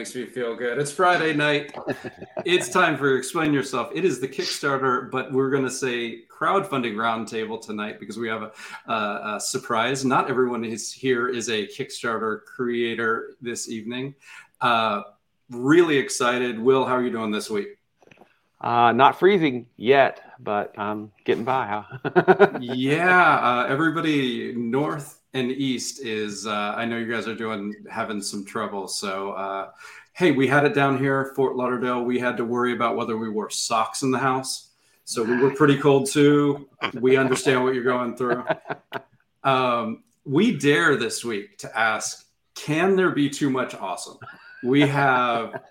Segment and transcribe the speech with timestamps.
[0.00, 0.78] Makes me feel good.
[0.78, 1.76] It's Friday night.
[2.46, 3.90] it's time for Explain Yourself.
[3.94, 8.40] It is the Kickstarter, but we're going to say crowdfunding roundtable tonight because we have
[8.40, 8.52] a,
[8.90, 10.02] a, a, surprise.
[10.02, 14.14] Not everyone is here is a Kickstarter creator this evening.
[14.62, 15.02] Uh,
[15.50, 16.58] really excited.
[16.58, 17.76] Will, how are you doing this week?
[18.58, 21.84] Uh, not freezing yet, but I'm getting by.
[21.84, 22.58] Huh?
[22.62, 28.20] yeah, uh, everybody north and east is uh, I know you guys are doing having
[28.20, 28.88] some trouble.
[28.88, 29.70] So uh,
[30.12, 32.02] hey, we had it down here, Fort Lauderdale.
[32.02, 34.70] We had to worry about whether we wore socks in the house.
[35.04, 36.68] So we were pretty cold too.
[36.94, 38.44] We understand what you're going through.
[39.42, 44.18] Um, we dare this week to ask, can there be too much awesome?
[44.62, 45.62] We have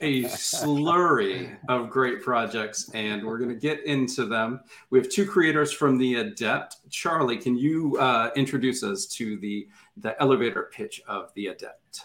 [0.00, 4.60] a slurry of great projects, and we're going to get into them.
[4.90, 6.76] We have two creators from the Adept.
[6.90, 12.02] Charlie, can you uh, introduce us to the the elevator pitch of the Adept?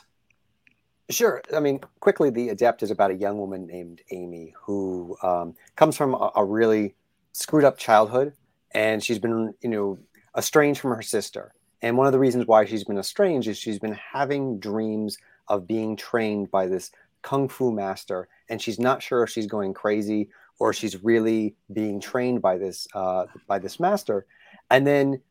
[1.10, 1.42] Sure.
[1.54, 5.98] I mean, quickly, the Adept is about a young woman named Amy who um, comes
[5.98, 6.96] from a, a really
[7.34, 8.34] screwed up childhood,
[8.72, 10.00] and she's been, you know,
[10.38, 11.54] estranged from her sister.
[11.82, 15.68] And one of the reasons why she's been estranged is she's been having dreams of
[15.68, 16.92] being trained by this
[17.22, 22.00] kung fu master, and she's not sure if she's going crazy or she's really being
[22.00, 24.26] trained by this uh, by this master.
[24.70, 25.22] And then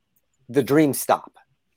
[0.48, 1.32] the dreams stop,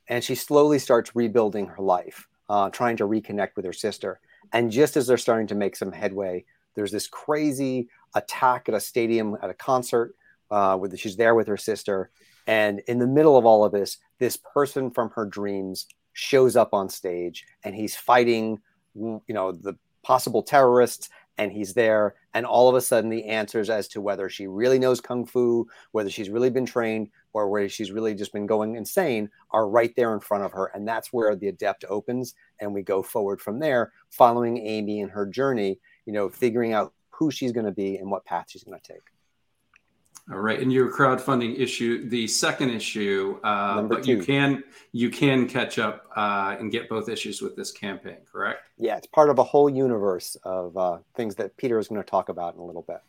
[0.08, 4.20] and she slowly starts rebuilding her life, uh, trying to reconnect with her sister.
[4.52, 8.80] And just as they're starting to make some headway, there's this crazy attack at a
[8.80, 10.16] stadium at a concert.
[10.52, 12.12] Uh, with she's there with her sister,
[12.46, 16.74] and in the middle of all of this, this person from her dreams shows up
[16.74, 18.62] on stage, and he's fighting,
[18.94, 23.70] you know, the possible terrorists and he's there and all of a sudden the answers
[23.70, 27.68] as to whether she really knows kung fu whether she's really been trained or whether
[27.68, 31.12] she's really just been going insane are right there in front of her and that's
[31.12, 35.80] where the adept opens and we go forward from there following amy and her journey
[36.06, 38.94] you know figuring out who she's going to be and what path she's going to
[38.94, 39.13] take
[40.32, 44.12] all right, and your crowdfunding issue, the second issue, uh, but two.
[44.12, 44.64] you can
[44.94, 48.62] you can catch up uh, and get both issues with this campaign, correct?
[48.78, 52.10] Yeah, it's part of a whole universe of uh, things that Peter is going to
[52.10, 53.02] talk about in a little bit.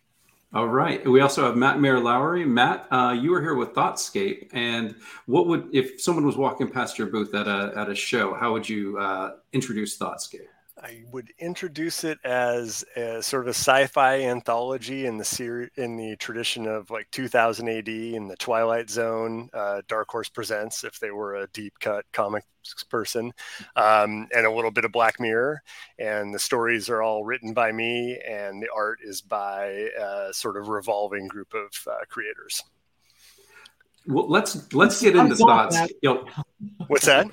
[0.54, 1.04] All right.
[1.08, 2.44] We also have Matt Mair Lowery.
[2.44, 4.94] Matt, uh, you were here with Thoughtscape, and
[5.26, 8.34] what would if someone was walking past your booth at a at a show?
[8.34, 10.46] How would you uh, introduce Thoughtscape?
[10.84, 15.96] I would introduce it as a sort of a sci-fi anthology in the series in
[15.96, 19.48] the tradition of like 2000 AD in the Twilight Zone.
[19.54, 22.44] Uh, Dark Horse presents if they were a deep cut comics
[22.90, 23.32] person,
[23.76, 25.62] um, and a little bit of Black Mirror.
[25.98, 30.58] And the stories are all written by me, and the art is by a sort
[30.58, 32.62] of revolving group of uh, creators.
[34.06, 35.78] Well, let's let's get into thoughts.
[36.88, 37.26] What's that?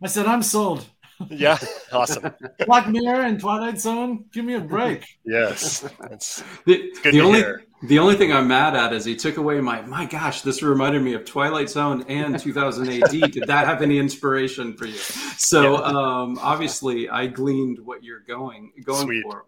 [0.00, 0.86] I said I'm sold
[1.30, 1.58] yeah,
[1.92, 2.32] awesome.
[2.66, 4.24] Black Mirror and Twilight Zone.
[4.32, 5.04] Give me a break.
[5.24, 7.64] yes, that's the, the only hear.
[7.82, 10.42] the only thing I'm mad at is he took away my my gosh.
[10.42, 13.10] This reminded me of Twilight Zone and 2000 AD.
[13.32, 14.96] Did that have any inspiration for you?
[14.96, 15.86] So yeah.
[15.86, 19.22] um, obviously, I gleaned what you're going going Sweet.
[19.22, 19.46] for.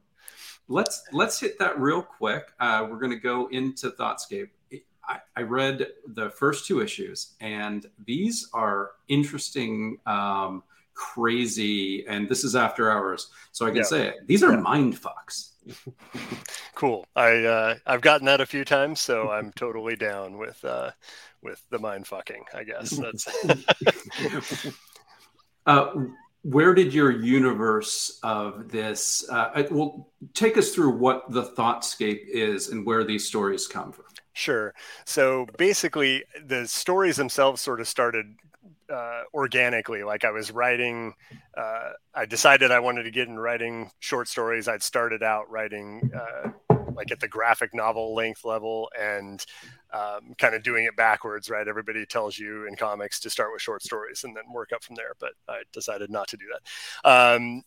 [0.68, 2.52] Let's let's hit that real quick.
[2.58, 4.48] Uh, we're going to go into Thoughtscape.
[5.08, 10.62] I, I read the first two issues, and these are interesting, um,
[10.94, 13.82] crazy, and this is after hours, so I can Yeah.
[13.85, 14.26] say it.
[14.26, 14.61] These are Yeah.
[14.61, 15.50] mind fucks.
[16.75, 17.06] Cool.
[17.17, 20.91] I uh, I've gotten that a few times, so I'm totally down with uh,
[21.43, 22.44] with the mind fucking.
[22.52, 23.26] I guess that's
[25.67, 25.93] Uh,
[26.43, 29.25] where did your universe of this?
[29.31, 33.93] Uh, uh, well, take us through what the Thoughtscape is and where these stories come
[33.93, 34.05] from.
[34.35, 34.75] Sure.
[35.06, 38.26] So basically, the stories themselves sort of started
[38.94, 40.05] uh, organically.
[40.05, 41.14] Like I was writing,
[41.56, 44.69] uh, I decided I wanted to get into writing short stories.
[44.69, 46.50] I'd started out writing uh,
[46.94, 49.44] like at the graphic novel length level and
[49.93, 51.67] um, kind of doing it backwards, right?
[51.67, 54.94] Everybody tells you in comics to start with short stories and then work up from
[54.94, 57.08] there, but I decided not to do that.
[57.11, 57.62] Um,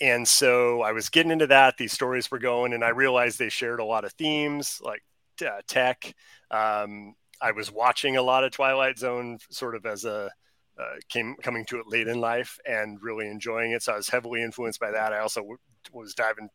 [0.00, 1.76] and so I was getting into that.
[1.76, 5.02] These stories were going, and I realized they shared a lot of themes like
[5.46, 6.14] uh, tech.
[6.50, 10.30] Um, I was watching a lot of Twilight Zone, sort of as a
[10.78, 13.82] uh, came coming to it late in life and really enjoying it.
[13.82, 15.12] So I was heavily influenced by that.
[15.12, 15.58] I also w-
[15.92, 16.48] was diving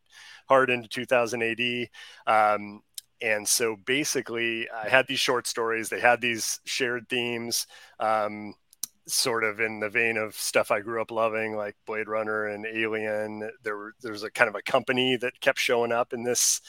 [0.48, 1.90] hard into 2000 AD.
[2.26, 2.82] Um,
[3.22, 5.90] and so basically, I had these short stories.
[5.90, 7.66] They had these shared themes,
[8.00, 8.54] um,
[9.08, 12.66] sort of in the vein of stuff I grew up loving, like Blade Runner and
[12.66, 13.50] Alien.
[13.64, 16.62] There, there was a kind of a company that kept showing up in this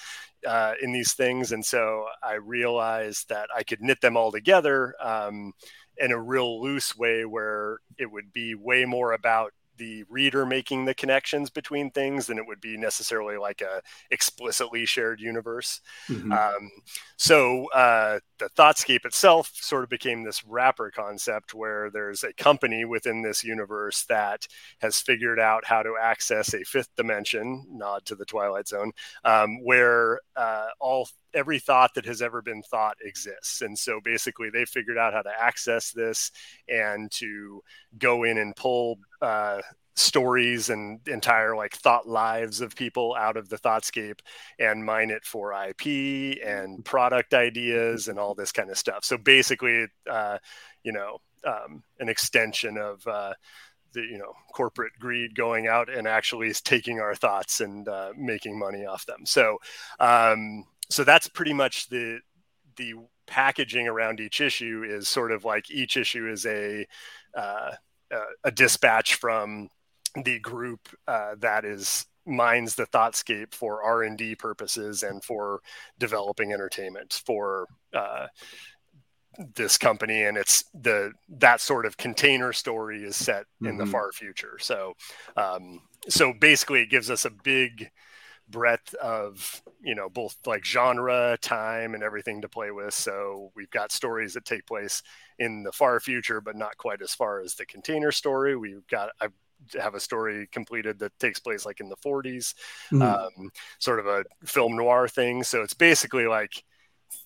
[0.47, 4.95] uh, in these things, and so I realized that I could knit them all together
[5.03, 5.53] um,
[6.00, 10.85] in a real loose way, where it would be way more about the reader making
[10.85, 13.81] the connections between things than it would be necessarily like a
[14.11, 15.81] explicitly shared universe.
[16.09, 16.33] Mhm.
[16.33, 16.71] Um,
[17.17, 22.85] so uh, the Thoughtscape itself sort of became this wrapper concept where there's a company
[22.85, 24.47] within this universe that
[24.81, 28.93] has figured out how to access a fifth dimension, nod to the Twilight Zone,
[29.25, 33.62] um, where uh, all every thought that has ever been thought exists.
[33.62, 36.30] And so basically, they figured out how to access this
[36.69, 37.62] and to
[37.98, 38.98] go in and pull.
[39.20, 39.60] Uh,
[39.98, 44.20] stories and entire like thought lives of people out of the thoughtscape
[44.60, 49.04] and mine it for IP and product ideas and all this kind of stuff.
[49.04, 50.38] So basically, uh,
[50.84, 53.34] you know, um, an extension of uh,
[53.92, 58.58] the you know corporate greed going out and actually taking our thoughts and uh, making
[58.58, 59.25] money off them.
[59.25, 59.58] So
[60.00, 62.20] um, so that's pretty much the
[62.76, 62.94] the
[63.26, 66.87] packaging around each issue is sort of like each issue is a
[67.37, 67.73] uh,
[68.11, 69.69] a, a dispatch from
[70.25, 75.61] the group uh, that is mines the thoughtscape for r&d purposes and for
[75.99, 78.26] developing entertainment for uh,
[79.55, 83.90] this company and it's the that sort of container story is set in the Mhm.
[83.93, 84.94] far future so
[85.37, 87.88] um, so basically it gives us a big
[88.50, 92.95] breadth of you know both like genre time and everything to play with.
[92.95, 95.03] So we've got stories that take place
[95.39, 98.56] in the far future but not quite as far as the container story.
[98.56, 99.29] We've got i
[99.81, 102.55] have a story completed that takes place like in the 40s
[102.91, 103.00] Mhm.
[103.03, 103.50] um,
[103.81, 105.43] sort of a film noir thing.
[105.43, 106.62] So it's basically like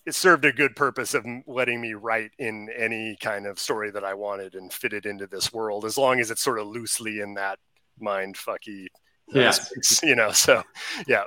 [0.06, 4.04] it served a good purpose of letting me write in any kind of story that
[4.04, 7.20] i wanted and fit it into this world as long as it's sort of loosely
[7.20, 7.58] in that
[8.00, 8.86] mind fucky
[9.28, 9.52] Yeah.
[10.02, 10.62] you know so
[11.06, 11.24] yeah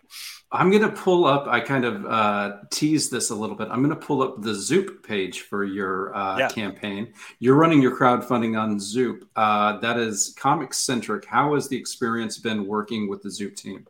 [0.51, 3.67] I'm going to pull up, I kind of uh, teased this a little bit.
[3.69, 6.47] I'm going to pull up the Zoop page for your uh, Yeah.
[6.49, 7.13] campaign.
[7.39, 9.27] You're running your crowdfunding on Zoop.
[9.35, 11.25] Uh, that is comic centric.
[11.25, 13.85] How has the experience been working with the Zoop team?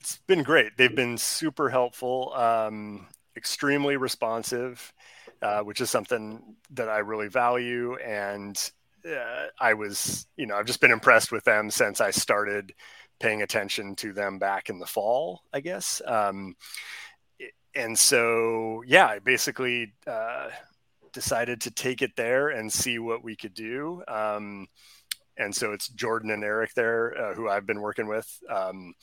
[0.00, 0.76] it's been great.
[0.76, 4.92] They've been super helpful, um, extremely responsive,
[5.42, 7.96] uh, which is something that I really value.
[7.96, 8.56] And
[9.06, 12.72] uh, I was, you know, I've just been impressed with them since I started
[13.20, 16.02] paying attention to them back in the fall, I guess.
[16.06, 16.56] Um,
[17.74, 20.48] and so, yeah, I basically uh,
[21.12, 24.02] decided to take it there and see what we could do.
[24.08, 24.66] Um,
[25.36, 28.28] and so it's Jordan and Eric there, uh, who I've been working with.
[28.48, 28.94] Um,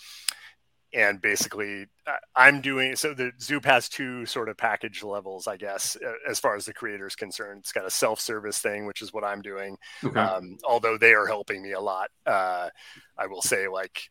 [0.93, 2.17] and basically I-
[2.47, 6.39] i'm doing so the zoop has two sort of package levels i guess uh, as
[6.39, 9.41] far as the creator is concerned it's got a self-service thing which is what i'm
[9.41, 10.19] doing Okay.
[10.19, 12.69] um, although they are helping me a lot uh,
[13.17, 14.01] i will say like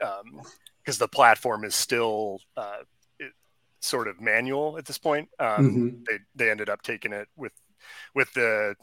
[0.85, 2.79] because the platform is still uh,
[3.19, 3.33] it,
[3.81, 6.05] sort of manual at this point um, Mhm.
[6.07, 7.53] they, they ended up taking it with
[8.15, 8.75] with the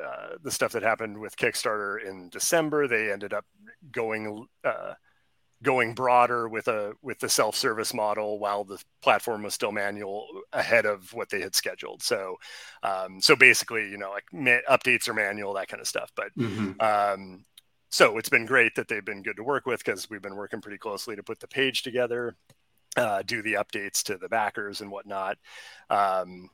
[0.00, 3.44] uh, the stuff that happened with kickstarter in december they ended up
[3.90, 4.92] going uh,
[5.64, 10.86] going broader with a with the self-service model while the platform was still manual ahead
[10.86, 12.36] of what they had scheduled so
[12.84, 16.28] um, so basically you know like ma- updates are manual that kind of stuff but
[16.38, 16.80] Mhm.
[16.80, 17.44] um,
[17.90, 20.60] so it's been great that they've been good to work with because we've been working
[20.60, 22.36] pretty closely to put the page together
[22.96, 25.36] uh, do the updates to the backers and whatnot
[25.90, 26.48] um,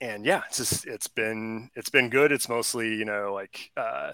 [0.00, 2.32] and yeah, it's just it's been it's been good.
[2.32, 4.10] It's mostly you know like uh,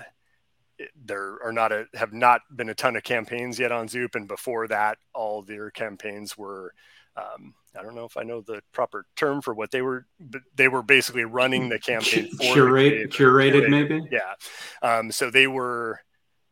[1.05, 4.29] there are not a have not been a ton of campaigns yet on Zoop, and
[4.29, 6.75] before that, all their campaigns were.
[7.17, 10.43] Um, I don't know if I know the proper term for what they were, but
[10.55, 14.09] they were basically running the campaign for Curate, the curated, curated, maybe.
[14.11, 14.35] Yeah.
[14.83, 16.01] Um, so they were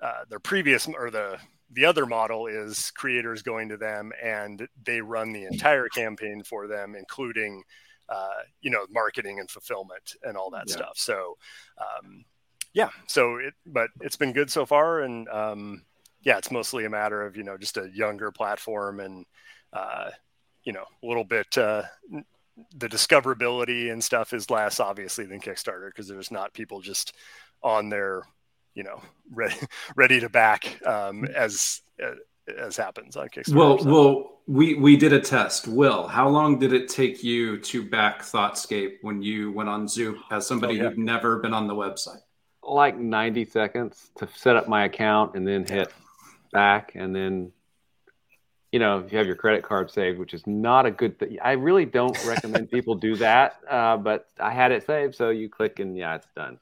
[0.00, 1.38] uh, their previous or the
[1.70, 6.66] the other model is creators going to them and they run the entire campaign for
[6.66, 7.62] them, including
[8.08, 10.76] uh, you know marketing and fulfillment and all that yeah.
[10.76, 10.92] stuff.
[10.96, 11.36] So
[11.78, 12.24] um,
[12.76, 15.82] yeah, so it but it's been good so far, and um,
[16.20, 19.24] yeah, it's mostly a matter of you know just a younger platform and
[19.72, 20.10] uh,
[20.62, 21.56] you know a little bit.
[21.56, 21.84] Uh,
[22.76, 27.14] the discoverability and stuff is less obviously than Kickstarter because there's not people just
[27.62, 28.22] on there
[28.74, 29.00] you know
[29.32, 29.56] ready
[29.96, 31.80] ready to back um, as
[32.58, 33.54] as happens on Kickstarter.
[33.54, 33.90] Well, so.
[33.90, 35.66] well, we we did a test.
[35.66, 40.18] Will, how long did it take you to back Thoughtscape when you went on Zoop
[40.30, 40.90] as somebody oh, yeah.
[40.90, 42.20] who'd never been on the website?
[42.66, 45.92] Like ninety seconds to set up my account and then hit
[46.52, 47.52] back, and then
[48.72, 51.38] you know if you have your credit card saved, which is not a good thing.
[51.42, 55.48] I really don't recommend people do that, uh, but I had it saved, so you
[55.48, 56.58] click and yeah, it's done.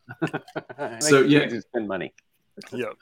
[1.01, 2.13] so yeah, spend money.
[2.73, 2.93] yeah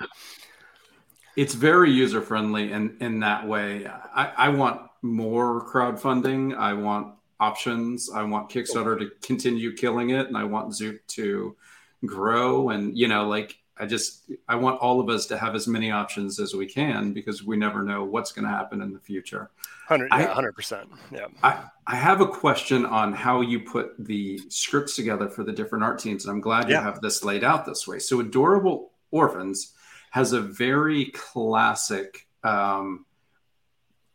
[1.36, 3.86] it's very user friendly in in that way.
[3.86, 6.56] I, I want more crowdfunding.
[6.56, 8.10] I want options.
[8.10, 11.56] I want Kickstarter to continue killing it, and I want Zoop to
[12.04, 12.70] grow.
[12.70, 15.90] And you know, like I just I want all of us to have as many
[15.90, 19.50] options as we can because we never know what's going to happen in the future.
[19.88, 20.88] Hundred, yeah, hundred percent.
[21.10, 21.26] Yeah.
[21.42, 25.84] I I have a question on how you put the scripts together for the different
[25.84, 27.98] art teams, and I'm glad you have this laid out this way.
[27.98, 29.74] So, adorable orphans
[30.10, 33.06] has a very classic um,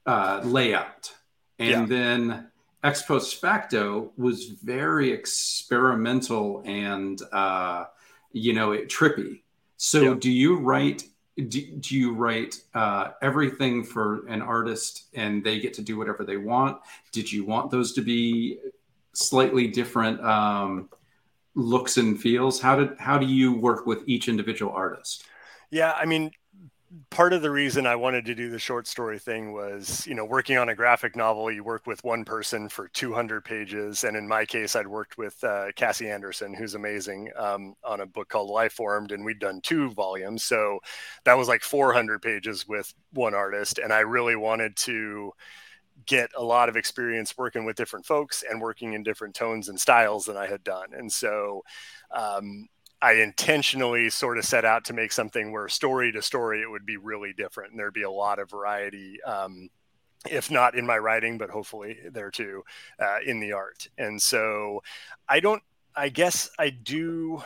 [0.06, 1.13] uh, layout.
[1.60, 1.86] And yeah.
[1.86, 2.48] then
[2.84, 7.86] ex post facto was very experimental and, uh,
[8.32, 9.42] you know, it, trippy.
[9.78, 10.16] So yeah.
[10.20, 11.04] do you write?
[11.36, 16.24] Do, do you write uh, everything for an artist and they get to do whatever
[16.24, 16.80] they want?
[17.12, 18.58] Did you want those to be
[19.14, 20.90] slightly different um,
[21.54, 22.60] looks and feels?
[22.60, 25.26] How did how do you work with each individual artist?
[25.70, 26.32] Yeah, I mean,
[27.10, 30.24] part of the reason I wanted to do the short story thing was, you know,
[30.24, 34.03] working on a graphic novel, you work with one person for 200 pages.
[34.03, 38.06] And in my case, I'd worked with uh, Cassie Anderson, who's amazing, um, on a
[38.06, 40.44] book called Life Formed, and we'd done two volumes.
[40.44, 40.79] So
[41.25, 43.79] that was like 400 pages with one artist.
[43.79, 45.34] And I really wanted to
[46.06, 49.79] get a lot of experience working with different folks and working in different tones and
[49.79, 50.89] styles than I had done.
[50.94, 51.63] And so,
[52.12, 52.67] um,
[53.01, 56.86] I intentionally sort of set out to make something where story to story it would
[56.86, 59.22] be really different and there'd be a lot of variety.
[59.24, 59.70] Um,
[60.30, 62.63] if not in my writing, but hopefully there too
[63.00, 63.88] uh, in the art.
[63.98, 64.82] And so
[65.30, 65.62] I don't,
[65.96, 67.44] I guess I do.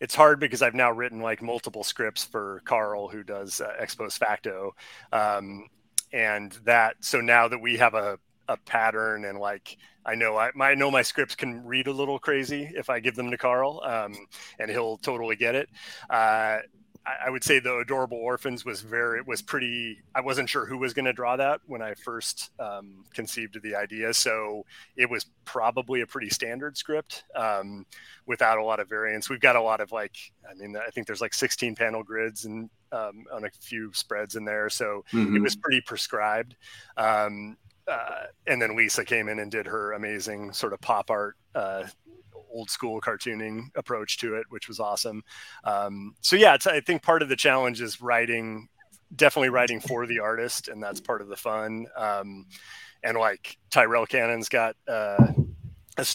[0.00, 3.94] It's hard because I've now written like multiple scripts for Karl, who does uh, ex
[3.94, 4.74] post facto.
[5.12, 5.68] Um,
[6.12, 9.76] and that, so now that we have a, a pattern and like
[10.06, 13.16] I know I, I, know my scripts can read a little crazy if I give
[13.16, 14.14] them to Karl, um,
[14.58, 15.68] and he'll totally get it.
[16.10, 16.58] Uh,
[17.06, 20.02] I, I, would say the adorable orphans was very was pretty.
[20.14, 23.62] I wasn't sure who was going to draw that when I first um, conceived of
[23.62, 24.64] the idea, so
[24.96, 27.86] it was probably a pretty standard script um,
[28.26, 29.28] without a lot of variance.
[29.28, 30.16] We've got a lot of like,
[30.48, 34.36] I mean, I think there's like 16 panel grids and um, on a few spreads
[34.36, 35.36] in there, so mm-hmm.
[35.36, 36.56] it was pretty prescribed.
[36.96, 41.36] Um, uh, and then Lisa came in and did her amazing sort of pop art,
[41.54, 41.84] uh,
[42.52, 45.22] old school cartooning approach to it, which was awesome.
[45.64, 48.68] Um, so yeah, I think part of the challenge is writing,
[49.16, 51.86] definitely writing for the artist, and that's part of the fun.
[51.96, 52.46] Um,
[53.02, 55.32] and like Tyrell Cannon's got uh,
[55.98, 56.06] a,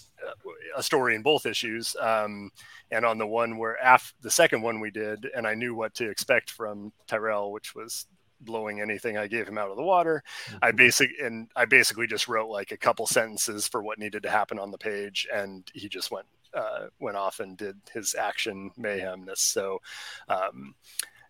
[0.76, 2.50] a, story in both issues, um,
[2.90, 5.94] and on the one where after the second one we did, and I knew what
[5.96, 8.08] to expect from Tyrell, which was
[8.42, 10.24] blowing anything I gave him out of the water.
[10.48, 10.58] Mm-hmm.
[10.62, 14.30] I basic and I basically just wrote like a couple sentences for what needed to
[14.30, 18.72] happen on the page, and he just went uh, went off and did his action
[18.78, 19.38] mayhemness.
[19.38, 19.82] So,
[20.28, 20.76] um,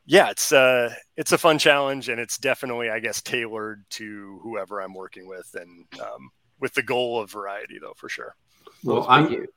[0.05, 4.81] yeah, it's uh, it's a fun challenge, and it's definitely I guess tailored to whoever
[4.81, 8.35] I'm working with, and um, with the goal of variety though for sure.
[8.83, 9.47] Well, I'm.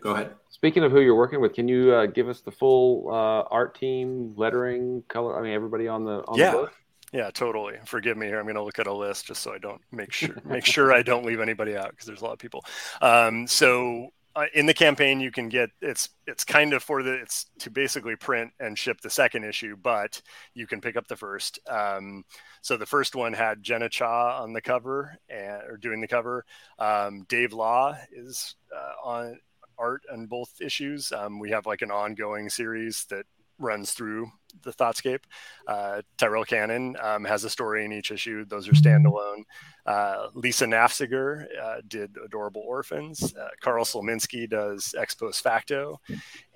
[0.00, 0.34] Go ahead.
[0.48, 3.78] Speaking of who you're working with, can you uh, give us the full uh, art
[3.78, 5.38] team, lettering, color?
[5.38, 6.50] I mean, everybody on the on yeah.
[6.50, 6.72] the book.
[7.12, 7.76] Yeah, totally.
[7.86, 8.38] Forgive me here.
[8.38, 10.92] I'm going to look at a list just so I don't make sure make sure
[10.92, 12.64] I don't leave anybody out because there's a lot of people.
[13.00, 17.14] Um, so uh, in the campaign, you can get it's it's kind of for the
[17.14, 20.20] it's to basically print and ship the second issue, but
[20.54, 21.58] you can pick up the first.
[21.66, 22.24] Um,
[22.60, 26.44] so the first one had Jenna Cha on the cover and or doing the cover.
[26.78, 29.38] Um, Dave Law is uh, on
[29.78, 31.10] art on both issues.
[31.10, 33.24] Um, we have like an ongoing series that
[33.58, 34.30] runs through
[34.62, 35.24] the Thoughtscape.
[35.66, 38.44] Uh, Tyrell Cannon um, has a story in each issue.
[38.44, 39.44] Those are standalone.
[39.86, 43.34] Uh, Lisa Naffziger uh, did Adorable Orphans.
[43.34, 46.00] Uh, Karl Slonimsky does Ex Post Facto.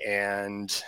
[0.06, 0.82] And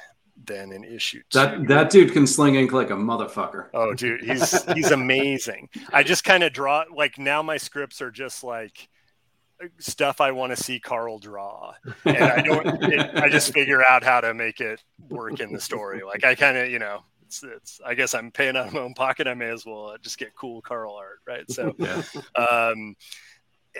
[0.46, 1.38] then an issue two.
[1.38, 3.68] That that dude can sling ink like a motherfucker.
[3.73, 5.68] Oh, dude, he's he's amazing.
[5.92, 8.88] I just kind of draw like now my scripts are just like
[9.78, 12.66] stuff I want to see Karl draw, and I don't.
[12.82, 16.02] it, I just figure out how to make it work in the story.
[16.02, 17.80] Like I kind of, you know, it's, it's.
[17.84, 19.26] I guess I'm paying out of my own pocket.
[19.26, 21.50] I may as well just get cool Karl art, right?
[21.50, 22.02] So, yeah.
[22.37, 22.94] um,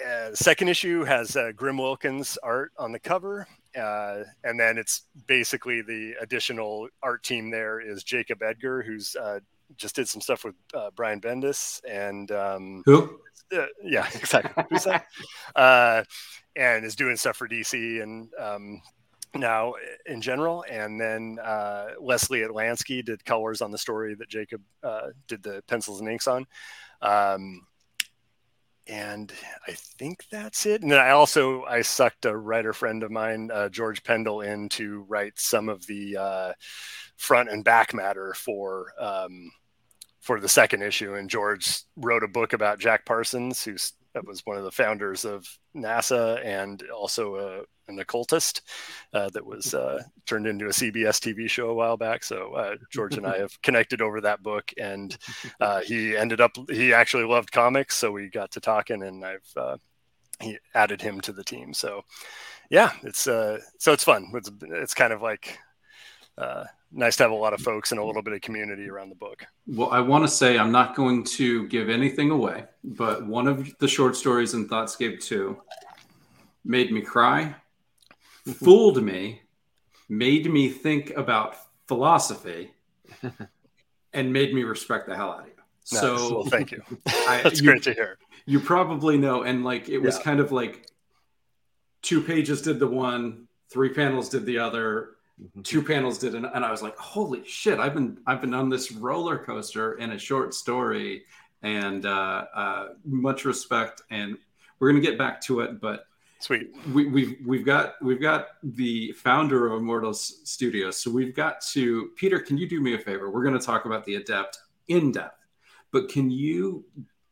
[0.05, 5.03] uh, second issue has uh, Grim Wilkins art on the cover, uh, and then it's
[5.27, 7.51] basically the additional art team.
[7.51, 9.41] There is Jacob Edgar, who's uh,
[9.77, 13.19] just did some stuff with uh, Brian Bendis and um, who
[13.57, 14.65] uh, yeah, exactly.
[14.71, 15.07] Who's that?
[15.57, 16.05] uh,
[16.57, 18.81] and is doing stuff for DC and um,
[19.35, 19.75] now
[20.07, 20.65] in general.
[20.71, 25.63] And then uh, Leslie Atlansky did colors on the story that Jacob uh, did the
[25.67, 26.47] pencils and inks on.
[27.03, 27.67] Um,
[28.87, 29.33] and
[29.67, 30.83] I think that's it.
[30.83, 34.69] And then I also I sucked a writer friend of mine, uh, George Pendle, in
[34.71, 36.53] to write some of the uh,
[37.17, 39.51] front and back matter for um,
[40.21, 41.15] for the second issue.
[41.15, 45.25] And George wrote a book about Jack Parsons, who's that was one of the founders
[45.25, 48.63] of NASA and also a, an occultist
[49.13, 52.25] uh, that was uh, turned into a CBS TV show a while back.
[52.25, 55.17] So uh, George and I have connected over that book, and
[55.61, 59.53] uh, he ended up he actually loved comics, so we got to talking, and I've
[59.57, 59.77] uh,
[60.41, 61.75] he added him to the team.
[61.75, 62.03] So
[62.71, 64.31] yeah, it's uh, so it's fun.
[64.35, 65.59] It's it's kind of like
[66.37, 69.09] Uh, nice to have a lot of folks and a little bit of community around
[69.09, 69.45] the book.
[69.67, 73.77] Well, I want to say I'm not going to give anything away, but one of
[73.79, 75.57] the short stories in Thoughtscape 2
[76.65, 77.55] made me cry,
[78.55, 79.43] fooled me,
[80.09, 82.73] made me think about philosophy,
[84.13, 85.53] and made me respect the hell out of you.
[85.93, 86.01] Nice.
[86.01, 86.83] So, well, thank you.
[87.07, 88.19] I, That's you, great to hear.
[88.47, 90.23] You probably know, and like it was yeah.
[90.23, 90.89] kind of like
[92.03, 95.14] two pages did the one, three panels did the other.
[95.63, 98.69] Two panels did and, and i was like holy shit i've been i've been on
[98.69, 101.25] this roller coaster in a short story
[101.63, 104.37] and uh, uh, much respect and
[104.79, 106.07] we're going to get back to it but
[106.39, 106.71] sweet.
[106.93, 112.11] we, we've we've got we've got the founder of immortals studios so we've got to
[112.17, 113.31] peter can you do me a favor?
[113.31, 115.47] We're going to talk about the adept in depth
[115.91, 116.85] but can you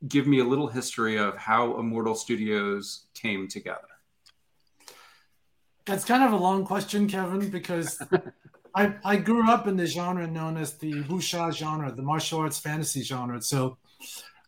[0.08, 3.91] give me a little history of how immortal studios came together
[5.84, 8.00] that's kind of a long question, Kevin, because
[8.74, 12.58] I, I grew up in the genre known as the wuxia genre, the martial arts
[12.58, 13.40] fantasy genre.
[13.42, 13.78] So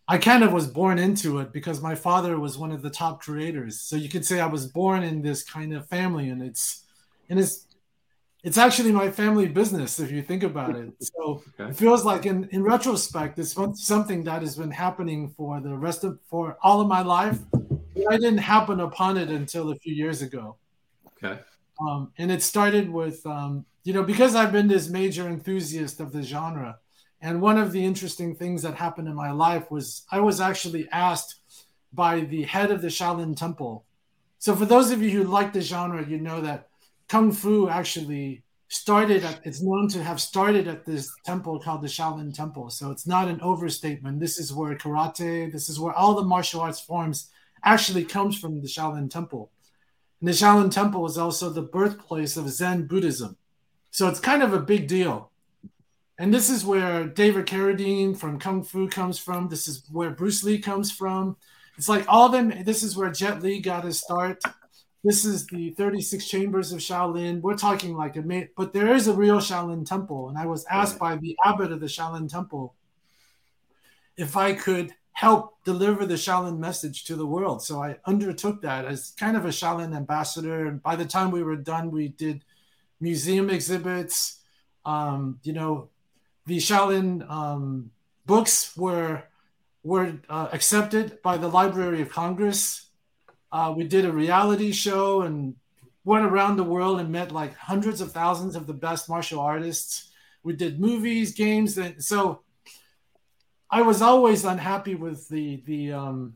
[0.07, 3.23] I kind of was born into it because my father was one of the top
[3.23, 3.81] creators.
[3.81, 6.85] So you could say I was born in this kind of family, and it's
[7.29, 7.66] and it's
[8.42, 10.92] it's actually my family business if you think about it.
[11.01, 11.70] So okay.
[11.70, 16.05] it feels like in in retrospect, it's something that has been happening for the rest
[16.05, 17.38] of for all of my life.
[18.11, 20.57] I didn't happen upon it until a few years ago.
[21.25, 21.41] Okay.
[21.81, 26.13] Um, and it started with, um, you know, because I've been this major enthusiast of
[26.13, 26.79] the genre.
[27.21, 30.89] And one of the interesting things that happened in my life was I was actually
[30.93, 31.41] asked
[31.93, 33.85] by the head of the Shaolin Temple.
[34.39, 36.69] So, for those of you who like the genre, you know that
[37.09, 41.89] Kung Fu actually started at, it's known to have started at this temple called the
[41.89, 42.69] Shaolin Temple.
[42.69, 44.21] So, it's not an overstatement.
[44.21, 47.31] This is where karate, this is where all the martial arts forms
[47.65, 49.51] actually comes from the Shaolin Temple.
[50.31, 53.37] Shaolin Temple is also the birthplace of Zen Buddhism.
[53.91, 55.31] So it's kind of a big deal.
[56.19, 59.49] And this is where David Carradine from Kung Fu comes from.
[59.49, 61.37] This is where Bruce Lee comes from.
[61.77, 62.65] It's like all them.
[62.65, 64.41] This is where Jet Li got his start.
[65.03, 67.41] This is the 36 chambers of Shaolin.
[67.41, 70.29] We're talking like a, but there is a real Shaolin temple.
[70.29, 72.75] And I was asked by the abbot of the Shaolin temple
[74.17, 77.62] if I could help deliver the Shaolin message to the world.
[77.62, 80.66] So I undertook that as kind of a Shaolin ambassador.
[80.66, 82.44] And by the time we were done, we did
[83.00, 84.40] museum exhibits.
[84.85, 85.88] Um, you know,
[86.46, 87.90] the Shaolin um,
[88.27, 89.22] books were
[89.85, 92.87] were uh, accepted by the Library of Congress.
[93.53, 95.55] Uh, we did a reality show and
[96.05, 100.11] went around the world and met like hundreds of thousands of the best martial artists.
[100.42, 102.40] We did movies, games, and so
[103.75, 106.35] I was always unhappy with the the um,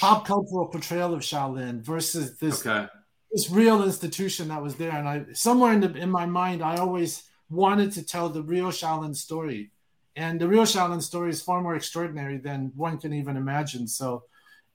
[0.00, 2.88] pop cultural portrayal of Shaolin versus this okay.
[3.30, 4.90] this real institution that was there.
[4.90, 8.72] And I somewhere in the, in my mind, I always wanted to tell the real
[8.72, 9.70] Shaolin story,
[10.16, 13.86] and the real Shaolin story is far more extraordinary than one can even imagine.
[13.86, 14.24] So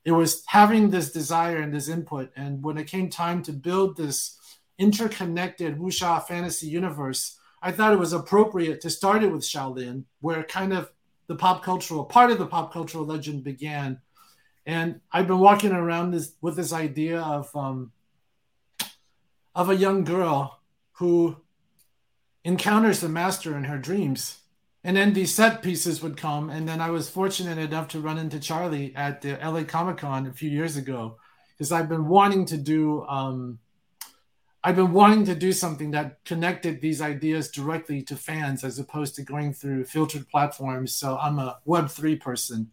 [0.06, 3.97] it was having this desire and this input, and when it came time to build
[3.97, 4.39] this
[4.78, 10.43] interconnected wuxia fantasy universe, I thought it was appropriate to start it with Shaolin, where
[10.43, 10.94] kind of
[11.27, 13.99] the pop cultural part of the pop cultural legend began.
[14.65, 17.91] And I've been walking around this with this idea of um,
[19.53, 20.59] of a young girl
[20.93, 21.38] who
[22.43, 24.39] encounters the master in her dreams.
[24.83, 26.49] And then these set pieces would come.
[26.49, 30.27] And then I was fortunate enough to run into Charlie at the LA Comic Con
[30.27, 31.17] a few years ago
[31.51, 33.59] because I've been wanting to do um,
[34.67, 39.13] I've been wanting to do something that connected these ideas directly to fans as opposed
[39.15, 40.95] to going through filtered platforms.
[40.95, 42.71] So I'm a Web3 person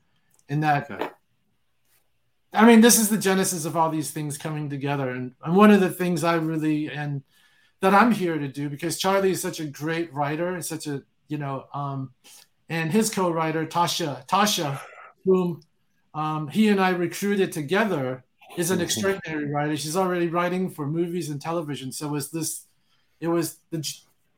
[0.49, 0.91] in that.
[0.91, 1.11] Okay.
[2.55, 5.11] I mean, this is the genesis of all these things coming together.
[5.11, 7.23] And, and one of the things I really, and
[7.81, 11.03] that I'm here to do because Charlie is such a great writer and such a,
[11.29, 12.15] you know, um,
[12.71, 14.81] and his co-writer, Tasha, Tasha,
[15.27, 15.61] whom
[16.15, 18.25] um, he and I recruited together
[18.57, 19.77] is an extraordinary writer.
[19.77, 21.93] She's already writing for movies and television.
[21.93, 22.67] So it was this,
[23.21, 23.83] it was the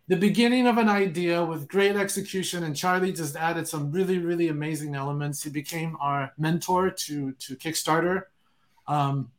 [0.07, 4.49] the beginning of an idea with great execution, and Charlie just added some really really
[4.49, 5.43] amazing elements.
[5.43, 8.25] He became our mentor to to Kickstarter,
[8.87, 9.31] um,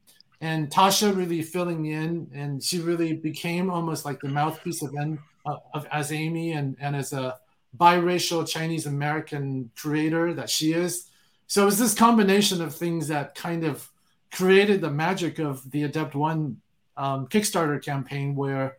[0.42, 4.96] and Tasha really filling me in, and she really became almost like the mouthpiece of,
[4.96, 7.38] uh, of as Amy and and as a
[7.78, 11.10] biracial Chinese American creator that she is.
[11.48, 13.88] So it was this combination of things that kind of
[14.36, 16.62] created the magic of the Adept One
[16.98, 18.78] um, Kickstarter campaign, where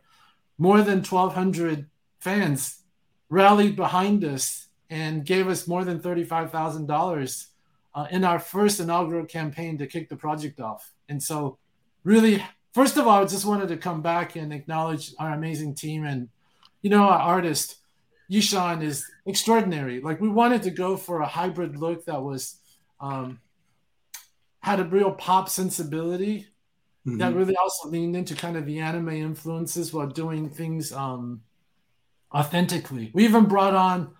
[0.59, 1.87] more than 1,200
[2.19, 2.83] fans
[3.29, 7.47] rallied behind us and gave us more than $35,000
[7.95, 10.93] uh, in our first inaugural campaign to kick the project off.
[11.09, 11.57] And so,
[12.03, 12.43] really,
[12.73, 16.29] first of all, I just wanted to come back and acknowledge our amazing team and,
[16.83, 17.77] you know, our artist.
[18.29, 20.01] Yishan is extraordinary.
[20.01, 22.59] Like we wanted to go for a hybrid look that was
[22.99, 23.39] um,
[24.67, 26.45] had a real pop sensibility
[27.07, 27.17] mm-hmm.
[27.19, 31.41] that really also leaned into kind of the anime influences while doing things um,
[32.33, 33.09] authentically.
[33.13, 34.11] We even brought on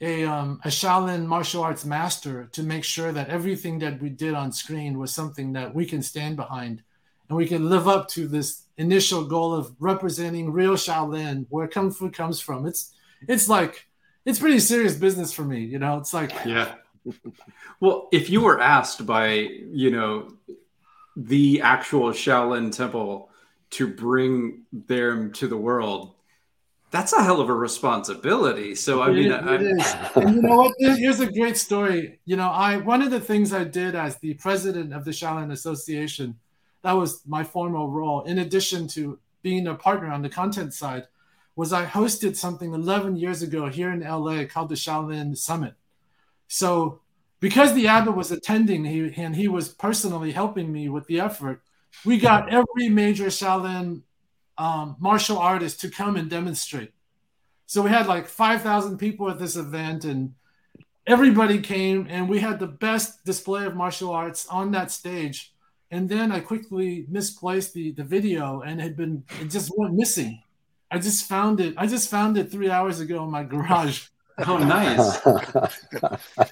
[0.00, 4.34] a, um, a Shaolin martial arts master to make sure that everything that we did
[4.34, 6.82] on screen was something that we can stand behind
[7.28, 11.92] and we can live up to this initial goal of representing real Shaolin, where Kung
[11.92, 12.66] Fu comes from.
[12.66, 12.92] It's
[13.28, 13.86] it's like
[14.24, 15.98] it's pretty serious business for me, you know.
[15.98, 16.74] It's like yeah,
[17.80, 20.32] well, if you were asked by, you know,
[21.16, 23.30] the actual Shaolin Temple
[23.70, 26.14] to bring them to the world,
[26.90, 28.74] that's a hell of a responsibility.
[28.74, 30.74] So I mean, it, it and you know what?
[30.78, 32.20] Here's a great story.
[32.24, 35.50] You know, I one of the things I did as the president of the Shaolin
[35.50, 36.38] Association,
[36.82, 38.22] that was my formal role.
[38.22, 41.08] In addition to being a partner on the content side,
[41.56, 45.74] was I hosted something 11 years ago here in LA called the Shaolin Summit.
[46.54, 47.00] So
[47.40, 51.62] because the abbot was attending he, and he was personally helping me with the effort,
[52.04, 54.02] we got every major Shaolin
[54.56, 56.92] um, martial artist to come and demonstrate.
[57.66, 60.34] So we had like 5,000 people at this event and
[61.08, 65.52] everybody came and we had the best display of martial arts on that stage.
[65.90, 70.40] And then I quickly misplaced the, the video and had been, it just went missing.
[70.88, 71.74] I just found it.
[71.76, 74.06] I just found it three hours ago in my garage.
[74.38, 75.18] Oh, nice.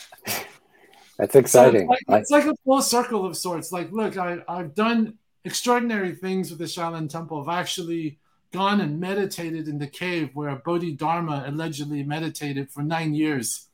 [1.18, 1.86] That's exciting.
[1.86, 3.72] So it's, like, it's, like, a full circle of sorts.
[3.72, 7.42] Like, look, I, I've done extraordinary things with the Shaolin Temple.
[7.42, 8.18] I've actually
[8.52, 13.68] gone and meditated in the cave where Bodhidharma allegedly meditated for nine years.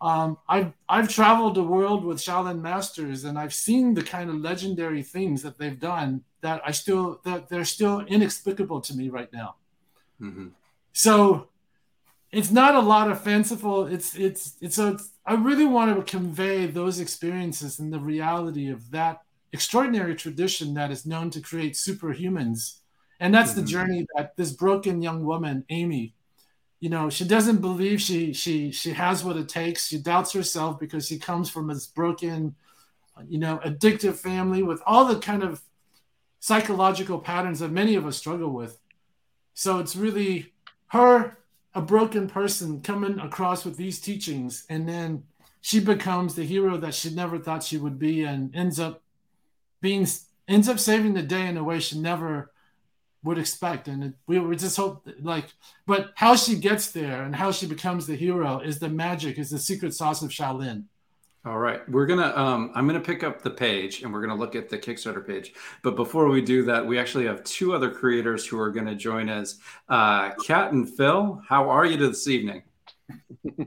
[0.00, 4.36] Um, I've I've traveled the world with Shaolin masters, and I've seen the kind of
[4.36, 9.32] legendary things that they've done that I still that they're still inexplicable to me right
[9.32, 9.54] now.
[10.20, 10.48] Mm-hmm.
[10.92, 11.48] So
[12.32, 13.86] it's not a lot of fanciful.
[13.86, 14.98] It's it's it's a.
[15.26, 19.20] I really want to convey those experiences and the reality of that
[19.52, 22.78] extraordinary tradition that is known to create superhumans,
[23.20, 23.60] and that's mm-hmm.
[23.60, 26.14] the journey that this broken young woman, Amy,
[26.80, 29.88] you know, she doesn't believe she she she has what it takes.
[29.88, 32.54] She doubts herself because she comes from this broken,
[33.28, 35.60] you know, addictive family with all the kind of
[36.40, 38.78] psychological patterns that many of us struggle with.
[39.52, 40.54] So it's really
[40.88, 41.38] her
[41.74, 45.24] a broken person coming across with these teachings and then
[45.60, 49.02] she becomes the hero that she never thought she would be and ends up
[49.80, 50.06] being
[50.48, 52.52] ends up saving the day in a way she never
[53.22, 53.86] would expect.
[53.88, 55.46] And it, we were just hope like
[55.86, 59.50] but how she gets there and how she becomes the hero is the magic is
[59.50, 60.84] the secret sauce of shaolin
[61.44, 62.32] all right, we're gonna.
[62.36, 65.54] Um, I'm gonna pick up the page and we're gonna look at the Kickstarter page.
[65.82, 69.28] But before we do that, we actually have two other creators who are gonna join
[69.28, 69.58] us.
[69.88, 72.62] Uh, Kat and Phil, how are you this evening?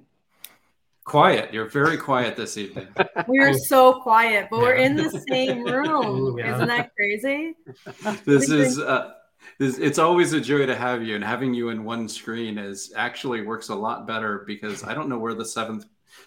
[1.04, 1.54] quiet.
[1.54, 2.88] You're very quiet this evening.
[3.28, 6.38] We're so quiet, but we're in the same room.
[6.38, 6.56] Yeah.
[6.56, 7.56] Isn't that crazy?
[8.26, 8.80] This is.
[8.80, 9.14] Uh,
[9.60, 12.92] It's, it's always a joy to have you, and having you in one screen is
[12.96, 15.86] actually works a lot better because I don't know where the seventh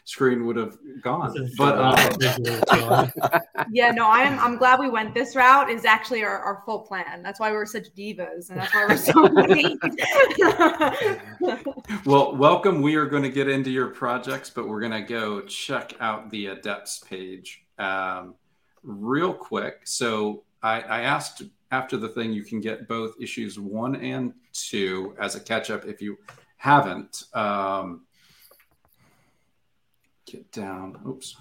[0.09, 1.51] screen would have gone.
[1.59, 3.07] But uh,
[3.71, 5.69] yeah, no, I'm I'm glad we went this route.
[5.69, 7.23] Is actually our, our full plan.
[7.23, 9.79] That's why we're such divas, and that's why we're so late.
[12.07, 12.81] well, welcome.
[12.81, 16.31] We are going to get into your projects, but we're going to go check out
[16.31, 18.35] the Adepts page um,
[18.83, 19.81] real quick.
[19.85, 25.15] So I, I asked after the thing, you can get both issues one and two
[25.21, 26.17] as a catch up if you
[26.57, 27.25] haven't.
[27.35, 28.07] Um,
[30.31, 30.99] get down.
[31.07, 31.37] Oops.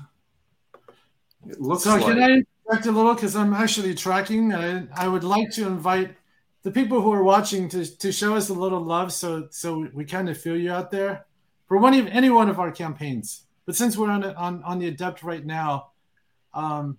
[1.48, 2.06] It looks so like...
[2.06, 4.54] can I interject a little because I'm actually tracking.
[4.54, 6.16] I, I would like to invite
[6.64, 10.04] the people who are watching to, to show us a little love so so we
[10.04, 11.26] kind of feel you out there
[11.68, 13.44] for one of any one of our campaigns.
[13.66, 15.92] But since we're on on on the adept right now,
[16.54, 16.98] um,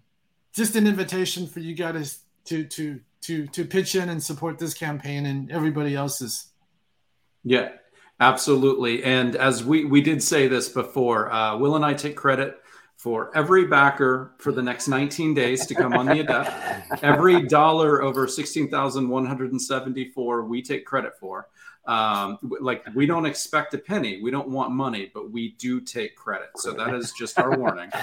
[0.52, 4.74] just an invitation for you guys to to to to pitch in and support this
[4.74, 6.46] campaign and everybody else's.
[7.44, 7.70] Yeah,
[8.20, 9.04] absolutely.
[9.04, 12.60] And as we we did say this before, uh, Will and I take credit
[12.98, 16.50] for every backer for the next 19 days to come on the adept.
[17.04, 21.48] every dollar over 16,174 we take credit for.
[21.86, 26.16] Um, like we don't expect a penny, we don't want money, but we do take
[26.16, 26.48] credit.
[26.56, 27.90] So that is just our warning.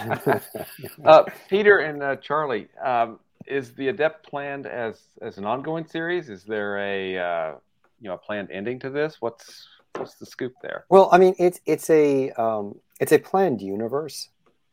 [1.03, 6.29] Uh, Peter and uh, Charlie, um, is the Adept planned as as an ongoing series?
[6.29, 7.55] Is there a uh,
[8.01, 9.17] you know a planned ending to this?
[9.19, 9.67] What's
[9.97, 10.85] what's the scoop there?
[10.89, 14.29] Well, I mean, it's it's a um, it's a planned universe.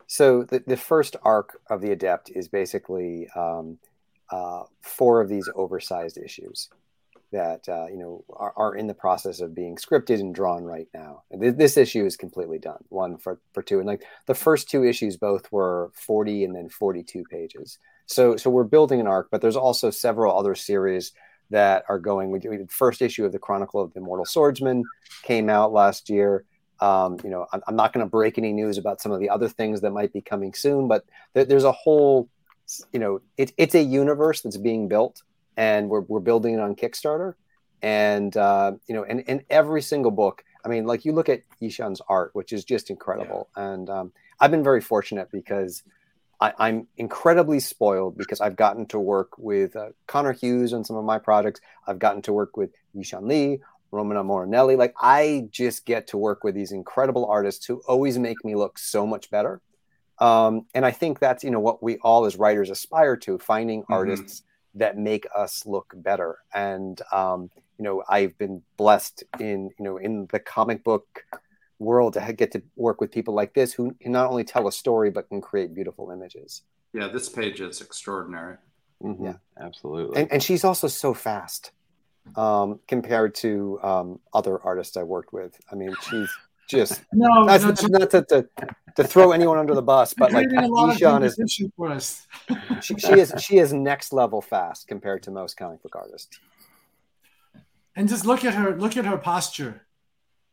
[0.07, 3.79] So the, the first arc of the Adept is basically um,
[4.31, 6.69] uh, four of these oversized issues
[7.33, 10.89] that uh, you know are, are, in the process of being scripted and drawn right
[10.93, 11.23] now.
[11.39, 12.85] Th- this issue is completely done.
[12.91, 16.69] One for for two, and like the first two issues both were forty and then
[16.69, 17.79] forty two pages.
[18.07, 21.13] So so we're building an arc, but there's also several other series
[21.53, 22.31] that are going.
[22.31, 24.85] We, did first issue of the Chronicle of the Immortal Swordsman
[25.23, 26.45] came out last year.
[26.81, 29.31] Um, you know, I'm, I'm not going to break any news about some of the
[29.31, 32.29] other things that might be coming soon, but th- there's a whole,
[32.93, 35.23] you know, it, it's a universe that's being built,
[35.57, 37.35] and we're we're building it on Kickstarter,
[37.83, 40.43] and uh, you know, and and every single book.
[40.65, 43.71] I mean, like you look at Yishan's art, which is just incredible, yeah.
[43.71, 45.85] and um, I've been very fortunate because
[46.43, 50.97] I, am incredibly spoiled because I've gotten to work with uh, Conor Hughes on some
[50.97, 51.61] of my projects.
[51.87, 53.61] I've gotten to work with Yishan Li,
[53.93, 54.77] Romana Morinelli.
[54.77, 58.79] Like I just get to work with these incredible artists who always make me look
[58.79, 59.61] so much better.
[60.19, 63.83] Um, and I think that's you know what we all as writers aspire to: finding
[63.83, 63.93] mm-hmm.
[63.93, 64.43] artists
[64.75, 66.39] that make us look better.
[66.53, 71.25] And um, you know, I've been blessed in you know in the comic book
[71.83, 74.73] world to get to work with people like this who can not only tell a
[74.73, 76.63] story but can create beautiful images.
[76.93, 78.57] Yeah, this page is extraordinary.
[79.03, 79.25] Mm-hmm.
[79.25, 80.21] Yeah, absolutely.
[80.21, 81.73] And, and, she's also so fast
[82.37, 85.61] um, compared to um, other artists I worked with.
[85.71, 86.29] I mean, she's
[86.69, 88.49] just no, that's, no, not to, to,
[88.97, 92.27] to, throw anyone under the bus, but like Yishan is for us.
[92.81, 96.39] she, she is she is next level fast compared to most comic book artists.
[97.97, 99.83] And just look at her look at her posture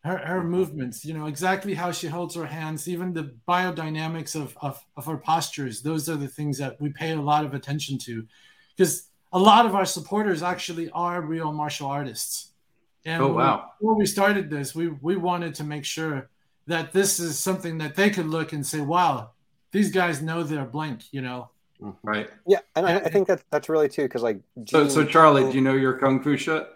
[0.03, 4.57] her, her movements, you know, exactly how she holds her hands, even the biodynamics of,
[4.61, 5.81] of, of her postures.
[5.81, 8.25] Those are the things that we pay a lot of attention to
[8.75, 12.51] because a lot of our supporters actually are real martial artists.
[13.05, 13.71] And oh, wow.
[13.79, 16.29] before we started this, we, we wanted to make sure
[16.67, 19.31] that this is something that they could look and say, wow,
[19.71, 21.49] these guys know their blank, you know?
[21.81, 22.07] Mm-hmm.
[22.07, 22.29] Right.
[22.45, 22.59] Yeah.
[22.75, 25.51] And I, I think that that's really too, because like, Gene, so, so Charlie, do
[25.51, 26.67] you know your Kung Fu shit?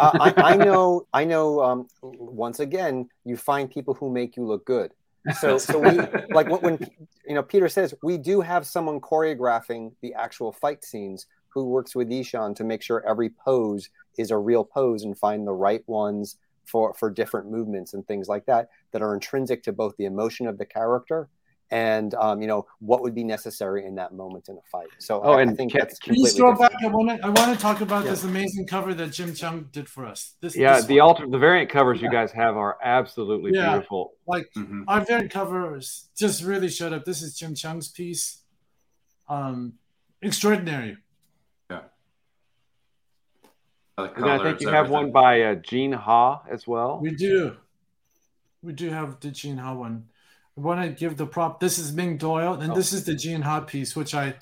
[0.00, 1.62] Uh, I, I, know, I know.
[1.62, 4.92] Um, once again, you find people who make you look good.
[5.38, 5.90] So, so we
[6.34, 6.90] like when, when
[7.26, 11.94] you know Peter says we do have someone choreographing the actual fight scenes who works
[11.94, 15.86] with Yishan to make sure every pose is a real pose and find the right
[15.86, 20.06] ones for for different movements and things like that that are intrinsic to both the
[20.06, 21.28] emotion of the character
[21.70, 24.88] and um, you know what would be necessary in that moment in a fight.
[24.98, 26.72] So oh, I, and I think can, that's can you scroll back?
[26.82, 28.10] I want to I want to talk about yeah.
[28.10, 30.34] this amazing cover that Jim Cheung did for us.
[30.40, 31.08] This, yeah, this the one.
[31.08, 33.72] alter the variant covers you guys have are absolutely yeah.
[33.72, 34.12] beautiful.
[34.26, 34.82] Like mm-hmm.
[34.88, 37.04] our variant covers just really showed up.
[37.04, 38.38] This is Jim Cheung's piece.
[39.28, 39.74] Um,
[40.22, 40.96] extraordinary.
[41.70, 41.82] Yeah.
[43.96, 44.92] And I think you have everything.
[44.92, 46.98] one by uh, Gene Ha as well.
[47.00, 47.56] We do.
[48.62, 50.06] We do have the Gene Ha one.
[50.56, 51.60] I want to give the prop.
[51.60, 52.74] This is Ming Doyle, and oh.
[52.74, 54.34] this is the Gene Hot piece, which I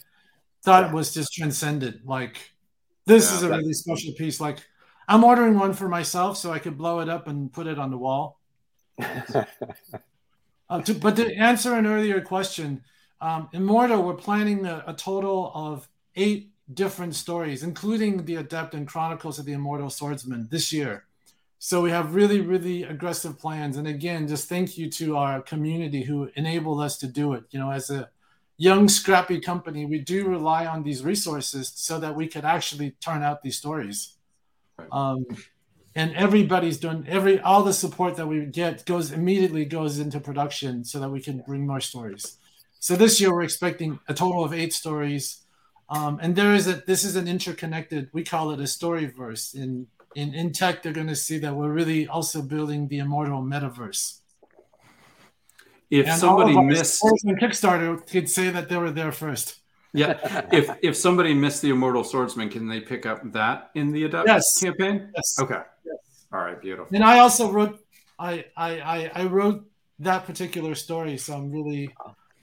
[0.62, 0.92] thought yeah.
[0.92, 2.06] was just transcendent.
[2.06, 2.38] Like,
[3.06, 4.40] this yeah, is a really special piece.
[4.40, 4.58] Like,
[5.06, 7.90] I'm ordering one for myself so I could blow it up and put it on
[7.90, 8.38] the wall.
[8.98, 9.44] uh,
[10.82, 12.82] to, but to answer an earlier question,
[13.20, 18.86] um, Immortal, we're planning a, a total of eight different stories, including the Adept and
[18.86, 21.04] Chronicles of the Immortal Swordsman this year.
[21.58, 23.76] So we have really, really aggressive plans.
[23.76, 27.44] And again, just thank you to our community who enabled us to do it.
[27.50, 28.10] You know, as a
[28.56, 33.22] young, scrappy company, we do rely on these resources so that we could actually turn
[33.22, 34.14] out these stories.
[34.92, 35.26] Um,
[35.96, 40.84] and everybody's doing every all the support that we get goes immediately goes into production
[40.84, 42.36] so that we can bring more stories.
[42.78, 45.42] So this year we're expecting a total of eight stories.
[45.90, 49.54] Um, and there is a this is an interconnected, we call it a story verse
[49.54, 53.42] in in, in tech, they're going to see that we're really also building the immortal
[53.42, 54.20] metaverse.
[55.90, 59.60] If And somebody missed, on Kickstarter could say that they were there first.
[59.94, 60.18] yeah,
[60.52, 64.28] if if somebody missed the Immortal Swordsman, can they pick up that in the Adept
[64.28, 64.60] Yes.
[64.60, 65.10] campaign?
[65.16, 65.38] Yes.
[65.40, 65.62] Okay.
[66.30, 66.60] All right.
[66.60, 66.94] Beautiful.
[66.94, 67.80] And I also wrote,
[68.18, 69.64] I, I, I, I wrote
[70.00, 71.94] that particular story, so I'm really,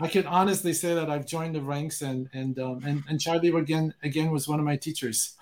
[0.02, 3.50] I can honestly say that I've joined the ranks, and and um, and, and Charlie
[3.50, 5.36] again again was one of my teachers.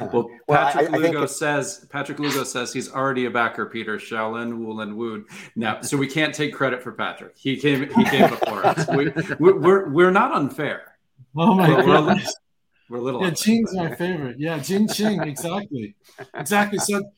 [0.00, 3.66] Well, Well, I- Patrick I think Lugo says Patrick Lugo says he's already a backer.
[3.66, 5.24] Peter Shaolin Woolen Wood.
[5.56, 7.36] Now, so we can't take credit for Patrick.
[7.36, 7.88] He came.
[7.90, 8.86] He came before us.
[8.88, 10.96] We, we're, we're we're not unfair.
[11.36, 12.22] Oh my We're, we're, a, god!
[12.88, 13.20] we're a little.
[13.20, 14.38] Yeah, unfair, Jing's my favorite.
[14.38, 15.96] Yeah, Jing Ching, exactly,
[16.34, 16.78] exactly.
[16.78, 17.10] So,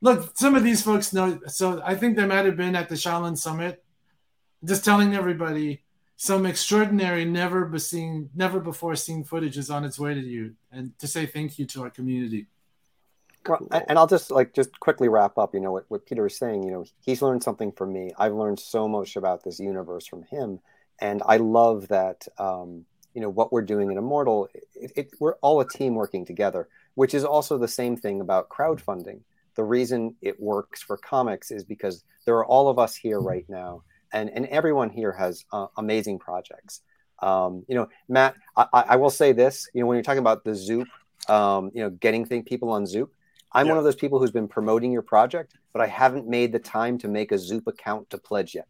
[0.00, 1.38] look, some of these folks know.
[1.46, 3.84] So I think they might have been at the Shaolin Summit,
[4.64, 5.81] just telling everybody
[6.22, 10.96] some extraordinary, never seen, never before seen footage is on its way to you, and
[11.00, 12.46] to say thank you to our community.
[13.88, 15.52] And I'll just like just quickly wrap up.
[15.52, 16.62] You know what, what Peter is saying.
[16.62, 18.12] You know, he's learned something from me.
[18.16, 20.60] I've learned so much about this universe from him,
[21.00, 22.24] and I love that.
[22.38, 24.48] Um, you know what we're doing in Immortal.
[24.76, 28.48] It, it, we're all a team working together, which is also the same thing about
[28.48, 29.22] crowdfunding.
[29.56, 33.44] The reason it works for comics is because there are all of us here right
[33.48, 33.82] now,
[34.12, 36.80] and and everyone here has uh, amazing projects.
[37.20, 39.68] Um, you know, Matt, I, I will say this.
[39.74, 40.88] You know, when you're talking about the Zoop,
[41.28, 43.12] um, you know, getting thing, people on Zoop.
[43.52, 43.72] I'm Yeah.
[43.72, 46.98] one of those people who's been promoting your project, but I haven't made the time
[46.98, 48.66] to make a Zoop account to pledge yet.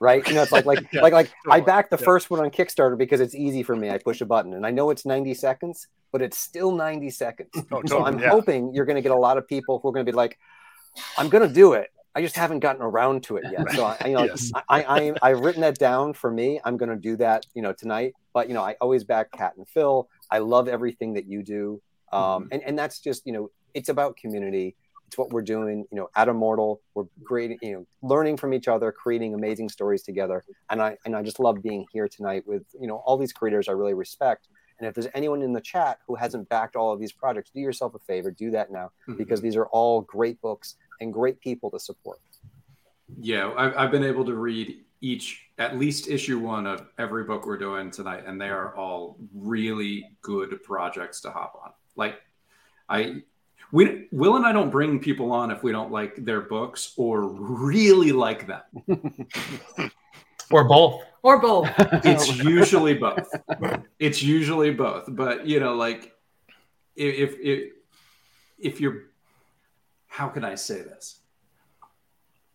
[0.00, 0.26] Right?
[0.26, 2.04] You know, it's like like Yeah, like like I backed the Yeah.
[2.04, 3.90] first one on Kickstarter because it's easy for me.
[3.90, 7.50] I push a button, and I know it's 90 seconds, but it's still 90 seconds.
[7.72, 10.04] Oh, So I'm hoping you're going to get a lot of people who are going
[10.04, 10.36] to be like,
[11.16, 11.90] "I'm going to do it.
[12.14, 14.50] I just haven't gotten around to it yet." So I, you know, Yes.
[14.68, 16.60] I, I I've written that down for me.
[16.64, 18.14] I'm going to do that, you know, tonight.
[18.32, 20.08] But you know, I always back Kat and Phil.
[20.30, 21.80] I love everything that you do,
[22.12, 24.76] um, and and that's just you know, it's about community.
[25.06, 26.80] It's what we're doing, you know, at Immortal.
[26.94, 30.42] We're creating, you know, learning from each other, creating amazing stories together.
[30.70, 33.68] And I and I just love being here tonight with you know all these creators
[33.68, 34.48] I really respect.
[34.80, 37.60] And if there's anyone in the chat who hasn't backed all of these projects, do
[37.60, 39.18] yourself a favor, do that now Mhm.
[39.18, 42.20] because these are all great books and great people to support.
[43.18, 47.46] Yeah, I've, I've been able to read each, at least issue one of every book
[47.46, 51.72] we're doing tonight, and they are all really good projects to hop on.
[51.96, 52.20] Like,
[52.88, 53.22] I,
[53.70, 57.24] we, Will and I don't bring people on if we don't like their books or
[57.24, 58.62] really like them.
[60.50, 61.02] or both.
[61.22, 61.70] Or both.
[62.04, 63.28] It's usually both.
[63.98, 65.04] It's usually both.
[65.08, 66.12] But you know, like,
[66.96, 67.72] if if
[68.58, 69.04] if you're,
[70.14, 71.18] how can I say this?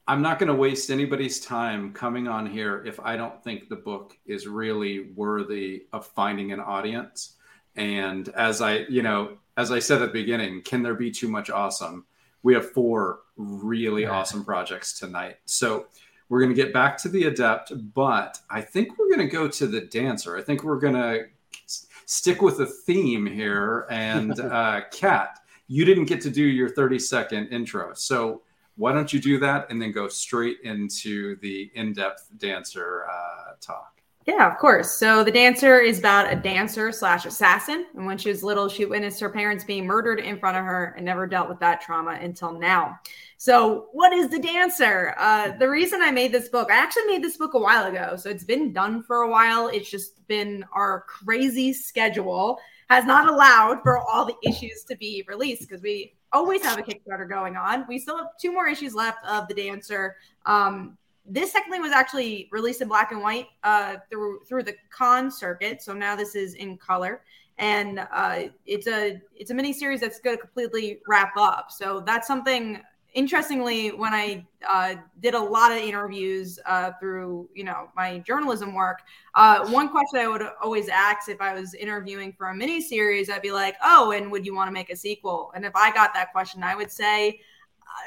[0.07, 3.75] I'm not going to waste anybody's time coming on here if I don't think the
[3.75, 7.35] book is really worthy of finding an audience.
[7.75, 11.27] And as I, you know, as I said at the beginning, can there be too
[11.27, 12.05] much awesome?
[12.43, 14.11] We have four really Yeah.
[14.11, 15.35] awesome projects tonight.
[15.43, 15.87] So
[16.29, 19.49] we're going to get back to the adept, but I think we're going to go
[19.49, 20.37] to the dancer.
[20.37, 21.25] I think we're going to
[21.65, 23.85] stick with the theme here.
[23.89, 27.93] And uh, Kat, you didn't get to do your 30 second intro.
[27.93, 28.41] So
[28.75, 34.01] why don't you do that and then go straight into the in-depth dancer uh, talk?
[34.25, 34.91] Yeah, of course.
[34.91, 37.85] So the dancer is about a dancer slash assassin.
[37.95, 40.93] And when she was little, she witnessed her parents being murdered in front of her
[40.97, 42.99] and never dealt with that trauma until now.
[43.37, 45.15] So, what is the dancer?
[45.17, 48.17] Uh, the reason I made this book, I actually made this book a while ago.
[48.17, 49.69] So, it's been done for a while.
[49.69, 52.59] It's just been our crazy schedule
[52.89, 56.81] has not allowed for all the issues to be released because we always have a
[56.81, 57.85] Kickstarter going on.
[57.87, 60.15] We still have two more issues left of the dancer.
[60.45, 65.29] Um, this technically was actually released in black and white uh, through through the con
[65.29, 65.81] circuit.
[65.83, 67.21] So now this is in color,
[67.59, 71.71] and uh, it's a it's a mini series that's going to completely wrap up.
[71.71, 72.81] So that's something.
[73.13, 78.73] Interestingly, when I uh, did a lot of interviews uh, through you know my journalism
[78.75, 78.99] work,
[79.35, 83.29] uh, one question I would always ask if I was interviewing for a mini series,
[83.29, 85.91] I'd be like, "Oh, and would you want to make a sequel?" And if I
[85.91, 87.39] got that question, I would say,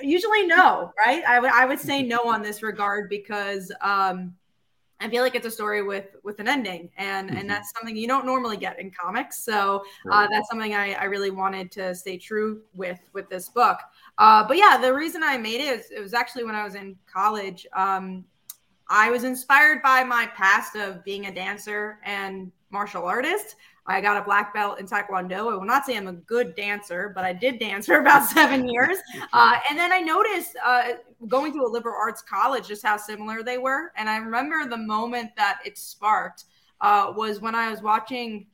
[0.00, 4.34] usually no right i would i would say no on this regard because um
[5.00, 7.40] I feel like it's a story with with an ending, and Mhm.
[7.40, 9.42] and that's something you don't normally get in comics.
[9.44, 13.80] So uh, that's something I, I really wanted to stay true with with this book.
[14.22, 16.76] Uh, but yeah, the reason I made it is it was actually when I was
[16.76, 17.66] in college.
[17.72, 18.24] Um,
[18.88, 23.56] I was inspired by my past of being a dancer and martial artist.
[23.84, 25.50] I got a black belt in Taekwondo.
[25.50, 28.68] I will not say I'm a good dancer, but I did dance for about seven
[28.68, 28.96] years.
[29.32, 30.90] Uh, and then I noticed uh,
[31.26, 33.90] going to a liberal arts college just how similar they were.
[33.96, 36.44] And I remember the moment that it sparked
[36.80, 38.46] uh, was when I was watching,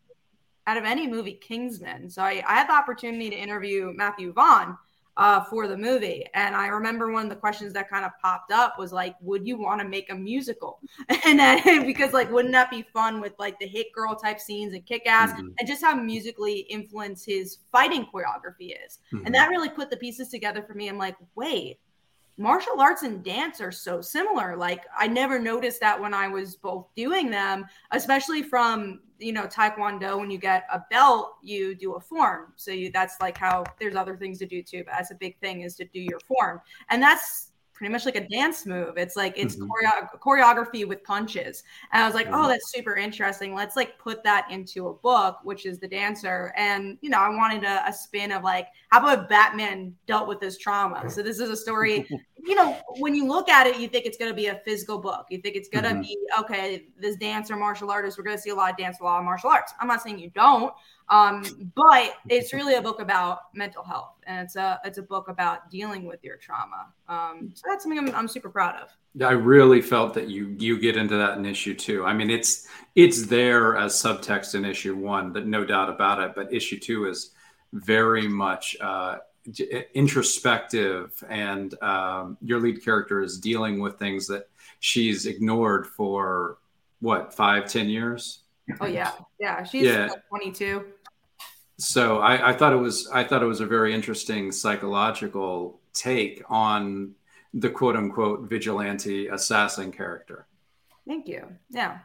[0.66, 2.08] out of any movie, Kingsman.
[2.08, 4.78] So I, I had the opportunity to interview Matthew Vaughn
[5.18, 6.24] uh, for the movie.
[6.34, 9.46] And I remember one of the questions that kind of popped up was like, would
[9.46, 10.80] you want to make a musical?
[11.26, 14.72] And then, because like, wouldn't that be fun with like the hit girl type scenes
[14.74, 15.52] and kick ass Mhm.
[15.58, 19.00] and just how musically influenced his fighting choreography is?
[19.12, 19.26] Mhm.
[19.26, 20.88] And that really put the pieces together for me.
[20.88, 21.80] I'm like, wait,
[22.38, 24.56] martial arts and dance are so similar.
[24.56, 29.46] Like I never noticed that when I was both doing them, especially from you know
[29.46, 30.18] taekwondo.
[30.18, 32.52] When you get a belt, you do a form.
[32.56, 34.84] So you that's like how there's other things to do too.
[34.84, 37.47] But that's a big thing is to do your form, and that's
[37.78, 38.98] pretty much like a dance move.
[38.98, 39.68] It's like it's Mhm.
[39.68, 41.62] choreo- choreography with punches.
[41.92, 43.54] And I was like, oh, that's super interesting.
[43.54, 46.52] Let's like put that into a book, which is the dancer.
[46.56, 50.40] And you know, I wanted a, a spin of like, how about Batman dealt with
[50.40, 51.08] this trauma?
[51.08, 52.04] So this is a story.
[52.44, 54.98] you know, when you look at it, you think it's going to be a physical
[54.98, 55.26] book.
[55.30, 56.02] You think it's going to Mhm.
[56.02, 56.86] be okay.
[56.98, 59.24] This dancer, martial artist, we're going to see a lot of dance, a lot of
[59.24, 59.72] martial arts.
[59.80, 60.72] I'm not saying you don't,
[61.10, 65.28] um, but it's really a book about mental health, and it's a it's a book
[65.28, 66.92] about dealing with your trauma.
[67.08, 68.90] Um, so that's something I'm, I'm super proud of.
[69.26, 72.04] I really felt that you you get into that in issue two.
[72.04, 76.32] I mean, it's it's there as subtext in issue one, but no doubt about it.
[76.34, 77.32] But issue two is
[77.72, 79.18] very much uh,
[79.94, 84.48] introspective, and um, your lead character is dealing with things that
[84.80, 86.58] she's ignored for
[87.00, 88.40] what five, ten years.
[88.80, 89.64] Oh yeah, yeah.
[89.64, 90.08] She's Yeah.
[90.08, 90.84] like 22.
[91.78, 96.42] So I, I thought it was I thought it was a very interesting psychological take
[96.48, 97.14] on
[97.54, 100.46] the quote unquote vigilante assassin character.
[101.06, 101.46] Thank you.
[101.70, 101.98] Yeah.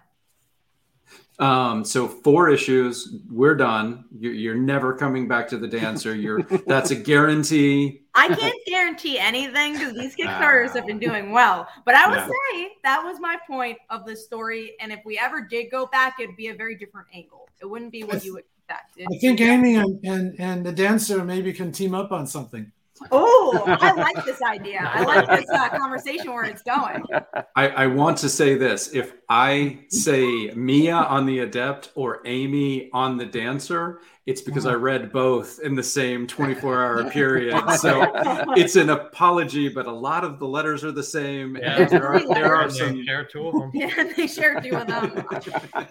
[1.40, 4.06] Um, so four issues, we're done.
[4.18, 6.14] You're, you're never coming back to the dancer.
[6.14, 8.04] You're that's a guarantee.
[8.14, 11.68] I can't guarantee anything because these Kickstarters have been doing well.
[11.84, 12.28] But I would Yeah.
[12.54, 14.76] say that was my point of the story.
[14.80, 17.50] And if we ever did go back, it'd be a very different angle.
[17.60, 19.00] It wouldn't be what you would expect.
[19.00, 22.72] I think Amy and, and, and the dancer maybe can team up on something.
[23.12, 24.80] Oh, I like this idea.
[24.82, 27.04] I like this uh, conversation where it's going.
[27.56, 32.90] I, I want to say this: if I say Mia on the adept or Amy
[32.94, 34.80] on the dancer, it's because I uh-huh.
[34.80, 37.54] read both in the same 24-hour period.
[37.78, 38.10] So
[38.56, 41.82] it's an apology, but a lot of the letters are the same, Yeah.
[41.82, 43.06] and there are there are They some.
[43.06, 43.72] share two of them.
[43.74, 45.26] Yeah, they shared two of them.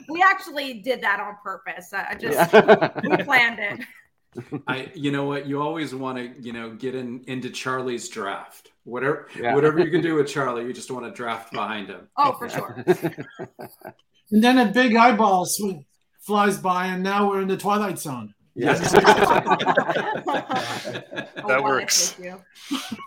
[0.09, 1.93] We actually did that on purpose.
[1.93, 2.53] I I just
[3.03, 3.87] we planned it.
[4.67, 5.47] I, you know what?
[5.47, 8.71] You always want to, you know, get in into Charlie's draft.
[8.85, 9.55] Whatever, Yeah.
[9.55, 12.09] whatever you can do with Charlie, you just want to draft behind him.
[12.17, 12.83] Oh, for sure.
[14.31, 15.85] And then a big eyeball sw-
[16.23, 18.35] flies by, and now we're in the Twilight Zone.
[18.55, 18.93] Yes.
[21.49, 22.17] That works.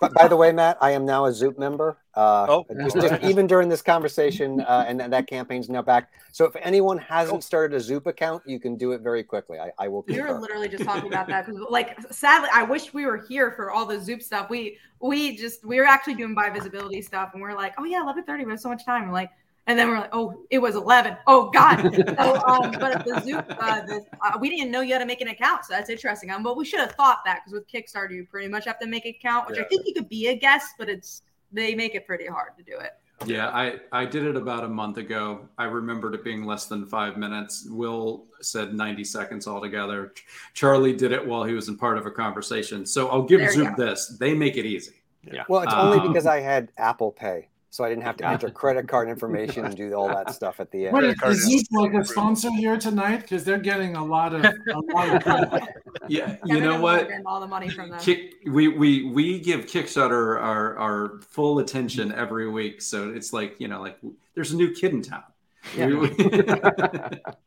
[0.01, 1.97] But by the way, Matt, I am now a Zoop member.
[2.13, 2.65] Uh, Oh.
[2.83, 6.11] just, just even during this conversation, uh, and, and that campaign's now back.
[6.33, 9.57] So if anyone hasn't started a Zoop account, you can do it very quickly.
[9.59, 10.03] I, I will.
[10.07, 10.41] We were concur.
[10.41, 13.85] literally just talking about that because, like, sadly, I wish we were here for all
[13.85, 14.49] the Zoop stuff.
[14.49, 17.85] We we just we were actually doing by visibility stuff, and we are like, oh
[17.85, 18.43] yeah, eleven thirty.
[18.45, 19.05] We have so much time.
[19.07, 19.31] We're like,
[19.67, 21.17] and then we're like, oh, it was eleven.
[21.27, 21.81] Oh God.
[21.95, 25.05] so, um, but at the Zoop, uh, the, uh, we didn't know you had to
[25.05, 26.31] make an account, so that's interesting.
[26.31, 28.87] Um, but we should have thought that because with Kickstarter, you pretty much have to
[28.87, 31.95] make an account, which I think you could be a guest, but it's they make
[31.95, 32.91] it pretty hard to do it.
[33.25, 35.47] Yeah, I, I did it about a month ago.
[35.57, 37.65] I remembered it being less than five minutes.
[37.69, 40.13] Will said 90 seconds altogether.
[40.53, 42.85] Charlie did it while he was in part of a conversation.
[42.85, 44.17] So I'll give There Zoom this.
[44.19, 44.95] They make it easy.
[45.23, 45.43] Yeah.
[45.47, 48.49] Well, it's only Um, because I had Apple Pay, so I didn't have to enter
[48.49, 50.93] credit card information and do all that stuff at the end.
[50.93, 53.17] Wait, Credit card is is- Zoop like a sponsor here tonight?
[53.23, 55.63] Because they're getting a lot of a lot of credit.
[56.07, 57.09] Yeah, you Kevin know what?
[57.25, 57.99] All the money from them.
[57.99, 62.81] Kick, we, we we give Kickstarter our, our full attention every week.
[62.81, 63.97] So it's like, you know, like
[64.35, 65.23] there's a new kid in town.
[65.75, 65.89] Yeah.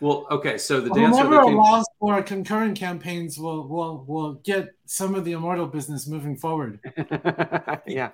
[0.00, 0.58] We- we- well, okay.
[0.58, 5.24] So the dancer Whoever came, allows for concurrent campaigns will will will get some of
[5.24, 6.80] the immortal business moving forward.
[7.86, 8.10] yeah.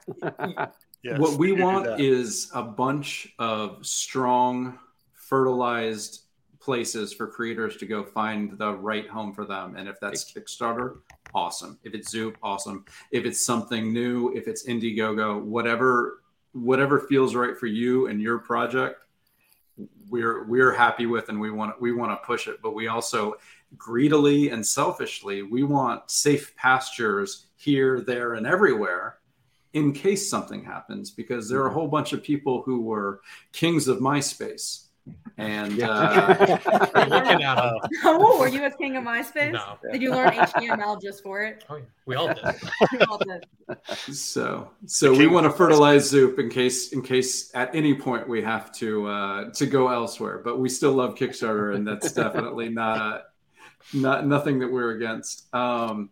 [1.03, 4.79] Yes, what we want is a bunch of strong,
[5.13, 6.23] fertilized
[6.61, 9.77] places for creators to go find the right home for them.
[9.77, 10.97] And if that's Kickstarter,
[11.35, 11.79] awesome.
[11.85, 12.87] If it's Zoop, awesome.
[13.11, 16.21] If it's something new, if it's Indiegogo, whatever
[16.53, 19.01] whatever feels right for you and your project,
[20.15, 22.63] we're we're happy with, and we want we want to push it.
[22.63, 23.35] But we also
[23.77, 29.19] greedily and selfishly we want safe pastures here, there, and everywhere
[29.73, 33.89] in case something happens because there are a whole bunch of people who were kings
[33.89, 34.84] of MySpace.
[35.37, 36.37] And uh,
[36.95, 37.73] Looking at 'em.
[38.05, 39.53] oh, were you a king of MySpace?
[39.53, 39.79] No.
[39.91, 41.65] Did you learn HTML just for it?
[41.69, 41.83] Oh, yeah.
[42.07, 42.45] We all did.
[42.93, 43.45] We all did.
[44.15, 48.43] so so we want to fertilize Zoop in case in case at any point we
[48.43, 50.41] have to uh, to go elsewhere.
[50.45, 53.23] But we still love Kickstarter, and that's definitely not a,
[53.97, 55.53] not nothing that we're against.
[55.53, 56.11] Um,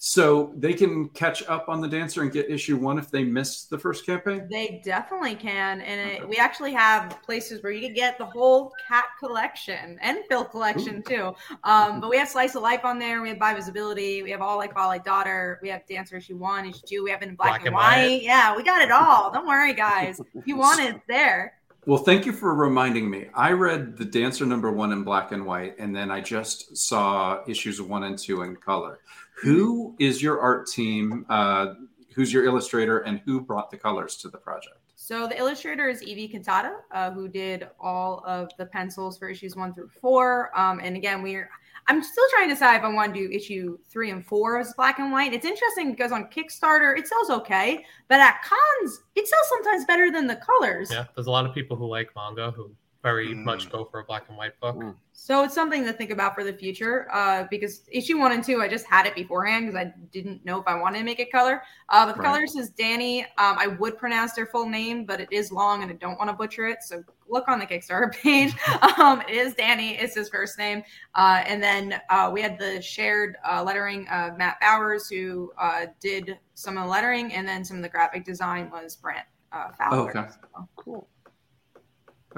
[0.00, 3.68] so they can catch up on the dancer and get issue one if they missed
[3.68, 4.46] the first campaign.
[4.48, 6.18] They definitely can, and Okay.
[6.18, 10.44] it, we actually have places where you can get the whole cat collection and Phil
[10.44, 11.34] collection too.
[11.64, 13.20] Um, but we have Slice of Life on there.
[13.22, 14.22] We have Bi Visibility.
[14.22, 15.58] We have All Like All Like Daughter.
[15.62, 17.02] We have Dancer Issue One, Issue Two.
[17.04, 18.08] We have it in black, Black and, and white.
[18.08, 18.22] white.
[18.22, 19.32] Yeah, we got it all.
[19.32, 20.20] Don't worry, guys.
[20.34, 21.54] If you want it, it's there.
[21.86, 23.26] Well, thank you for reminding me.
[23.34, 27.40] I read the Dancer number one in black and white, and then I just saw
[27.48, 29.00] issues one and two in color.
[29.42, 31.24] Who is your art team?
[31.28, 31.74] Uh,
[32.14, 34.78] who's your illustrator, and who brought the colors to the project?
[34.96, 39.54] So the illustrator is Evie Cantata, uh, who did all of the pencils for issues
[39.54, 40.50] one through four.
[40.58, 41.48] Um, and again, we're
[41.86, 44.74] I'm still trying to decide if I want to do issue three and four as
[44.74, 45.32] black and white.
[45.32, 50.10] It's interesting because on Kickstarter it sells okay, but at cons it sells sometimes better
[50.10, 50.90] than the colors.
[50.92, 52.70] Yeah, there's a lot of people who like manga who
[53.08, 53.44] very Mm.
[53.44, 54.76] much go for a black and white book.
[54.76, 54.94] Mm.
[55.12, 57.08] So it's something to think about for the future.
[57.12, 60.60] Uh, because issue one and two, I just had it beforehand because I didn't know
[60.60, 61.62] if I wanted to make it color.
[61.88, 62.26] Uh, but the Right.
[62.28, 63.22] colorist is Danny.
[63.38, 66.28] Um, I would pronounce their full name, but it is long and I don't want
[66.30, 66.82] to butcher it.
[66.82, 68.54] So look on the Kickstarter page.
[68.98, 69.96] um, it is Danny.
[69.96, 70.82] It's his first name.
[71.14, 75.86] Uh, and then uh, we had the shared uh, lettering of Matt Bowers, who uh,
[76.00, 79.70] did some of the lettering, and then some of the graphic design was Brant uh,
[79.78, 80.10] Fowler.
[80.16, 80.28] Okay.
[80.30, 81.08] So- Cool.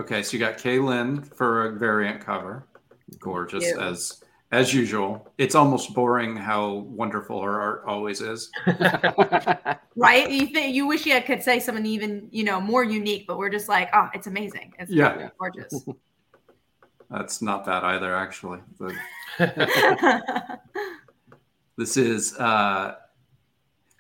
[0.01, 2.67] Okay, so you got Kaylin for a variant cover,
[3.19, 3.79] gorgeous you.
[3.79, 5.31] as as usual.
[5.37, 8.51] It's almost boring how wonderful her art always is.
[9.97, 10.31] right?
[10.31, 13.51] You think you wish you could say something even you know more unique, but we're
[13.51, 14.73] just like, oh, it's amazing.
[14.79, 15.29] It's Yeah.
[15.39, 15.85] gorgeous.
[17.11, 18.61] That's not bad either, actually.
[18.79, 18.97] The-
[21.77, 22.95] this is uh,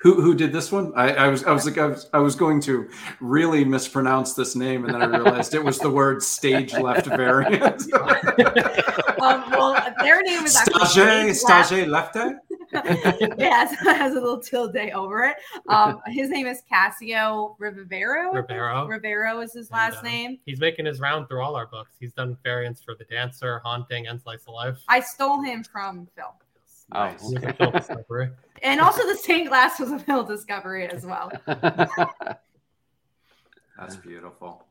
[0.00, 0.92] who who did this one?
[0.96, 2.88] I, I was I was like I was, I was going to
[3.20, 7.82] really mispronounce this name, and then I realized it was the word stage left variant.
[9.20, 11.68] um, well, their name is actually Stage Stage Left.
[11.68, 12.38] stage lefte.
[13.38, 15.36] yes, it has a little tilde over it.
[15.68, 18.32] Um, his name is Casio Rivero.
[18.32, 18.86] Rivero.
[18.86, 20.38] Rivero is his And, last um, name.
[20.46, 21.96] He's making his round through all our books.
[21.98, 24.78] He's done variants for The Dancer, Haunting, and Slice of Life.
[24.88, 26.32] I stole him from Phil.
[26.92, 27.28] Oh, Nice.
[27.28, 28.30] He okay.
[28.62, 28.70] Phil discovery.
[28.72, 31.30] And also the stained glass was a Phil discovery as well.
[33.78, 34.66] That's beautiful.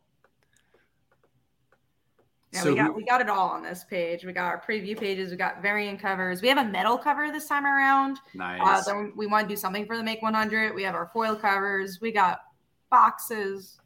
[2.51, 4.23] Yeah, So we got who- we got it all on this page.
[4.25, 5.29] We got our preview pages.
[5.31, 6.41] We got variant covers.
[6.41, 8.17] We have a metal cover this time around.
[8.17, 8.19] Uh,
[8.59, 8.89] Nice.
[9.15, 10.73] we want to do something for the Make 100.
[10.73, 11.99] We have our foil covers.
[12.01, 12.41] We got
[12.89, 13.79] boxes,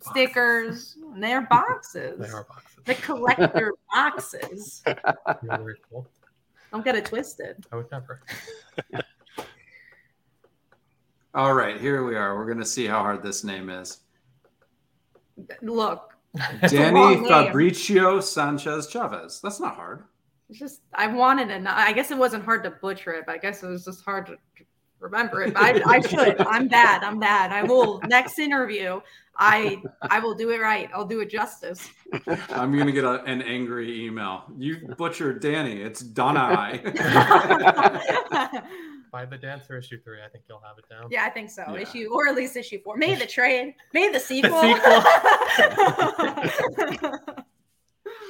[0.00, 0.96] stickers.
[1.14, 2.18] And they're boxes.
[2.18, 2.66] They are boxes.
[2.84, 4.82] The collector boxes.
[5.42, 6.06] Very cool.
[6.72, 7.64] Don't get it twisted.
[7.72, 8.20] I would never.
[11.32, 12.36] All right, here we are.
[12.36, 13.98] We're going to see how hard this name is.
[15.62, 16.12] Look,
[16.68, 17.30] Danny long name.
[17.30, 19.40] Fabricio Sanchez Chavez.
[19.40, 20.04] That's not hard.
[20.48, 21.72] it's just I wanted to.
[21.72, 23.26] I guess it wasn't hard to butcher it.
[23.26, 24.36] But I guess it was just hard to
[24.98, 25.54] remember it.
[25.54, 26.40] But I, I should.
[26.40, 27.04] I'm bad.
[27.04, 27.52] I'm bad.
[27.52, 29.00] I will next interview.
[29.36, 30.90] I I will do it right.
[30.92, 31.88] I'll do it justice.
[32.50, 34.44] I'm going to get a, an angry email.
[34.58, 35.80] You butchered Danny.
[35.80, 36.80] It's Donna.
[39.10, 41.08] By The dance Dancer issue three, I think you'll have it down.
[41.10, 41.64] Yeah, I think so.
[41.68, 41.80] Yeah.
[41.80, 42.96] Issue or at least issue four.
[42.96, 43.74] Maybe the trade.
[43.92, 44.52] Maybe the sequel.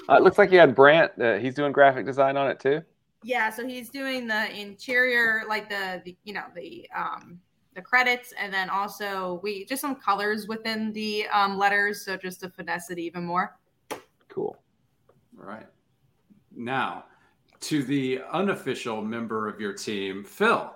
[0.09, 1.13] Uh, it looks like you had Brant.
[1.21, 2.83] Uh, he's doing graphic design on it too.
[3.23, 7.39] yeah, so he's doing the interior, like the, the you know the um
[7.75, 12.41] the credits, and then also we just some colors within the um letters, so just
[12.41, 13.57] to finesse it even more.
[14.29, 14.57] Cool.
[15.35, 15.67] right.
[16.57, 17.05] Now,
[17.61, 20.73] to the unofficial member of your team, Phil,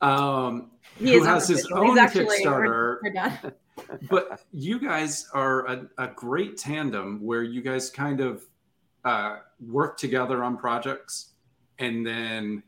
[0.00, 1.82] um, He who is has his unofficial.
[1.82, 2.98] He's own actually- Kickstarter.
[3.02, 3.54] We're, we're
[4.10, 8.42] but you guys are a, a great tandem where you guys kind of
[9.04, 11.32] uh, work together on projects
[11.78, 12.62] and then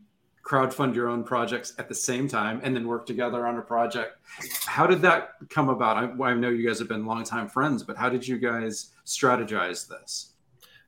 [0.45, 4.19] crowdfund your own projects at the same time and then work together on a project.
[4.65, 5.97] How did that come about?
[5.97, 9.89] I, I know you guys have been longtime friends but how did you guys strategize
[9.89, 10.35] this?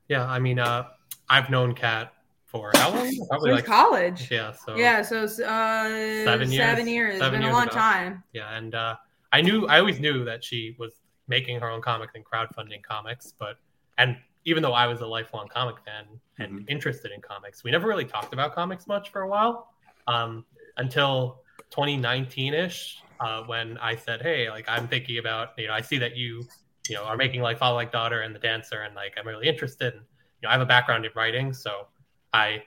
[0.07, 0.87] Yeah, I mean, uh,
[1.29, 2.13] I've known Kat
[2.51, 3.09] for how long?
[3.29, 4.29] Probably Since like college.
[4.31, 5.87] yeah, so Yeah, so uh,
[6.25, 6.63] Seven years?
[6.63, 7.11] Seven years.
[7.13, 7.75] It's Seven been years a long ago.
[7.77, 8.23] time.
[8.33, 8.95] yeah, and uh,
[9.31, 10.93] I knew I always knew that she was
[11.27, 13.33] making her own comics and crowdfunding comics.
[13.39, 13.55] But
[13.97, 16.05] and even though I was a lifelong comic fan
[16.39, 16.65] and Mhm.
[16.69, 19.69] interested in comics, we never really talked about comics much for a while
[20.07, 20.45] um,
[20.77, 25.81] until 2019 ish, uh, when I said, "Hey, like I'm thinking about you know I
[25.81, 26.43] see that you
[26.89, 29.47] you know are making like Father Like Daughter and The Dancer, and like I'm really
[29.47, 29.93] interested.
[29.93, 30.01] And
[30.41, 31.87] you know I have a background in writing, so
[32.33, 32.63] I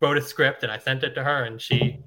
[0.00, 2.00] wrote a script and I sent it to her, and she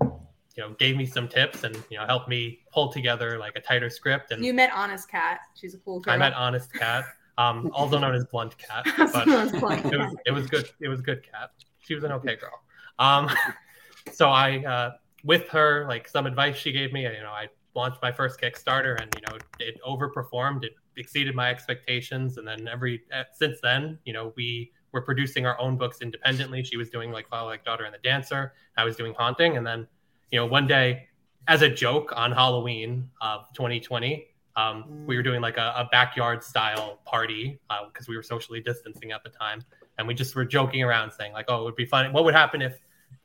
[0.56, 3.62] you know gave me some tips and you know helped me pull together like a
[3.62, 5.40] tighter script and You met Honest Kat.
[5.56, 6.14] She's a cool girl.
[6.14, 7.06] I met Honest Kat,
[7.38, 10.70] um, also known as Blunt Kat, but known as Blunt it was it was good.
[10.80, 11.52] It was good cat.
[11.80, 12.62] She was an okay girl.
[13.00, 13.30] Um,
[14.12, 14.92] so I, uh,
[15.24, 19.02] with her, like some advice she gave me, you know, I launched my first Kickstarter,
[19.02, 20.64] and you know, it overperformed.
[20.64, 25.46] It exceeded my expectations, and then every uh, since then, you know, we were producing
[25.46, 26.64] our own books independently.
[26.64, 28.54] She was doing like Father Like Daughter and the Dancer.
[28.78, 29.88] I was doing Haunting, and then,
[30.32, 31.08] you know, one day,
[31.48, 34.28] as a joke on Halloween of 2020.
[34.58, 39.14] Um, we were doing like a, a backyard style party because we were socially distancing
[39.14, 39.64] at the time
[39.98, 42.34] and we just were joking around saying like oh it would be fun what would
[42.34, 42.78] happen if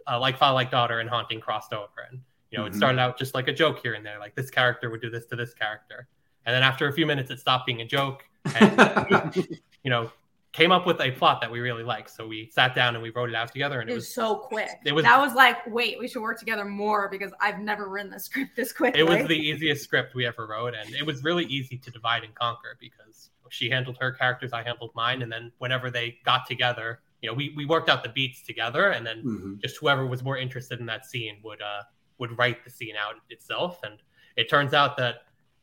[0.09, 2.21] uh, like father like daughter and haunting crossed over and
[2.53, 2.69] you know Mhm.
[2.69, 5.11] it started out just like a joke here and there like this character would do
[5.11, 6.07] this to this character
[6.47, 8.23] and then after a few minutes it stopped being a joke
[8.55, 9.35] and
[9.83, 10.09] you know
[10.57, 13.11] came up with a plot that we really liked so we sat down and we
[13.11, 14.70] wrote it out together and It it was was so quick.
[14.86, 18.11] it was- that was like, wait, we should work together more because I've never written
[18.11, 18.98] the script this quickly.
[19.00, 22.24] it was the easiest script we ever wrote and it was really easy to divide
[22.24, 26.46] and conquer because she handled her characters i handled mine and then whenever they got
[26.46, 29.61] together you know we, we worked out the beats together and then Mhm.
[29.61, 31.82] just whoever was more interested in that scene would uh
[32.18, 33.98] would write the scene out itself and
[34.36, 35.16] it turns out that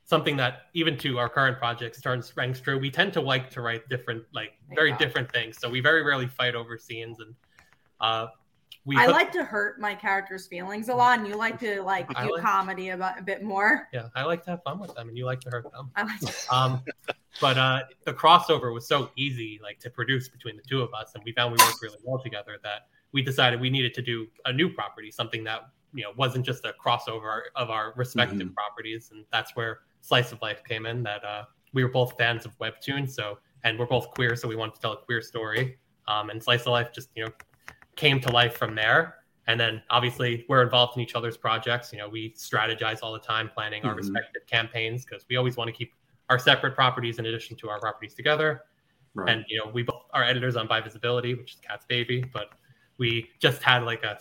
[0.06, 3.62] something that even to our current projects turns rings true we tend to like to
[3.62, 4.98] write different like very Yeah.
[4.98, 7.34] different things so we very rarely fight over scenes and
[8.02, 8.28] uh
[8.86, 11.82] we I put- like to hurt my character's feelings a lot, and you like to
[11.84, 13.88] like do like- comedy about a bit more.
[13.94, 16.04] yeah i like to have fun with them and you like to hurt them I
[16.04, 16.82] like to, Um,
[17.40, 21.14] but uh, the crossover was so easy, like to produce between the two of us,
[21.16, 22.58] and we found we worked really well together.
[22.62, 25.62] That we decided we needed to do a new property, something that
[25.96, 28.54] you know wasn't just a crossover of our respective Mhm.
[28.54, 31.02] properties, and that's where Slice of Life came in.
[31.04, 34.56] That uh, we were both fans of webtoons, so and we're both queer, so we
[34.56, 35.78] wanted to tell a queer story.
[36.08, 37.32] Um, and Slice of Life just you know
[37.96, 39.16] came to life from there.
[39.48, 41.92] And then obviously we're involved in each other's projects.
[41.92, 43.98] You know, we strategize all the time, planning our Mhm.
[43.98, 45.94] respective campaigns because we always want to keep
[46.30, 48.64] our separate properties in addition to our properties together.
[49.14, 49.30] Right.
[49.30, 52.52] And you know, we both are editors on Bi Visibility, which is Kat's baby, but
[52.98, 54.18] we just had like a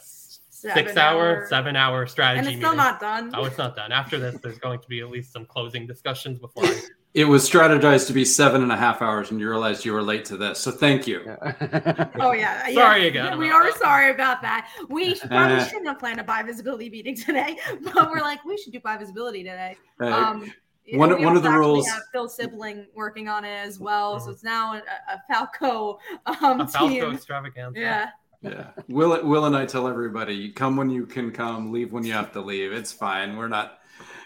[0.75, 2.77] six hour, hour- seven hour strategy and it's still meeting.
[2.85, 3.31] not done.
[3.35, 3.93] Oh, it's not done.
[3.93, 6.65] After this, there's going to be at least some closing discussions before.
[6.67, 6.81] I,
[7.15, 10.01] It was strategized to be seven and a half hours, and you realized you were
[10.03, 10.59] late to this.
[10.61, 11.21] So thank you.
[12.19, 12.75] Oh yeah, yeah.
[12.75, 13.79] Sorry again We are that.
[13.79, 14.71] sorry about that.
[14.89, 15.65] We sh- probably Uh.
[15.67, 17.59] shouldn't have planned a buy visibility meeting today,
[17.95, 19.77] but we're like, we should do buy visibility today.
[20.01, 20.51] Um,
[20.87, 23.59] you one- know, we one of the actually rules- have Phil Sibling working on it
[23.59, 24.25] as well, Mm-hmm.
[24.25, 27.13] so it's now a, a Falco um, a Falco team.
[27.13, 27.79] extravaganza.
[27.79, 28.09] Yeah,
[28.43, 28.71] yeah.
[28.89, 32.13] Will Will and I tell everybody, you come when you can come, leave when you
[32.13, 32.73] have to leave.
[32.73, 33.37] It's fine.
[33.37, 33.79] We're not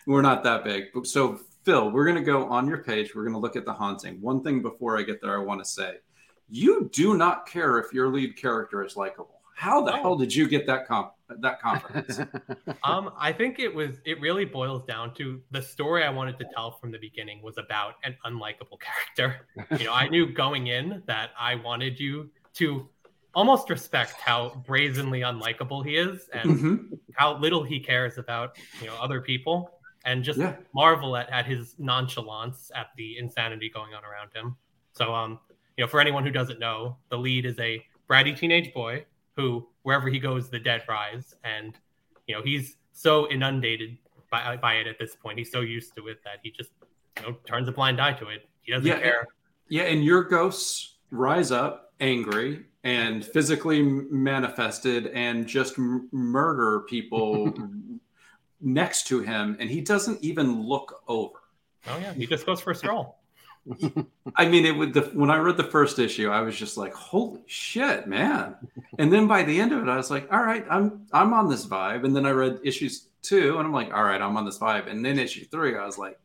[0.07, 0.85] we're not that big.
[0.95, 3.15] But- So Phil, we're gonna go on your page.
[3.15, 4.21] We're gonna look at the haunting.
[4.21, 5.97] One thing before I get there, I want to say,
[6.49, 9.41] you do not care if your lead character is likable.
[9.57, 9.97] How the Oh.
[10.03, 12.21] hell did you get that comp that confidence?
[12.85, 13.97] Um, I think it was.
[14.05, 17.59] It really boils down to the story I wanted to tell from the beginning was
[17.59, 18.79] about an unlikable
[19.17, 19.49] character.
[19.81, 22.89] You know, I knew going in that I wanted you to
[23.37, 26.99] almost respect how brazenly unlikable he is and Mhm.
[27.13, 30.57] how little he cares about you know other people, and just Yeah.
[30.75, 34.57] marvel at, at his nonchalance at the insanity going on around him.
[34.93, 35.39] So, um,
[35.77, 39.05] you know, for anyone who doesn't know, the lead is a bratty teenage boy
[39.37, 41.79] who, wherever he goes, the dead rise, and
[42.27, 43.99] you know he's so inundated
[44.31, 45.39] by, by it at this point.
[45.39, 46.71] He's so used to it that he just
[47.19, 48.49] you know turns a blind eye to it.
[48.63, 49.27] He doesn't Yeah, care.
[49.69, 57.53] Yeah, and your ghosts rise up angry and physically manifested and just m- murder people
[58.61, 61.41] next to him, and he doesn't even look over.
[61.89, 63.19] Oh yeah, he just goes for a stroll.
[64.37, 64.95] I mean, it would.
[64.95, 68.55] The, when I read the first issue, I was just like, "Holy shit, man!"
[69.01, 71.51] And then by the end of it, I was like, "All right, I'm I'm on
[71.51, 74.45] this vibe." And then I read issues two, and I'm like, "All right, I'm on
[74.45, 76.21] this vibe." And then issue three, I was like,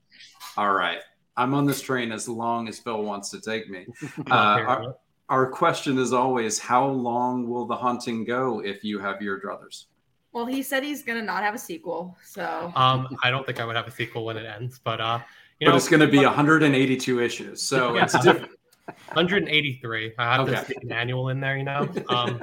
[0.57, 0.99] "All right,
[1.36, 3.88] I'm on this train as long as Phil wants to take me."
[4.30, 4.93] Uh,
[5.32, 9.40] our, our question is always, how long will the haunting go if you have your
[9.40, 9.86] druthers?
[10.34, 13.66] well, he said he's gonna not have a sequel, so Um, I don't think I
[13.66, 15.20] would have a sequel when it ends, but uh,
[15.60, 18.04] you but know, it's going to be 182 issues, so Yeah.
[18.04, 18.52] it's different.
[19.14, 20.14] 183.
[20.18, 20.64] I have to Okay.
[20.64, 21.94] stick an annual in there, you know.
[22.08, 22.40] Um,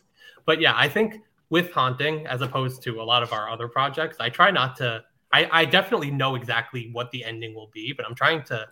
[0.46, 1.20] but yeah, I think
[1.50, 5.04] with haunting, as opposed to a lot of our other projects, I try not to.
[5.32, 8.66] I, I definitely know exactly what the ending will be, but I'm trying to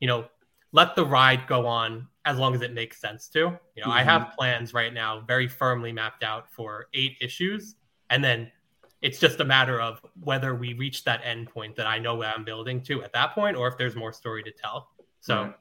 [0.00, 0.26] you know,
[0.72, 3.38] let the ride go on as long as it makes sense to.
[3.38, 4.08] You know, I mm-hmm.
[4.10, 7.76] have plans right now very firmly mapped out for eight issues,
[8.10, 8.52] and then
[9.00, 12.28] it's just a matter of whether we reach that end point that I know what
[12.28, 14.90] I'm building to at that point, or if there's more story to tell.
[15.20, 15.54] So, Right.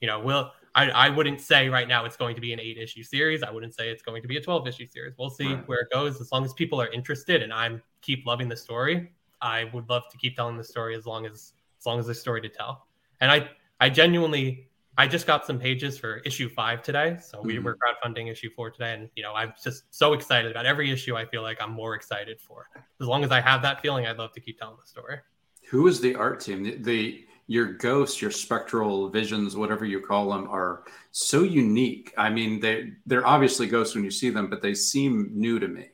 [0.00, 0.52] you know, we'll.
[0.74, 3.42] I, I wouldn't say right now it's going to be an eight issue series.
[3.42, 5.14] I wouldn't say it's going to be a 12 issue series.
[5.18, 5.68] We'll see Right.
[5.68, 6.20] where it goes.
[6.20, 9.10] As long as people are interested and I'm keep loving the story,
[9.40, 12.20] I would love to keep telling the story as long as as long as there's
[12.20, 12.86] story to tell.
[13.22, 13.48] And I
[13.80, 17.18] I genuinely I just got some pages for issue five today.
[17.22, 17.64] So we Mhm.
[17.64, 18.94] were crowdfunding issue four today.
[18.94, 21.94] And you know, I'm just so excited about every issue I feel like I'm more
[21.94, 22.68] excited for.
[23.00, 25.18] As long as I have that feeling, I'd love to keep telling the story.
[25.70, 26.62] Who is the art team?
[26.62, 32.12] The, the your ghosts, your spectral visions, whatever you call them, are so unique.
[32.16, 35.68] I mean, they they're obviously ghosts when you see them, but they seem new to
[35.68, 35.90] me.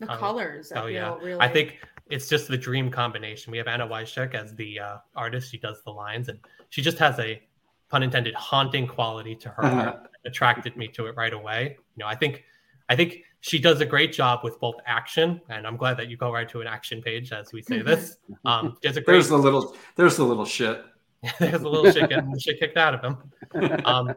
[0.00, 0.72] The Oh, colors.
[0.72, 1.40] I Oh feel yeah, really.
[1.40, 1.78] I think
[2.08, 3.50] it's just the dream combination.
[3.50, 5.50] We have Anna Wyshek as the uh, artist.
[5.50, 6.38] She does the lines, and
[6.70, 7.40] she just has a
[7.88, 11.76] pun intended haunting quality to her that attracted me to it right away.
[11.96, 12.44] You know, I think
[12.88, 16.16] I think she does a great job with both action, and I'm glad that you
[16.16, 18.16] go right to an action page as we say this.
[18.44, 20.84] Um, she has a great There's the little there's the little shit.
[21.40, 23.16] there's a little shit getting the shit kicked out of him.
[23.86, 24.12] Um,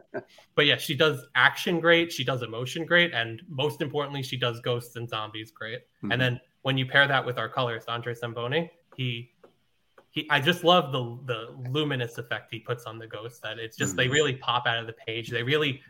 [0.54, 2.12] but yeah, she does action great.
[2.12, 5.80] She does emotion great, and most importantly, she does ghosts and zombies great.
[6.04, 6.12] Mhm.
[6.12, 9.30] And then when you pair that with our colorist Andre Samboni, he
[10.10, 13.40] he I just love the the luminous effect he puts on the ghosts.
[13.40, 15.30] That it's just they really pop out of the page.
[15.30, 15.80] They really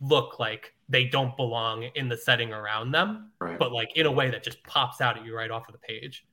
[0.00, 3.58] look like they don't belong in the setting around them Right.
[3.58, 5.78] but like in a way that just pops out at you right off of the
[5.78, 6.26] page.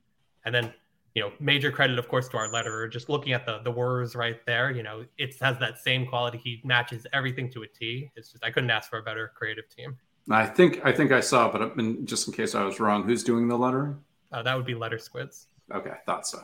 [0.44, 0.74] And then,
[1.14, 2.90] you know, major credit, of course, to our letterer.
[2.90, 6.38] Just looking at the the words right there, you know, it has that same quality.
[6.42, 8.10] He matches everything to a T.
[8.16, 9.96] It's just I couldn't ask for a better creative team.
[10.30, 13.02] I think I think I saw, but I mean, just in case I was wrong,
[13.04, 13.96] who's doing the lettering?
[14.32, 15.46] Uh, that would be Letter Squids.
[15.74, 16.38] Okay, I thought so.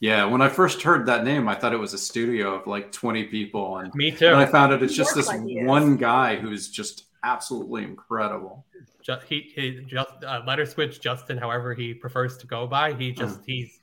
[0.00, 2.90] Yeah, when I first heard that name, I thought it was a studio of like
[2.90, 5.68] 20 people, and Me then I found out it's just this like he is.
[5.68, 8.64] one guy who's just absolutely incredible.
[9.02, 12.94] Just, he, he just uh, Letter switch Justin, however he prefers to go by.
[12.94, 13.80] He just he's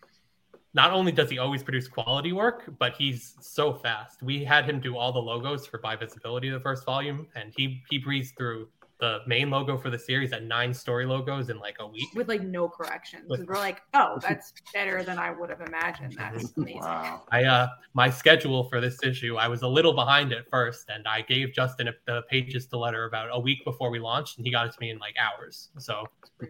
[0.74, 4.24] not only does he always produce quality work, but he's so fast.
[4.24, 7.84] We had him do all the logos for Bi Visibility, the first volume, and he
[7.90, 8.70] he breezed through
[9.00, 12.08] the main logo for the series at nine story logos in like a week.
[12.16, 13.30] with like no corrections.
[13.30, 16.16] With- We're like, oh, that's better than I would have imagined.
[16.18, 16.80] That's amazing.
[16.82, 17.24] Wow.
[17.32, 21.08] I uh my schedule for this issue, I was a little behind at first, and
[21.08, 24.46] I gave Justin a, the pages to letter about a week before we launched, and
[24.46, 25.70] he got it to me in like hours.
[25.78, 26.06] So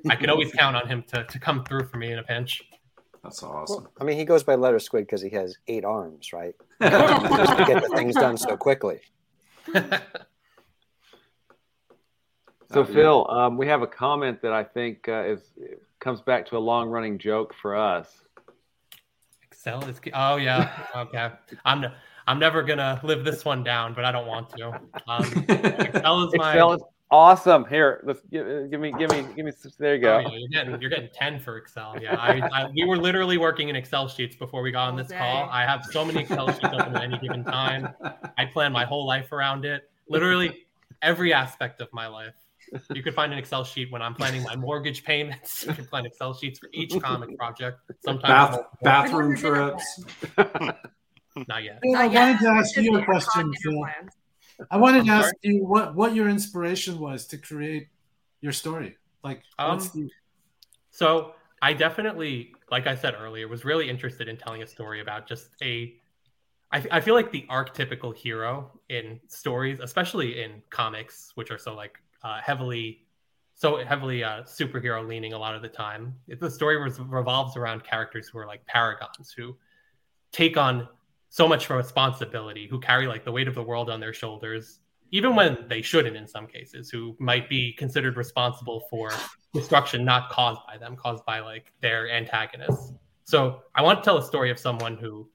[0.09, 2.63] I can always count on him to, to come through for me in a pinch.
[3.23, 3.83] That's awesome.
[3.83, 6.55] Well, I mean, he goes by Letter Squid because he has eight arms, right?
[6.79, 8.99] To get the things done so quickly.
[12.71, 12.93] So Uh, yeah.
[12.93, 15.51] Phil, um, we have a comment that I think uh, is
[15.99, 18.23] comes back to a long running joke for us.
[19.43, 21.31] Excel is oh yeah okay.
[21.65, 21.93] I'm n-
[22.27, 24.73] I'm never gonna live this one down, but I don't want to.
[25.07, 27.65] Um, Excel is my Excel is awesome.
[27.65, 29.51] Here, let's give, give me, give me, give me.
[29.79, 30.29] There you Oh, go.
[30.29, 31.97] yeah, you're getting you're getting ten for Excel.
[32.01, 35.07] Yeah, I, I we were literally working in Excel sheets before we got on this
[35.07, 35.49] call.
[35.49, 37.87] I have so many Excel sheets open at any given time.
[38.37, 39.89] I plan my whole life around it.
[40.09, 40.65] Literally
[41.01, 42.35] every aspect of my life.
[42.93, 45.65] You could find an Excel sheet when I'm planning my mortgage payments.
[45.65, 47.79] You can find Excel sheets for each comic project.
[48.03, 50.03] Sometimes Bath, bathroom When's your dinner trips.
[51.47, 51.79] not yet.
[51.83, 52.13] Phil, I yet.
[52.13, 53.85] wanted to ask you a question, Phil.
[54.71, 57.87] I wanted to I'm ask you what what your inspiration was to create
[58.41, 58.97] your story.
[59.23, 60.09] Like, what's Um, the
[60.89, 65.27] So I definitely, like I said earlier, was really interested in telling a story about
[65.27, 65.95] just a.
[66.71, 71.73] I, I feel like the archetypical hero in stories, especially in comics, which are so
[71.73, 73.05] like uh, heavily,
[73.55, 76.15] so heavily uh, superhero leaning a lot of the time.
[76.27, 79.55] It, the story res- revolves around characters who are like paragons who
[80.31, 80.87] take on
[81.29, 84.79] so much responsibility, who carry like the weight of the world on their shoulders,
[85.11, 89.11] even when they shouldn't in some cases, who might be considered responsible for
[89.53, 92.93] destruction not caused by them, caused by like their antagonists.
[93.23, 95.29] So I want to tell a story of someone who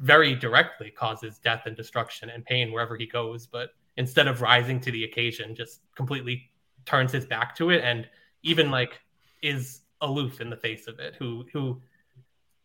[0.00, 4.80] very directly causes death and destruction and pain wherever he goes, but instead of rising
[4.80, 6.50] to the occasion, just completely
[6.86, 8.08] turns his back to it and
[8.42, 9.00] even like
[9.42, 11.80] is aloof in the face of it, who who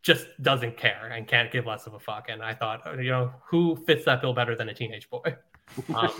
[0.02, 2.28] just doesn't care and can't give less of a fuck.
[2.30, 5.36] And I thought, you know, who fits that bill better than a teenage boy?
[5.94, 6.10] Um,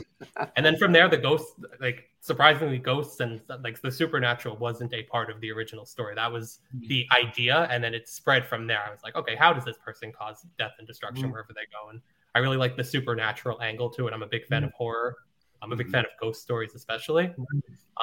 [0.55, 5.03] and then from there, the ghosts, like surprisingly, ghosts and like the supernatural wasn't a
[5.03, 6.15] part of the original story.
[6.15, 8.81] That was the idea, and then it spread from there.
[8.87, 11.33] I was like, okay, how does this person cause death and destruction Mm.
[11.33, 11.91] wherever they go?
[11.91, 12.01] And
[12.35, 14.13] I really like the supernatural angle to it.
[14.15, 15.17] I'm a big fan of horror.
[15.63, 15.93] I'm a big Mhm.
[15.93, 17.35] fan of ghost stories, especially.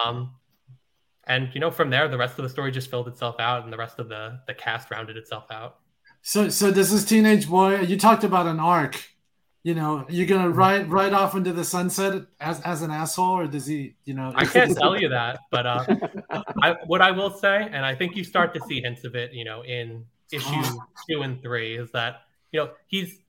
[0.04, 0.36] Um,
[1.26, 3.74] and you know, from there, the rest of the story just filled itself out, and
[3.74, 5.80] the rest of the the cast rounded itself out.
[6.22, 8.96] so so does this teenage boy you talked about an arc
[9.64, 13.48] you know, you're gonna ride ride off into the sunset as as an asshole, or
[13.48, 14.32] does he, you know?
[14.34, 15.84] I can't tell you that, but uh,
[16.64, 19.34] I, what I will say, and I think you start to see hints of it,
[19.34, 20.64] you know, in issue
[21.10, 22.22] two and three, is that
[22.54, 23.20] you know he's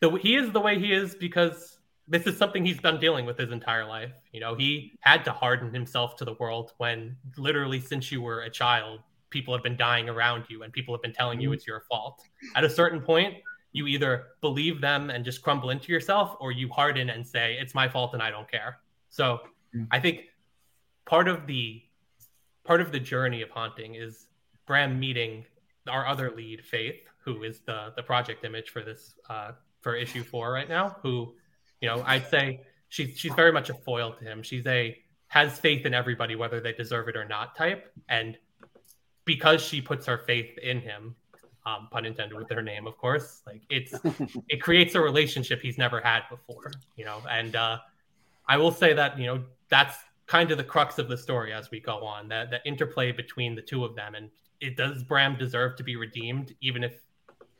[0.00, 3.38] the he is the way he is because this is something he's been dealing with
[3.38, 4.12] his entire life.
[4.32, 8.42] You know, he had to harden himself to the world when literally since you were
[8.42, 11.66] a child, people have been dying around you and people have been telling you it's
[11.66, 12.22] your fault.
[12.56, 13.34] At a certain point,
[13.72, 17.74] you either believe them and just crumble into yourself or you harden and say it's
[17.74, 18.78] my fault and I don't care.
[19.10, 19.40] So,
[19.90, 20.22] I think
[21.04, 21.82] part of the
[22.64, 24.26] part of the journey of haunting is
[24.66, 25.44] Bram meeting
[25.86, 30.22] our other lead, Faith, who is the the project image for this uh, for issue
[30.22, 30.96] four right now.
[31.02, 31.34] Who,
[31.80, 34.42] you know, I'd say she's she's very much a foil to him.
[34.42, 34.96] She's a
[35.28, 38.36] has faith in everybody, whether they deserve it or not type, and
[39.24, 41.14] because she puts her faith in him,
[41.66, 43.94] um, pun intended with her name, of course, like it's
[44.48, 47.20] it creates a relationship he's never had before, you know.
[47.30, 47.78] And uh,
[48.46, 51.70] I will say that you know that's kind of the crux of the story as
[51.70, 55.36] we go on that that interplay between the two of them and it does Bram
[55.38, 57.00] deserve to be redeemed even if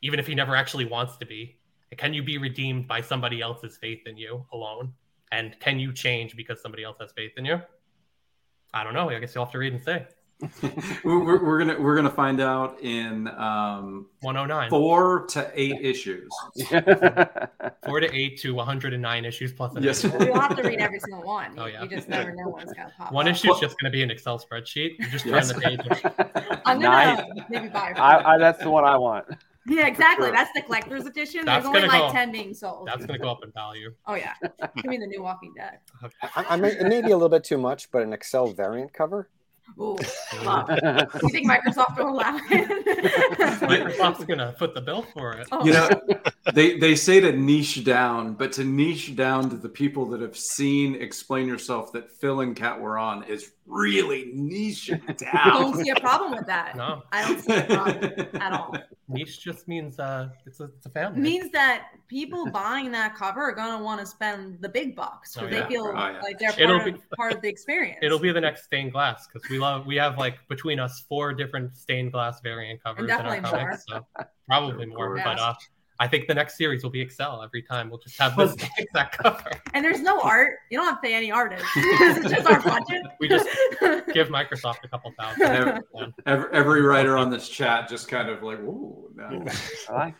[0.03, 1.58] even if he never actually wants to be
[1.97, 4.93] can you be redeemed by somebody else's faith in you alone
[5.33, 7.61] and can you change because somebody else has faith in you
[8.75, 10.07] I don't know I guess you'll have to read and say
[11.03, 16.29] we're, we're, we're gonna we're gonna find out in um, 109 four to eight issues.
[17.85, 20.05] four to eight to 109 issues plus an Yes.
[20.05, 20.25] issue.
[20.25, 21.55] You'll have to read every single one.
[21.59, 21.83] Oh, yeah.
[21.83, 23.11] You just never know what's gonna pop.
[23.11, 23.33] One up.
[23.35, 24.99] issue is just going to be an Excel spreadsheet.
[25.01, 25.51] You just Yes.
[25.51, 26.61] turn the page.
[26.65, 27.19] I'm nice.
[27.19, 27.91] gonna maybe buy.
[27.91, 27.99] it.
[27.99, 29.27] I, I, that's the one I want.
[29.69, 30.27] Yeah, exactly.
[30.27, 30.35] sure.
[30.35, 31.45] That's the collector's edition.
[31.45, 32.87] That's There's only like go- ten being sold.
[32.89, 33.95] That's going to go up in value.
[34.07, 34.35] Oh yeah,
[34.77, 35.79] give me the new Walking Dead.
[36.23, 38.93] I, I may, it may be a little bit too much, but an Excel variant
[38.93, 39.29] cover.
[39.79, 39.97] Ooh,
[40.33, 43.61] you think Microsoft will allow it?
[43.61, 45.47] Microsoft's going to foot the bill for it.
[45.53, 45.65] Oh.
[45.65, 45.89] You know,
[46.55, 50.37] they they say to niche down, but to niche down to the people that have
[50.37, 55.91] seen "Explain Yourself" that Phil and Kat were on is really niche I don't see
[55.91, 56.75] a problem with that.
[56.77, 58.75] No, I don't see a problem at all.
[59.09, 61.21] niche just means uh, it's a it's a family.
[61.21, 65.49] means that people buying that cover are gonna want to spend the big bucks because
[65.53, 66.21] Oh, they feel Oh, yeah.
[66.23, 67.99] like they're It'll part, be- of, part of the experience.
[68.03, 71.35] It'll be the next stained glass because we love we have like between us four
[71.35, 74.07] different stained glass variant covers in our definitely comics, so
[74.47, 75.17] probably more.
[75.17, 75.25] Yeah.
[75.25, 75.55] But uh,
[76.01, 77.91] I think the next series will be Excel every time.
[77.91, 79.51] We'll just have this exact cover.
[79.75, 80.59] and there's no art.
[80.71, 81.67] You don't have to pay any artists.
[81.77, 83.03] it's just our budget.
[83.21, 83.49] We just
[84.13, 85.43] give Microsoft a couple thousand.
[85.43, 85.81] Every,
[86.27, 89.45] every, every writer on this chat just kind of like, "Ooh, no."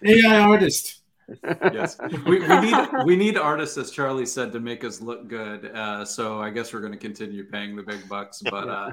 [0.05, 1.03] AI artist.
[1.45, 5.67] yes we, we need we need artists as charlie said to make us look good
[5.77, 8.93] uh, so i guess we're going to continue paying the big bucks but uh,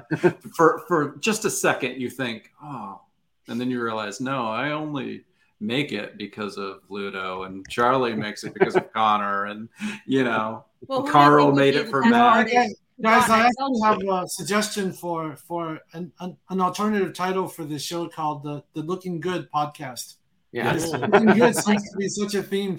[0.54, 3.00] for for just a second you think oh
[3.48, 5.24] and then you realize no i only
[5.60, 9.68] make it because of ludo and charlie makes it because of Conor and
[10.06, 12.36] you know Well, Karl made it for the Matt.
[12.36, 12.76] artist?
[13.00, 17.64] Guys, I Yeah, actually have a suggestion for for an, an, an alternative title for
[17.64, 20.16] this show called the the Looking Good podcast.
[20.52, 20.72] yeah.
[20.72, 22.76] Because Looking Good seems to be such a theme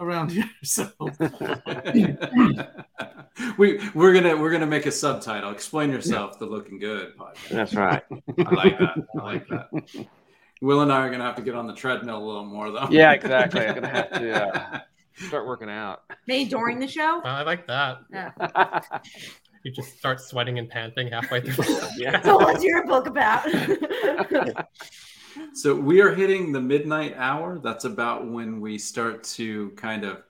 [0.00, 0.50] around here.
[0.64, 0.84] So
[3.56, 7.74] we we're gonna we're gonna make a subtitle explain yourself the looking good podcast That's
[7.74, 8.02] right.
[8.10, 9.68] i like that i like that
[10.60, 12.88] will and i are gonna have to get on the treadmill a little more though
[12.90, 13.66] Yeah, exactly.
[13.66, 14.80] I'm gonna have to uh,
[15.26, 16.02] start working out.
[16.26, 17.20] Maybe during the show.
[17.24, 17.98] I like that.
[18.12, 18.80] Yeah.
[19.64, 21.64] You just start sweating and panting halfway through.
[21.96, 22.20] yeah.
[22.22, 23.46] So what's your book about?
[25.52, 27.58] So we are hitting the midnight hour.
[27.60, 30.22] That's about when we start to kind of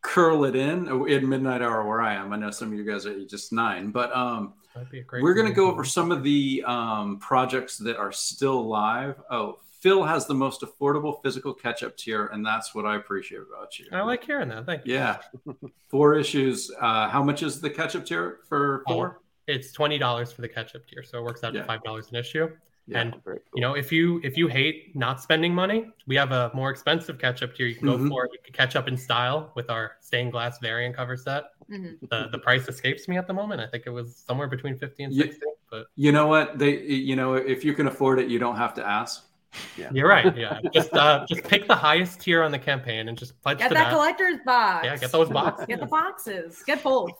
[0.00, 2.32] curl it in Oh, in midnight hour where I am.
[2.32, 5.22] I know some of you guys are just nine, but um, That'd be a great
[5.22, 9.16] we're going to go over some of the um, projects that are still live.
[9.30, 13.78] Oh, Phil has the most affordable physical catch-up tier, and that's what I appreciate about
[13.78, 13.86] you.
[13.92, 14.66] I like hearing that.
[14.66, 14.94] Thank you.
[14.94, 15.18] Yeah,
[15.88, 16.72] four issues.
[16.80, 19.20] Uh, how much is the catch-up tier for four?
[19.46, 21.60] It's twenty dollars for the catch-up tier, so it works out Yeah.
[21.60, 22.48] to five dollars an issue.
[22.88, 23.00] Yeah.
[23.00, 26.50] And Very you know, if you if you hate not spending money, we have a
[26.52, 27.68] more expensive catch-up tier.
[27.68, 28.08] You can go Mhm.
[28.08, 28.32] for it.
[28.32, 31.44] You can catch up in style with our stained glass variant cover set.
[31.70, 32.00] Mhm.
[32.10, 33.60] The the price escapes me at the moment.
[33.60, 35.26] I think it was somewhere between fifty and Yeah.
[35.26, 35.42] sixty.
[35.70, 36.58] But You know what?
[36.58, 39.25] They, you know, if you can afford it, you don't have to ask.
[39.92, 40.36] You're right.
[40.36, 43.68] Yeah, just uh, just pick the highest tier on the campaign and just pledge Get
[43.68, 43.92] to that that.
[43.92, 44.84] collector's box.
[44.84, 45.66] Yeah, get those boxes.
[45.66, 46.62] Get the boxes.
[46.66, 47.12] Get both.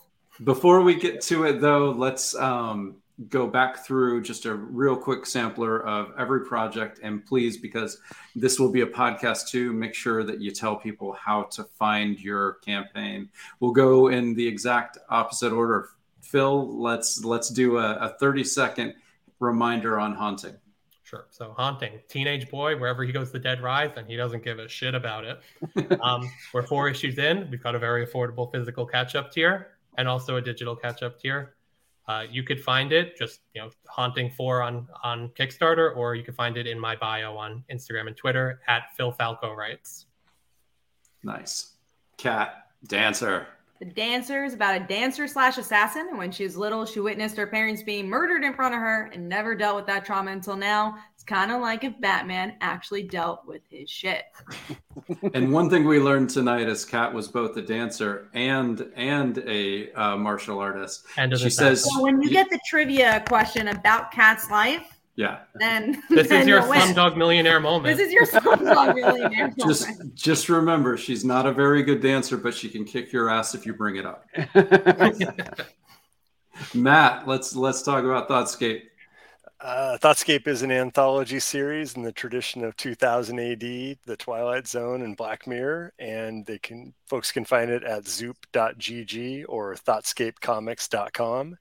[0.45, 2.97] Before we get to it, though, let's um,
[3.28, 7.01] go back through just a real quick sampler of every project.
[7.03, 7.99] And please, because
[8.34, 12.20] this will be a podcast too, make sure that you tell people how to find
[12.20, 13.30] your campaign.
[13.61, 15.89] We'll go in the exact opposite order.
[16.20, 18.95] Phil, let's let's do a, a 30 second
[19.41, 20.57] reminder on haunting.
[21.07, 21.27] Sure.
[21.31, 24.69] So haunting teenage boy wherever he goes, the dead rise, and he doesn't give a
[24.69, 26.01] shit about it.
[26.03, 27.49] um, we're four issues in.
[27.49, 31.55] We've got a very affordable physical catch-up tier and also a digital catch-up tier.
[32.09, 36.25] Uh, you could find it just you know haunting four on on Kickstarter, or you
[36.25, 40.07] can find it in my bio on Instagram and Twitter at Phil Falco writes.
[41.23, 41.75] Nice.
[42.17, 43.47] Kat dancer.
[43.79, 46.07] The Dancer is about a dancer slash assassin.
[46.09, 49.11] And when she was little, she witnessed her parents being murdered in front of her
[49.12, 50.97] and never dealt with that trauma until now.
[51.14, 54.24] It's kind of like if Batman actually dealt with his shit.
[55.35, 59.93] and one thing we learned tonight is Kat was both a dancer and and a
[59.93, 61.05] uh, martial artist.
[61.18, 65.39] And she says, so when you get the trivia question about Kat's life, yeah.
[65.55, 66.81] Then this then is your you'll win.
[66.81, 67.97] Slumdog Millionaire moment.
[67.97, 70.14] This is your Slumdog Millionaire Just moment.
[70.14, 73.64] just remember, she's not a very good dancer, but she can kick your ass if
[73.64, 74.27] you bring it up.
[76.75, 78.83] Matt, let's let's talk about Thoughtscape.
[79.59, 85.01] Uh, Thoughtscape is an anthology series in the tradition of 2000 AD, The Twilight Zone,
[85.01, 91.57] and Black Mirror, and they can folks can find it at zoop.gg or thoughtscapecomics.com.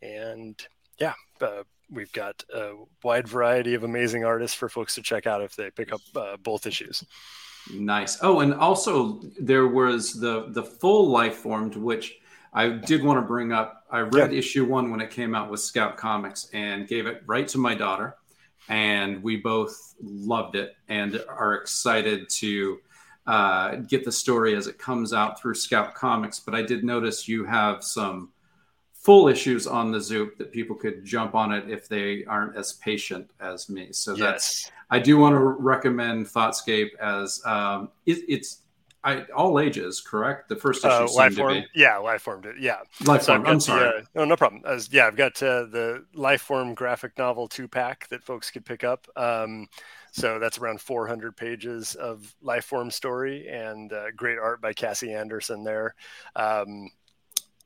[0.00, 0.66] And
[0.98, 2.72] yeah, uh, we've got a
[3.02, 6.36] wide variety of amazing artists for folks to check out if they pick up uh,
[6.36, 7.04] both issues.
[7.72, 8.18] Nice.
[8.22, 12.18] Oh, and also there was the the full life formed, which
[12.52, 13.84] I did want to bring up.
[13.90, 14.38] I read Yeah.
[14.38, 17.74] issue one when it came out with Scout Comics and gave it right to my
[17.74, 18.16] daughter,
[18.68, 22.80] and we both loved it and are excited to
[23.26, 26.40] uh, get the story as it comes out through Scout Comics.
[26.40, 28.30] But I did notice you have some
[29.04, 32.72] full issues on the Zoop that people could jump on it if they aren't as
[32.72, 33.88] patient as me.
[33.92, 38.60] So that's I do want to recommend Thoughtscape as um, it, it's
[39.04, 40.48] I, all ages, correct?
[40.48, 42.78] The first issue Uh, seemed to be yeah, Lifeformed it, yeah.
[43.02, 43.22] Lifeform.
[43.22, 43.98] So got I'm sorry.
[43.98, 44.62] uh, no, no problem.
[44.64, 48.82] As, yeah, I've got uh, the Lifeform graphic novel two pack that folks could pick
[48.82, 49.06] up.
[49.14, 49.68] Um,
[50.12, 55.64] so that's around 400 pages of Lifeform story and uh, great art by Cassie Anderson
[55.64, 55.94] there.
[56.34, 56.90] Um,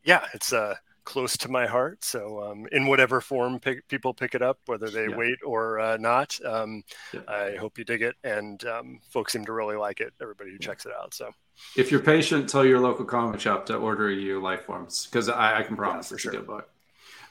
[0.03, 0.75] yeah, it's uh,
[1.09, 2.05] close to my heart.
[2.05, 5.17] So um, in whatever form pick, people pick it up, whether they Yeah.
[5.17, 6.83] wait or uh, not, um,
[7.15, 7.21] Yeah.
[7.27, 8.15] I hope you dig it.
[8.25, 10.13] And um, folks seem to really like it.
[10.21, 11.15] Everybody who checks it out.
[11.15, 11.31] So
[11.77, 15.63] If you're patient, tell your local comic shop to order you Lifeforms because I, I
[15.63, 16.33] can promise for it's sure.
[16.33, 16.69] a good book.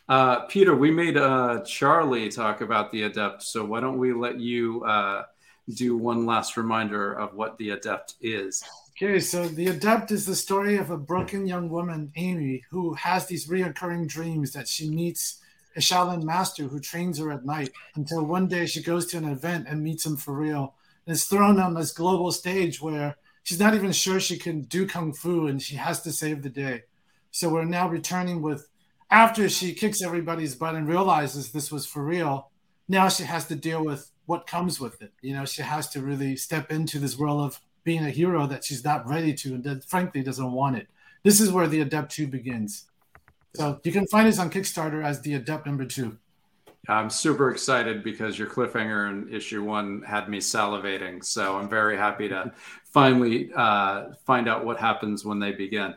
[0.09, 4.39] Uh, Peter, we made uh, Charlie talk about the Adept, so why don't we let
[4.39, 5.23] you uh,
[5.75, 8.63] do one last reminder of what the Adept is?
[8.99, 13.27] Okay, so the adept is the story of a broken young woman, Amy, who has
[13.27, 15.39] these reoccurring dreams that she meets
[15.75, 19.25] a Shaolin master who trains her at night until one day she goes to an
[19.25, 20.73] event and meets him for real
[21.05, 24.87] and is thrown on this global stage where she's not even sure she can do
[24.87, 26.81] kung fu and she has to save the day.
[27.29, 28.67] So we're now returning with
[29.11, 32.49] after she kicks everybody's butt and realizes this was for real,
[32.87, 35.13] now she has to deal with what comes with it.
[35.21, 38.65] You know, she has to really step into this world of being a hero that
[38.65, 40.89] she's not ready to and that frankly doesn't want it.
[41.23, 42.83] This is where the Adept 2 begins.
[43.55, 46.17] So you can find us on Kickstarter as the Adept number two.
[46.89, 51.23] I'm super excited because your cliffhanger in issue one had me salivating.
[51.23, 52.51] So I'm very happy to
[52.83, 55.95] finally uh, find out what happens when they begin.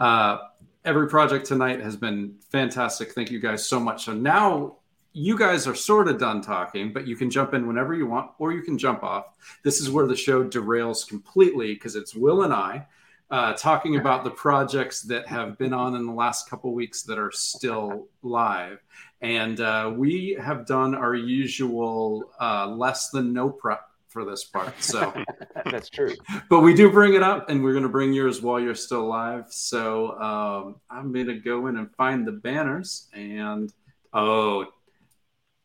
[0.00, 0.38] Uh,
[0.84, 3.12] every project tonight has been fantastic.
[3.12, 4.04] Thank you guys so much.
[4.04, 4.78] So now
[5.12, 8.30] you guys are sort of done talking, but you can jump in whenever you want,
[8.38, 9.34] or you can jump off.
[9.64, 12.86] This is where the show derails completely because it's Will and I
[13.30, 17.18] uh, talking about the projects that have been on in the last couple weeks that
[17.18, 18.82] are still live.
[19.20, 24.82] And uh, we have done our usual uh, less than no prep for this part.
[24.82, 25.12] So,
[25.70, 26.14] That's true.
[26.48, 29.06] but we do bring it up, and we're going to bring yours while you're still
[29.06, 29.44] live.
[29.50, 33.08] So um, I'm going to go in and find the banners.
[33.12, 33.72] And
[34.12, 34.66] oh,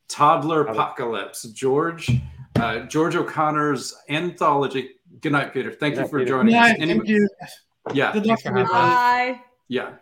[0.08, 2.10] Toddler Apocalypse, George,
[2.58, 4.92] uh, George O'Connor's anthology.
[5.22, 5.72] Good night, Peter.
[5.72, 6.30] Thank Good you night, for Peter.
[6.30, 6.70] joining Yeah, us.
[6.78, 7.30] thank Any- you.
[7.94, 8.74] yeah, Good luck, Thanks for.
[8.74, 9.42] Bye.
[9.68, 9.94] yeah,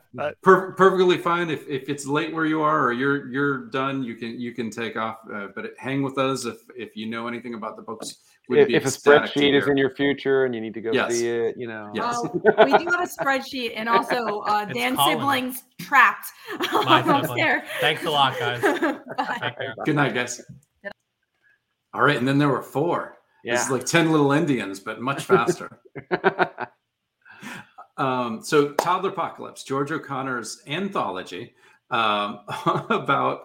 [0.42, 1.50] per- perfectly fine.
[1.50, 4.70] If, if it's late where you are or you're you're done, you can you can
[4.70, 5.18] take off.
[5.34, 8.18] Uh, but hang with us if if you know anything about the books.
[8.50, 11.14] We'd If, if a spreadsheet is in your future and you need to go Yes.
[11.16, 11.90] see it, you know.
[11.94, 12.18] Yes.
[12.26, 12.30] Uh,
[12.66, 15.18] we do have a spreadsheet and also uh, It's Dan's Colin.
[15.18, 16.28] siblings trapped
[16.86, 17.26] My siblings.
[17.30, 17.62] upstairs.
[17.80, 18.62] Thanks a lot, guys.
[19.18, 19.56] Bye.
[19.58, 19.70] Take.
[19.86, 20.42] Good night, guys.
[21.94, 23.20] All right, and then there were four.
[23.46, 23.54] Yeah.
[23.54, 25.80] It's like ten little Indians, but much faster.
[27.98, 31.54] um, so, Toddler Apocalypse, George O'Connor's anthology
[31.92, 32.40] um,
[32.90, 33.44] about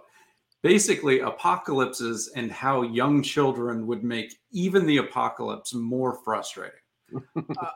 [0.63, 6.79] basically apocalypses and how young children would make even the apocalypse more frustrating.
[7.37, 7.71] Uh,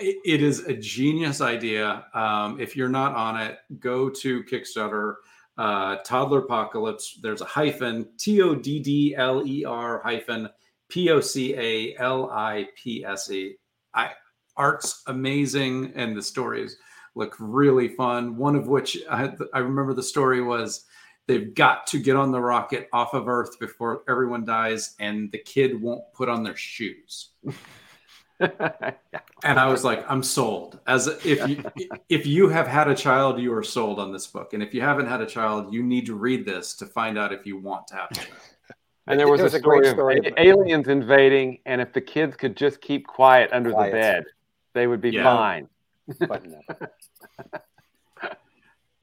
[0.00, 2.04] it- it is a genius idea.
[2.14, 5.14] Um, if you're not on it, go to Kickstarter.
[5.56, 7.16] uh, Toddler Apocalypse.
[7.22, 10.48] There's a hyphen T O D D L E R hyphen
[10.88, 13.54] P O C A L I P S E.
[13.94, 14.10] I
[14.56, 16.76] art's amazing and the stories
[17.14, 18.36] look really fun.
[18.36, 20.84] One of which I, I remember the story was
[21.26, 25.38] they've got to get on the rocket off of Earth before everyone dies, and the
[25.38, 27.30] kid won't put on their shoes.
[28.40, 30.80] and I was like, I'm sold.
[30.86, 31.64] As if you
[32.08, 34.52] if you have had a child, you are sold on this book.
[34.52, 37.32] And if you haven't had a child, you need to read this to find out
[37.32, 38.28] if you want to have a child.
[39.06, 42.80] And there was, a, story, story of aliens invading, and if the kids could just
[42.80, 43.90] keep quiet under quiet.
[43.90, 44.24] the bed,
[44.72, 45.24] they would be yeah.
[45.24, 45.68] fine.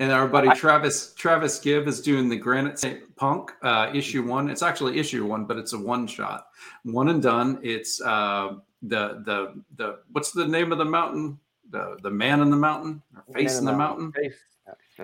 [0.01, 3.15] and our buddy Travis Travis Gibb is doing the Granite St.
[3.15, 4.49] Punk uh, issue one.
[4.49, 6.47] It's actually issue one, but it's a one shot,
[6.83, 7.59] one and done.
[7.61, 11.39] It's uh, the the the what's the name of the mountain?
[11.69, 14.11] The the man in the mountain, or face in the mountain.
[14.11, 14.33] Face.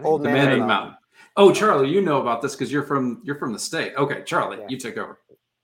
[0.03, 0.67] Old the man, man in the mountain.
[0.67, 0.97] mountain.
[1.37, 3.93] Oh, Charlie, you know about this because you're from you're from the state.
[3.97, 4.65] Okay, Charlie, yeah.
[4.67, 5.19] you take over.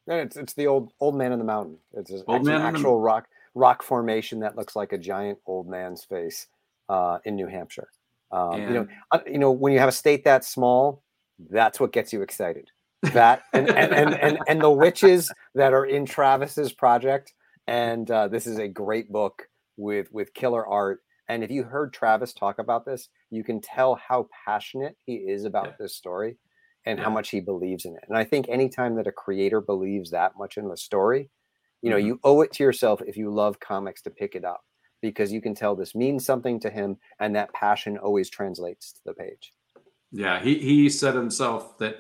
[0.06, 1.80] it's it's the old old man in the mountain.
[1.94, 3.04] It's an old man actual the...
[3.04, 6.46] rock rock formation that looks like a giant old man's face
[6.88, 7.90] uh, in New Hampshire.
[8.34, 8.62] Um.
[8.62, 8.88] You know,
[9.28, 11.04] you know when you have a state that small,
[11.50, 12.70] that's what gets you excited.
[13.14, 17.34] That and and, and and and the witches that are in Travis's project
[17.68, 19.44] and uh, this is a great book
[19.78, 21.00] with with killer art.
[21.30, 25.46] And if you heard Travis talk about this, you can tell how passionate he is
[25.46, 25.74] about yeah.
[25.80, 26.38] this story
[26.86, 27.06] and yeah.
[27.06, 28.04] how much he believes in it.
[28.10, 31.30] And I think anytime that a creator believes that much in the story,
[31.82, 32.08] you know, mm-hmm.
[32.08, 34.62] you owe it to yourself if you love comics to pick it up
[35.04, 39.02] because you can tell this means something to him and that passion always translates to
[39.06, 39.54] the page.
[40.12, 41.98] Yeah, he he said himself that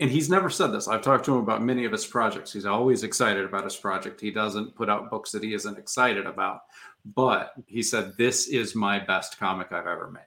[0.00, 0.88] and he's never said this.
[0.88, 2.52] I've talked to him about many of his projects.
[2.52, 4.20] He's always excited about his project.
[4.20, 6.62] He doesn't put out books that he isn't excited about.
[7.14, 10.22] But he said, "This is my best comic I've ever made."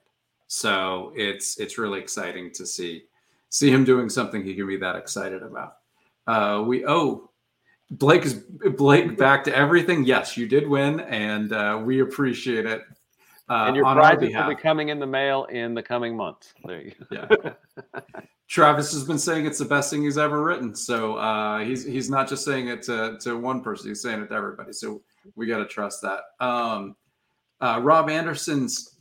[0.47, 3.04] So it's it's really exciting to see
[3.50, 5.74] see him doing something he can be that excited about.
[6.26, 7.29] Uh, we oh
[7.92, 8.36] Blake is
[8.78, 10.04] Blake back to everything.
[10.04, 12.82] Yes, you did win, and uh, we appreciate it.
[13.50, 16.54] Uh, and your prizes will be coming in the mail in the coming months.
[16.64, 17.28] There you go.
[17.42, 17.84] Yeah.
[18.48, 20.76] Travis has been saying it's the best thing he's ever written.
[20.76, 24.28] So uh, he's he's not just saying it to, to one person; he's saying it
[24.28, 24.74] to everybody.
[24.74, 25.02] So
[25.36, 26.22] we got to trust that.
[26.40, 26.96] Um,
[27.60, 29.00] uh, Rob Anderson's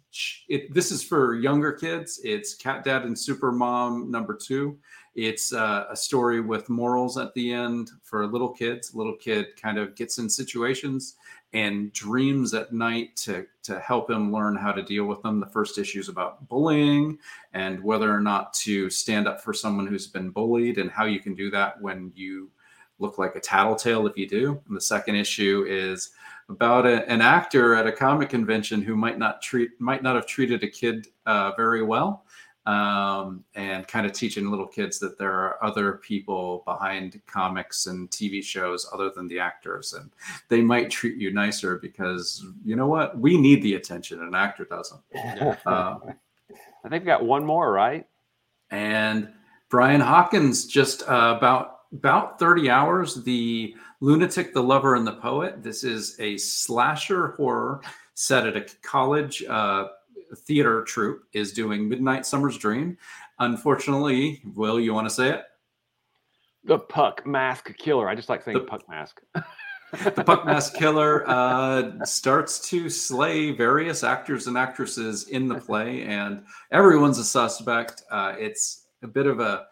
[0.49, 2.21] it, this is for younger kids.
[2.25, 4.79] It's Cat Dad and Super Mom number two.
[5.21, 8.95] It's uh, a story with morals at the end for little kids.
[8.95, 11.17] Little kid kind of gets in situations
[11.53, 15.41] and dreams at night to to help him learn how to deal with them.
[15.41, 17.19] The first issue is about bullying
[17.53, 21.19] and whether or not to stand up for someone who's been bullied and how you
[21.19, 22.49] can do that when you
[23.01, 24.63] look like a tattletale if you do.
[24.69, 26.11] And the second issue is
[26.49, 30.27] about a, an actor at a comic convention who might not treat might not have
[30.27, 32.25] treated a kid uh, very well
[32.69, 38.11] um, and kind of teaching little kids that there are other people behind comics and
[38.11, 40.11] TV shows other than the actors, and
[40.51, 43.19] they might treat you nicer because you know what?
[43.19, 45.01] We need the attention, an actor doesn't.
[45.65, 45.97] Uh,
[46.85, 48.07] I think we got one more, right?
[48.71, 49.33] And
[49.71, 55.63] Brian Hawkins just uh, about about 30 hours the lunatic the lover and the poet
[55.63, 57.81] this is a slasher horror
[58.13, 59.87] set at a college uh,
[60.37, 62.97] theater troupe is doing Midnight Summer's Dream.
[63.39, 65.43] Unfortunately, Will, you want to say it?
[66.65, 68.09] The Puck Mask Killer.
[68.09, 69.21] I just like saying the, Puck Mask.
[69.35, 76.03] the Puck Mask Killer uh, starts to slay various actors and actresses in the play,
[76.03, 76.43] and
[76.73, 78.03] everyone's a suspect.
[78.11, 79.67] Uh, it's a bit of a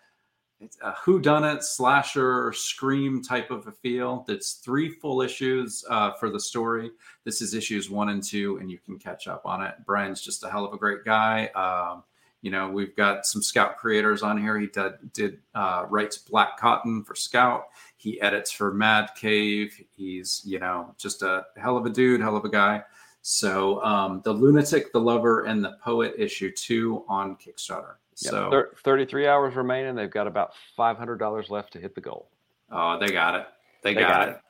[0.67, 4.25] it's a whodunit slasher scream type of a feel.
[4.27, 6.91] That's three full issues uh, for the story.
[7.25, 9.75] This is issues one and two, and you can catch up on it.
[9.87, 11.47] Brian's just a hell of a great guy.
[11.55, 12.03] Um,
[12.43, 14.59] you know, we've got some Scout creators on here.
[14.59, 17.67] He did, did uh, writes Black Cotton for Scout.
[17.97, 19.81] He edits for Mad Cave.
[19.97, 22.83] He's you know just a hell of a dude, hell of a guy.
[23.23, 27.95] So um, the lunatic, the lover, and the poet issue two on Kickstarter.
[28.23, 28.31] Yep.
[28.31, 29.95] So 33 hours remaining.
[29.95, 32.31] They've got about $500 left to hit the goal.
[32.71, 33.47] Oh, they got it.
[33.83, 34.41] They, they got, got, it.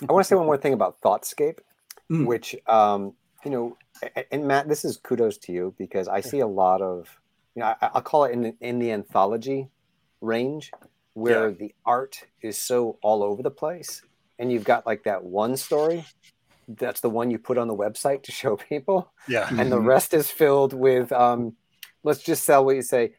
[0.00, 0.06] it.
[0.08, 1.58] I want to say one more thing about Thoughtscape,
[2.10, 2.26] mm.
[2.26, 3.14] which, um,
[3.44, 3.76] you know,
[4.30, 7.08] and Matt, this is kudos to you because I see a lot of,
[7.54, 9.68] you know, I, will call it in, in the anthology
[10.20, 10.70] range
[11.14, 11.56] where yeah.
[11.58, 14.02] the art is so all over the place.
[14.38, 16.04] And you've got like that one story
[16.68, 19.10] that's the one you put on the website to show people.
[19.28, 19.48] Yeah.
[19.50, 19.88] And the mm-hmm.
[19.88, 21.56] rest is filled with, um,
[22.04, 23.12] let's just sell what you say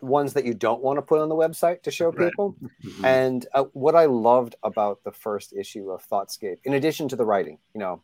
[0.00, 2.70] ones that you don't want to put on the website to show people right.
[2.84, 3.04] mm-hmm.
[3.04, 7.24] and uh, what i loved about the first issue of thoughtscape in addition to the
[7.24, 8.02] writing you know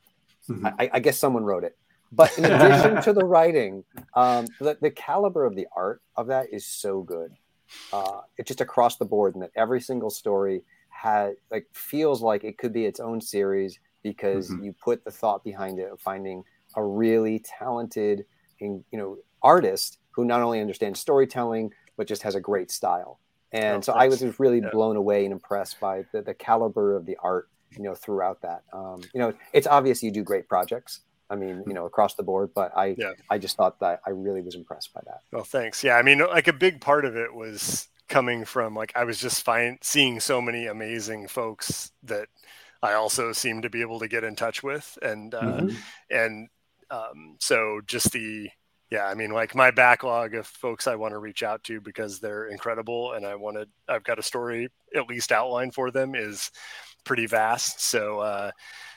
[0.48, 0.66] mm-hmm.
[0.78, 1.76] I, I, guess someone wrote it
[2.12, 3.84] but in addition to the writing,
[4.14, 7.32] um, the, the caliber of the art of that is so good.
[7.92, 12.44] Uh, it's just across the board, and that every single story had like feels like
[12.44, 14.64] it could be its own series because Mhm.
[14.64, 16.44] you put the thought behind it of finding
[16.76, 18.24] a really talented,
[18.58, 23.20] you know, artist who not only understands storytelling but just has a great style.
[23.52, 24.70] And Oh, so I was just really Yeah.
[24.72, 28.64] blown away and impressed by the, the caliber of the art, you know, throughout that.
[28.72, 31.00] Um, you know, it's obvious you do great projects.
[31.30, 33.12] I mean, you know, across the board, but I, Yeah.
[33.30, 35.20] I just thought that I really was impressed by that.
[35.32, 35.84] Well, thanks.
[35.84, 39.20] Yeah, I mean, like a big part of it was coming from like I was
[39.20, 42.28] just find seeing so many amazing folks that
[42.82, 45.76] I also seem to be able to get in touch with, and uh, Mhm.
[46.10, 46.48] and
[46.90, 48.50] um, so just the
[48.90, 52.20] yeah, I mean, like my backlog of folks I want to reach out to because
[52.20, 56.14] they're incredible, and I want to I've got a story at least outlined for them
[56.14, 56.50] is
[57.04, 57.80] pretty vast.
[57.80, 58.50] So uh,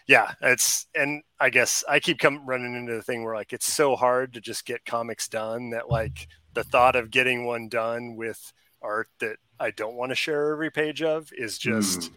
[0.08, 3.72] yeah, it's and I guess I keep come running into the thing where like it's
[3.72, 8.16] so hard to just get comics done that like the thought of getting one done
[8.16, 12.16] with art that I don't want to share every page of is just Mm.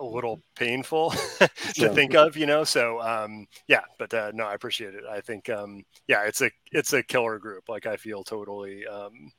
[0.00, 1.10] A little painful
[1.40, 1.88] to Yeah.
[1.88, 2.64] think of, you know.
[2.64, 5.04] So um yeah, but uh, no, I appreciate it.
[5.10, 7.68] I think um yeah, it's a it's a killer group.
[7.68, 9.32] Like I feel totally um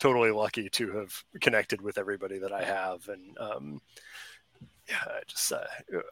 [0.00, 3.80] totally lucky to have connected with everybody that I have and um
[4.88, 5.58] yeah, I just uh,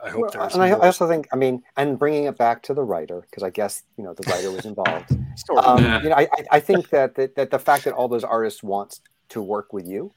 [0.04, 0.82] I hope Well, there's and I, more.
[0.82, 3.82] I also think, I mean, and bringing it back to the writer, because I guess
[3.96, 5.16] you know the writer was involved.
[5.34, 5.66] Sort.
[5.66, 5.98] Um, Yeah.
[6.00, 8.62] You know, I, I- I think that, that that the fact that all those artists
[8.62, 9.00] want
[9.30, 10.12] to work with you,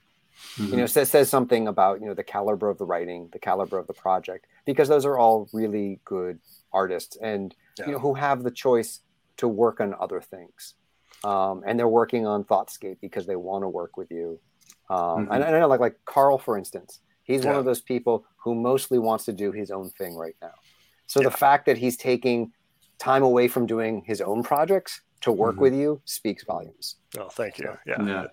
[0.58, 0.70] Mhm.
[0.72, 3.78] you know, says, says something about you know the caliber of the writing, the caliber
[3.78, 6.40] of the project, because those are all really good
[6.74, 7.86] artists, and Yeah.
[7.88, 9.02] you know who have the choice
[9.38, 10.76] to work on other things,
[11.24, 14.40] um, and they're working on Thoughtscape because they want to work with you.
[14.90, 15.36] Um, Mhm.
[15.36, 19.00] And I know, like like Carl, for instance, he's one of those people who mostly
[19.00, 20.54] wants to do his own thing right now.
[21.08, 21.30] So Yeah.
[21.30, 22.52] the fact that he's taking
[22.98, 25.60] time away from doing his own projects to work Mhm.
[25.60, 26.96] with you speaks volumes.
[27.18, 27.78] Oh, thank you.
[27.86, 28.04] Yeah.
[28.04, 28.26] Yeah.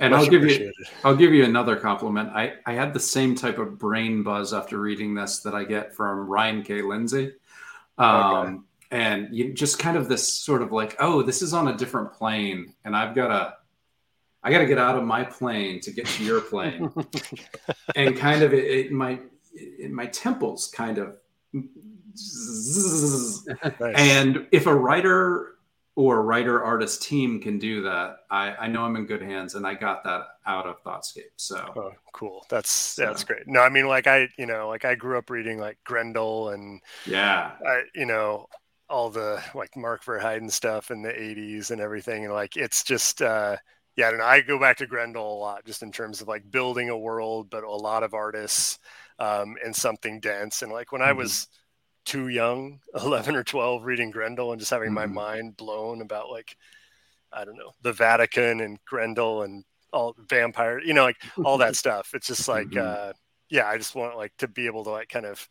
[0.00, 0.72] And I'll give you
[1.04, 2.30] I'll give you another compliment.
[2.32, 5.94] I, I had the same type of brain buzz after reading this that I get
[5.94, 6.82] from Ryan K.
[6.82, 7.32] Lindsay.
[7.98, 11.76] Um, And you just kind of this sort of like, oh, this is on a
[11.76, 13.54] different plane, and I've got to,
[14.42, 16.90] I got to get out of my plane to get to your plane,
[17.96, 19.20] and kind of it, it my
[19.52, 21.16] it, my temples kind of,
[22.16, 23.46] zzz.
[23.78, 23.94] Nice.
[23.96, 25.57] and if a writer
[25.98, 29.66] or writer artist team can do that, I, I know I'm in good hands, and
[29.66, 31.32] I got that out of Thoughtscape.
[31.36, 32.44] So Oh, cool.
[32.50, 33.46] That's that's great.
[33.46, 36.80] No, I mean, like I, you know, like I grew up reading like Grendel and
[37.04, 38.46] yeah, I, you know,
[38.88, 43.22] all the like Mark Verheiden stuff in the '80s and everything, and like it's just,
[43.22, 43.56] uh
[43.96, 44.26] yeah, I don't know.
[44.26, 47.50] I go back to Grendel a lot, just in terms of like building a world,
[47.50, 48.78] but a lot of artists
[49.18, 50.62] um, and something dense.
[50.62, 51.14] And like when I Mhm.
[51.14, 51.48] was
[52.08, 55.12] too young, 11 or 12, reading Grendel and just having my Mhm.
[55.12, 56.56] mind blown about like,
[57.32, 61.76] I don't know, the Vatican and Grendel and all vampire, you know, like all that
[61.84, 62.10] stuff.
[62.14, 63.10] It's just like, Mhm.
[63.10, 63.12] uh,
[63.50, 65.46] yeah, I just want like to be able to like kind of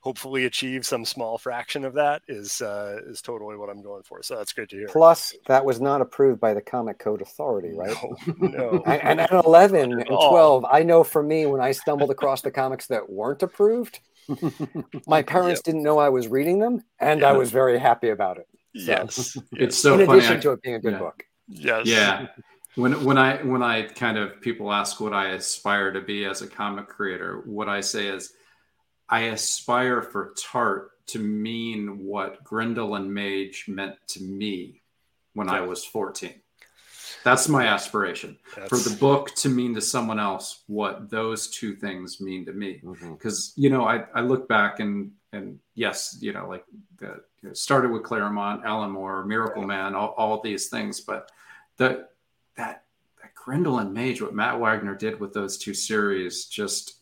[0.00, 4.22] hopefully achieve some small fraction of that is uh, is totally what I'm going for.
[4.22, 4.88] So that's great to hear.
[4.88, 7.94] Plus, that was not approved by the Comic Code Authority, right?
[8.02, 8.82] No, no.
[8.86, 12.50] And, and at 11 and 12, I know for me, when I stumbled across the
[12.50, 14.00] comics that weren't approved,
[15.06, 18.46] my parents didn't know I was reading them, and I was very happy about it.
[18.74, 20.18] yes, it's so In funny.
[20.18, 20.98] addition I- to it being a good yeah.
[20.98, 21.24] book.
[21.48, 22.26] yes, yeah
[22.76, 26.40] when when i when i kind of people ask what i aspire to be as
[26.40, 28.32] a comic creator what i say is
[29.08, 34.80] i aspire for tart to mean what grendel and mage meant to me
[35.34, 36.32] when i was 14
[37.24, 38.38] that's my aspiration.
[38.68, 42.80] For the book to mean to someone else what those two things mean to me.
[43.12, 46.64] Because you know I, I look back and and yes you know like
[46.98, 51.30] the you know, started with claremont alan moore miracle man all, all these things but
[51.76, 52.08] the
[52.56, 52.82] that
[53.22, 57.00] that grendel and mage what matt wagner did with those two series just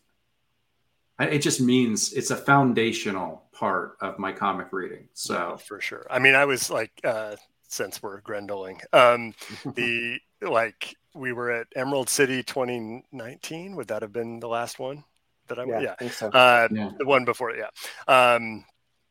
[1.18, 5.00] it just means it's a foundational part of my comic reading.
[5.00, 6.06] Yeah, so for sure.
[6.08, 7.36] I mean, I was like, uh,
[7.68, 9.34] since we're Grendeling, um,
[9.74, 13.76] the like we were at Emerald City 2019.
[13.76, 15.04] Would that have been the last one
[15.48, 16.28] that I Yeah, yeah, I think so.
[16.28, 17.68] Uh, yeah the one before yeah,
[18.06, 18.64] um,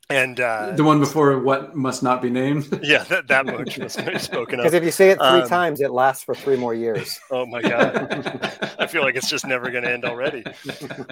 [0.10, 3.94] and uh, the one before what must not be named yeah, that, that much was
[3.94, 7.20] spoken Because if you say it three um, times, it lasts for three more years.
[7.32, 10.44] Oh my god, I feel like it's just never going to end already.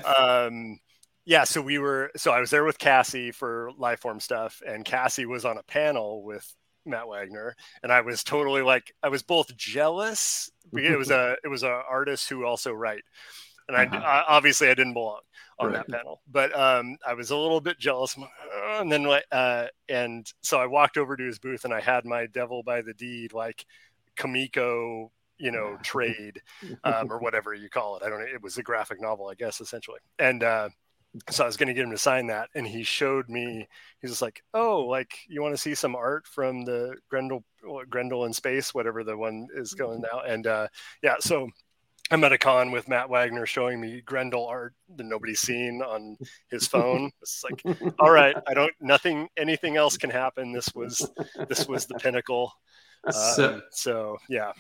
[0.05, 0.79] um
[1.25, 5.25] yeah so we were so i was there with cassie for lifeform stuff and cassie
[5.25, 6.53] was on a panel with
[6.85, 11.47] matt wagner and i was totally like i was both jealous it was a it
[11.47, 13.03] was an artist who also write
[13.67, 14.01] and I, Uh-huh.
[14.03, 15.21] I obviously I didn't belong
[15.59, 15.73] on Right.
[15.73, 18.15] that panel, but um, I was a little bit jealous.
[18.79, 22.05] And then like, uh, and so I walked over to his booth and I had
[22.05, 23.65] my Devil by the Deed like
[24.17, 26.41] Kamiko, you know, trade
[26.83, 28.03] um, or whatever you call it.
[28.03, 28.25] I don't know.
[28.25, 29.99] It was a graphic novel, I guess, essentially.
[30.19, 30.69] And uh,
[31.29, 33.67] so I was going to get him to sign that, and he showed me.
[34.01, 37.43] He was like, "Oh, like you want to see some art from the Grendel,
[37.89, 40.67] Grendel in space, whatever the one is going now." And uh,
[41.01, 41.49] yeah, so
[42.11, 46.17] I'm at a con with Matt Wagner showing me Grendel art that nobody's seen on
[46.51, 47.11] his phone.
[47.21, 47.63] It's like,
[47.99, 50.51] all right, I don't, nothing, anything else can happen.
[50.51, 51.09] This was,
[51.49, 52.51] this was the pinnacle.
[53.11, 54.51] So- Um, so yeah.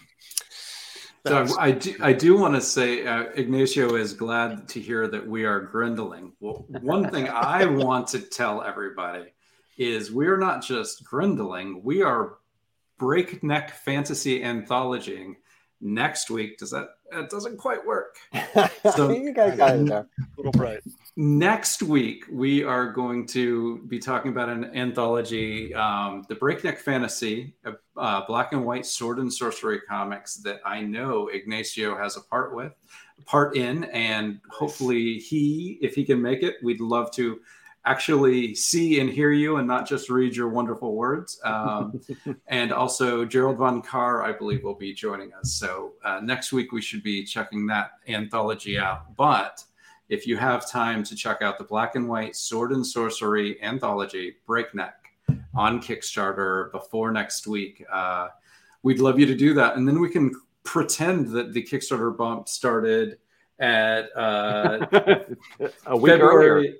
[1.27, 5.07] So I, I do, I do want to say uh, Ignacio is glad to hear
[5.07, 6.33] that we are Grendeling.
[6.39, 9.33] Well, one thing I want to tell everybody
[9.77, 12.35] is we're not just Grendeling, we are
[12.99, 15.35] breakneck fantasy anthologying
[15.81, 16.57] next week.
[16.59, 18.17] Does that, that doesn't quite work.
[18.95, 20.07] So- you guys got it there.
[20.37, 20.81] little bright.
[21.17, 27.55] Next week, we are going to be talking about an anthology, um, the Breakneck Fantasy,
[27.65, 32.21] uh, uh, black and white sword and sorcery comics that I know Ignacio has a
[32.21, 32.73] part with,
[33.25, 37.39] part in, and hopefully he, if he can make it, we'd love to
[37.85, 41.39] actually see and hear you and not just read your wonderful words.
[41.45, 42.01] Um,
[42.47, 45.53] and also Gerald Von Carr, I believe, will be joining us.
[45.53, 49.15] So uh, next week we should be checking that anthology out.
[49.15, 49.63] But
[50.09, 54.35] if you have time to check out the Black and White Sword and Sorcery anthology,
[54.45, 54.93] Breakneck,
[55.55, 58.27] on Kickstarter before next week, uh,
[58.83, 60.31] we'd love you to do that, and then we can
[60.63, 63.17] pretend that the Kickstarter bump started
[63.59, 64.85] at uh,
[65.85, 66.73] a week earlier.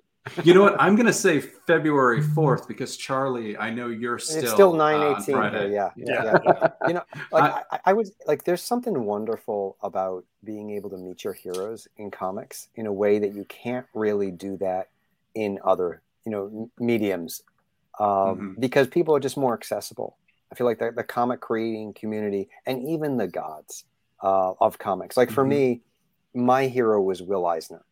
[0.44, 0.76] You know what?
[0.80, 4.78] I'm going to say February 4th because Charlie, I know you're still it's still uh,
[4.78, 6.40] nine on yeah, Yeah.
[6.44, 6.70] yeah.
[6.88, 11.24] you know, like I, I was like, there's something wonderful about being able to meet
[11.24, 14.90] your heroes in comics in a way that you can't really do that
[15.36, 17.42] in other, you know, mediums,
[18.00, 18.60] um, Mhm.
[18.60, 20.18] because people are just more accessible.
[20.52, 23.86] I feel like the, the comic creating community and even the gods
[24.24, 25.18] uh, of comics.
[25.18, 25.50] Like for Mhm.
[25.50, 25.82] me,
[26.34, 27.86] my hero was Will Eisner.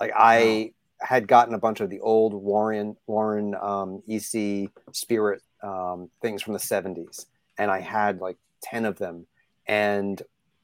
[0.00, 6.10] Like I had gotten a bunch of the old Warren Warren um, EC Spirit um,
[6.22, 7.26] things from the '70s,
[7.58, 9.26] and I had like ten of them.
[9.66, 10.20] And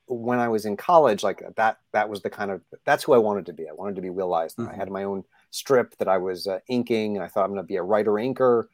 [0.06, 3.18] when I was in college, like that, that was the kind of that's who I
[3.18, 3.68] wanted to be.
[3.68, 4.68] I wanted to be Will Eisner.
[4.68, 4.76] I Mhm.
[4.76, 7.66] had my own strip that I was uh, inking, and I thought I'm going to
[7.66, 8.64] be a writer inker,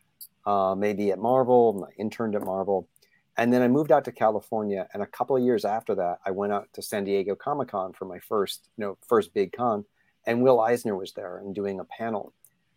[0.47, 1.77] uh, maybe at Marvel.
[1.77, 2.89] And I interned at Marvel.
[3.37, 6.33] And then I moved out to California, and a couple of years after that, I
[6.33, 9.85] went out to San Diego Comic Con for my first, you know, first big con,
[10.29, 12.33] and Will Eisner was there and doing a panel.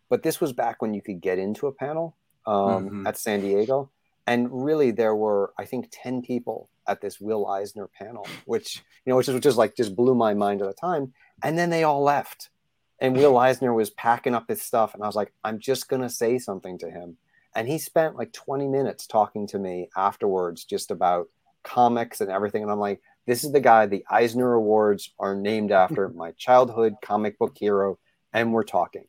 [0.08, 2.54] But this was back when you could get into a panel um,
[2.90, 3.06] Mhm.
[3.08, 3.88] at San Diego,
[4.26, 9.10] and really there were, I think, ten people at this Will Eisner panel, which you
[9.12, 11.12] know, which is which is like just blew my mind at the time.
[11.44, 12.50] And then they all left,
[12.98, 16.10] and Will Eisner was packing up his stuff, and I was like, I'm just gonna
[16.10, 17.16] say something to him.
[17.54, 21.28] And he spent like 20 minutes talking to me afterwards just about
[21.62, 22.62] comics and everything.
[22.62, 26.96] And I'm like, this is the guy the Eisner Awards are named after, my childhood
[27.02, 27.98] comic book hero,
[28.32, 29.06] and we're talking.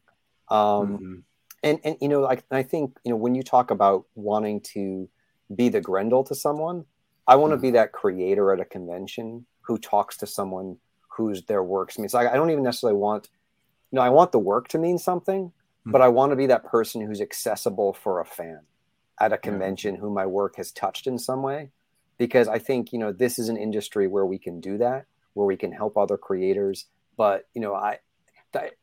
[0.49, 1.23] Um, Mhm.
[1.63, 5.09] and and you know, like I think you know when you talk about wanting to
[5.53, 6.85] be the Grendel to someone,
[7.27, 10.77] I want to be that creator at a convention who talks to someone
[11.07, 12.13] whose their works means.
[12.13, 13.29] Like I don't even necessarily want,
[13.91, 15.51] you know, I want the work to mean something,
[15.85, 18.61] but I want to be that person who's accessible for a fan
[19.19, 21.69] at a convention who my work has touched in some way,
[22.23, 25.45] because I think you know this is an industry where we can do that, where
[25.45, 26.85] we can help other creators.
[27.17, 27.99] But you know, I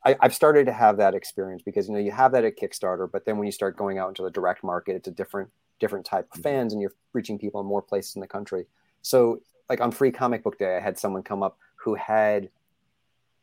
[0.04, 3.10] I, I've started to have that experience because you know you have that at Kickstarter,
[3.10, 5.48] but then when you start going out into the direct market, it's a different
[5.78, 6.42] different type of mm-hmm.
[6.42, 8.66] fans, and you're reaching people in more places in the country.
[9.00, 9.40] So,
[9.70, 12.50] like on Free Comic Book Day, I had someone come up who had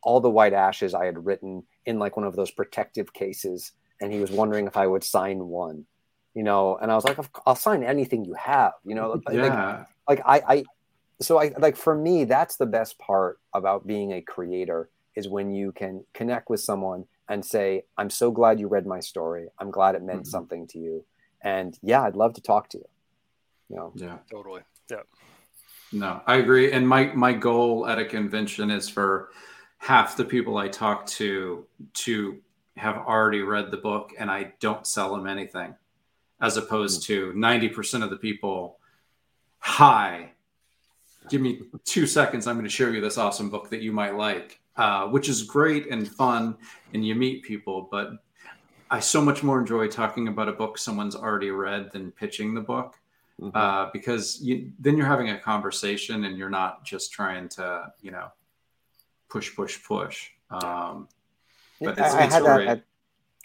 [0.03, 4.13] all the white ashes I had written in like one of those protective cases, and
[4.13, 5.87] he was wondering if I would sign one,
[6.33, 6.77] you know.
[6.77, 9.21] And I was like, I'll sign anything you have, you know.
[9.25, 9.85] Like, Yeah.
[10.07, 10.65] like I, I
[11.21, 15.51] so I like for me that's the best part about being a creator is when
[15.51, 19.71] you can connect with someone and say I'm so glad you read my story I'm
[19.71, 20.27] glad it meant Mhm.
[20.27, 21.03] something to you
[21.41, 22.85] and yeah I'd love to talk to you
[23.69, 24.19] you know Yeah.
[24.29, 24.61] Totally.
[24.91, 25.01] Yeah.
[25.91, 26.71] No, I agree.
[26.71, 29.29] And my my goal at a convention is for
[29.79, 31.65] half the people I talk to
[32.05, 32.37] to
[32.75, 35.73] have already read the book and I don't sell them anything,
[36.41, 38.79] as opposed to 90% of the people,
[39.59, 40.31] hi,
[41.29, 42.47] give me two seconds.
[42.47, 45.43] I'm going to show you this awesome book that you might like, uh, which is
[45.43, 46.55] great and fun.
[46.93, 48.11] And you meet people, but
[48.89, 52.61] I so much more enjoy talking about a book someone's already read than pitching the
[52.61, 52.95] book
[53.39, 53.55] Mm-hmm.
[53.55, 58.09] uh, because you, then you're having a conversation and you're not just trying to, you
[58.09, 58.29] know,
[59.29, 60.31] push, push, push.
[60.49, 61.07] Um,
[61.79, 62.83] but I, it's, I it's had a that great-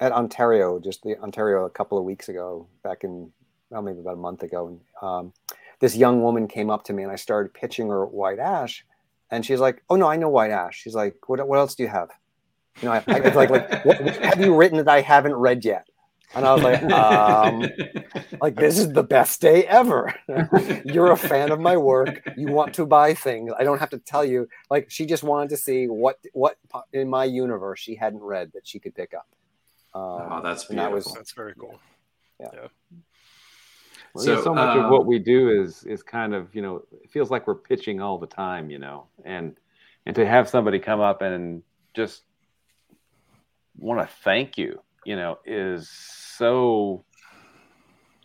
[0.02, 3.32] at, Ontario, just the Ontario a couple of weeks ago, back in
[3.70, 4.68] well, maybe about a month ago.
[4.68, 5.32] And um,
[5.80, 8.84] this young woman came up to me, and I started pitching her White Ash,
[9.30, 11.46] and she's like, "Oh no, I know White Ash." She's like, "What?
[11.46, 12.10] What else do you have?"
[12.80, 15.34] You know, I, I it's like, like what, what have you written that I haven't
[15.34, 15.86] read yet?
[16.34, 17.66] And I was like, um,
[18.40, 20.14] like this is the best day ever.
[20.84, 22.22] You're a fan of my work.
[22.36, 23.52] You want to buy things.
[23.58, 24.48] I don't have to tell you.
[24.70, 26.56] Like she just wanted to see what what
[26.92, 29.26] in my universe she hadn't read that she could pick up.
[29.94, 31.12] Um, oh, that's and that was.
[31.12, 31.78] That's very cool.
[32.38, 32.68] Well, yeah,
[34.16, 37.10] So, so much um, of what we do is is kind of you know it
[37.10, 39.56] feels like we're pitching all the time, you know, and
[40.06, 41.62] and to have somebody come up and
[41.94, 42.22] just
[43.78, 47.04] want to thank you, you know, is so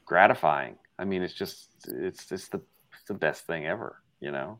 [0.05, 0.77] gratifying.
[0.99, 2.61] I mean, it's just it's just the
[2.93, 4.59] it's the best thing ever, you know.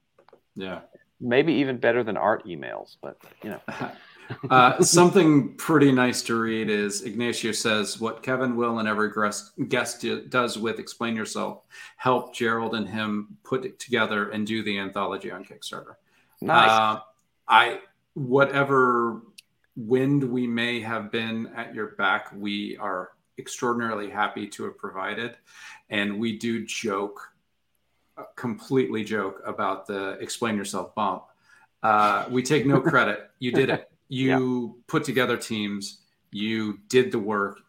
[0.56, 0.82] yeah.
[1.20, 3.62] Maybe even better than art emails, but you know.
[4.50, 9.54] uh, something pretty nice to read is Ignacio says, What Kevin, Will, and every guest
[9.68, 11.64] guest does with Explain Yourself
[11.98, 15.96] help Gerald and him put it together and do the anthology on Kickstarter.
[16.42, 16.70] Nice.
[16.70, 17.00] Uh,
[17.48, 17.80] I,
[18.14, 19.22] whatever
[19.76, 25.36] wind we may have been at your back, we are extraordinarily happy to have provided.
[25.90, 27.22] And we do joke,
[28.18, 31.24] uh, completely joke about the Explain Yourself bump.
[31.84, 33.30] Uh, we take no credit.
[33.40, 33.90] You did it.
[34.10, 36.00] You put together teams.
[36.32, 37.60] You did the work.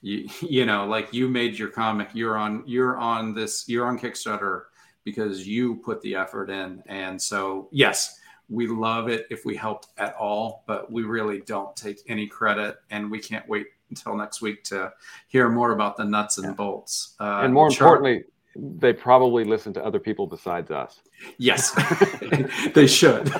[0.00, 2.10] You, you know, like you made your comic.
[2.12, 2.64] You're on.
[2.66, 3.68] You're on this.
[3.68, 4.64] You're on Kickstarter
[5.04, 6.82] because you put the effort in.
[6.86, 11.74] And so, yes, we love it if we helped at all, but we really don't
[11.74, 12.76] take any credit.
[12.90, 14.92] And we can't wait until next week to
[15.28, 17.14] hear more about the nuts and bolts.
[17.18, 21.00] Uh, and more importantly, they probably listen to other people besides us.
[21.38, 21.70] yes,
[22.74, 23.30] they should.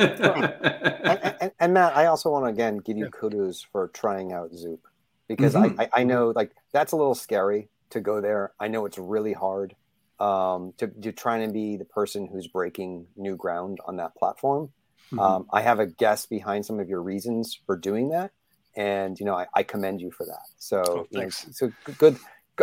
[0.00, 4.52] and, and, and Matt, I also want to again give you kudos for trying out
[4.54, 4.80] Zoop
[5.28, 5.78] because Mhm.
[5.78, 8.52] I, I, I know like that's a little scary to go there.
[8.58, 9.74] I know it's really hard
[10.18, 14.70] um, to, to try and be the person who's breaking new ground on that platform.
[15.12, 15.20] Mhm.
[15.20, 18.32] Um, I have a guess behind some of your reasons for doing that,
[18.74, 20.46] and you know I, I commend you for that.
[20.58, 22.16] So, Oh, you know, so good.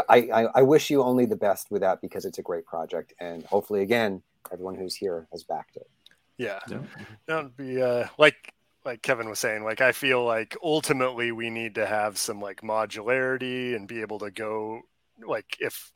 [0.10, 3.14] I, I, I wish you only the best with that because it's a great project,
[3.20, 4.22] and hopefully, again,
[4.52, 5.90] everyone who's here has backed it.
[6.38, 6.60] Yeah.
[6.68, 6.80] Yeah.
[7.28, 8.54] That'd be uh, like
[8.86, 12.62] like Kevin was saying, like I feel like ultimately we need to have some like
[12.62, 14.82] modularity and be able to go
[15.26, 15.92] like if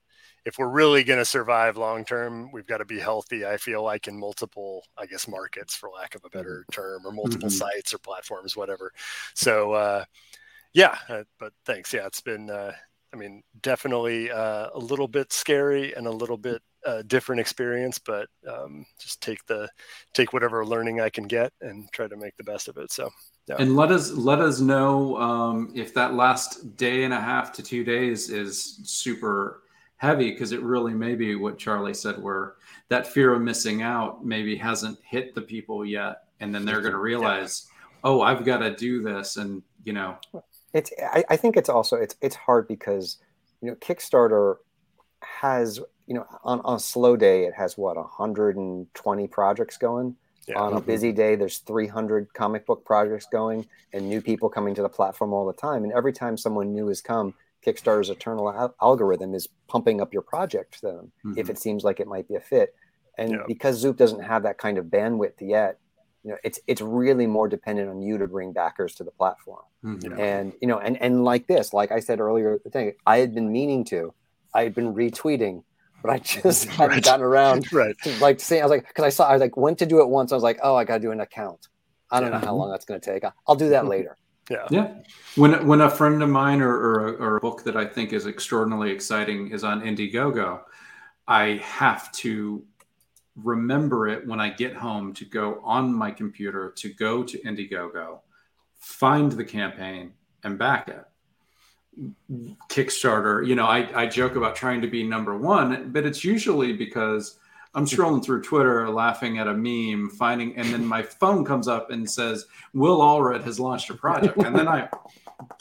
[0.45, 3.45] if we're really going to survive long term, we've got to be healthy.
[3.45, 7.11] I feel like in multiple, I guess, markets for lack of a better term, or
[7.11, 7.51] multiple Mhm.
[7.51, 8.93] sites or platforms, whatever.
[9.33, 10.05] So uh,
[10.71, 11.91] yeah, uh, but thanks.
[11.93, 12.49] Yeah, it's been.
[12.49, 12.73] Uh,
[13.17, 17.97] I mean, definitely uh, a little bit scary and a little bit uh, different experience,
[17.97, 19.67] but um, just take the
[20.13, 22.91] take whatever learning I can get and try to make the best of it.
[22.91, 23.09] So
[23.57, 27.63] and let us let us know um, if that last day and a half to
[27.63, 29.63] two days is super
[29.97, 32.53] heavy because it really may be what charlie said where
[32.87, 36.93] that fear of missing out maybe hasn't hit the people yet and then they're going
[36.93, 37.65] to realize
[38.03, 40.15] oh i've got to do this and you know
[40.73, 43.17] It's I, I think it's also it's it's hard because
[43.61, 44.57] you know Kickstarter
[45.21, 50.15] has you know on, on a slow day it has what 120 projects going.
[50.47, 50.59] Yeah.
[50.61, 54.81] On a busy day, there's 300 comic book projects going, and new people coming to
[54.81, 55.83] the platform all the time.
[55.83, 57.33] And every time someone new has come,
[57.65, 61.49] Kickstarter's eternal al- algorithm is pumping up your project to them if Mhm.
[61.49, 62.73] it seems like it might be a fit.
[63.17, 63.43] And Yeah.
[63.45, 65.79] because Zoop doesn't have that kind of bandwidth yet,
[66.27, 69.63] you know, it's it's really more dependent on you to bring backers to the platform.
[69.85, 70.19] Mhm.
[70.19, 73.33] and you know and and like this like i said earlier the thing i had
[73.35, 74.11] been meaning to
[74.53, 75.63] i had been retweeting
[76.01, 77.03] but i just hadn't Right.
[77.03, 79.77] gotten around right, to like saying i was like because i saw i like went
[79.79, 81.67] to do it once i was like oh i gotta do an account.
[82.11, 84.17] I don't know how long that's going to take i'll do that later.
[84.49, 84.87] Yeah, Yeah.
[85.35, 88.13] When when a friend of mine or, or, a, or a book that I think
[88.13, 90.61] is extraordinarily exciting is on Indiegogo,
[91.27, 91.43] I
[91.79, 92.63] have to
[93.43, 98.19] remember it when I get home to go on my computer to go to Indiegogo,
[98.79, 101.03] find the campaign, and back it.
[102.69, 106.73] Kickstarter, you know, I, I joke about trying to be number one, but it's usually
[106.73, 107.39] because
[107.73, 111.91] I'm scrolling through Twitter, laughing at a meme, finding, and then my phone comes up
[111.91, 114.37] and says, Will Allred has launched a project.
[114.37, 114.89] And then I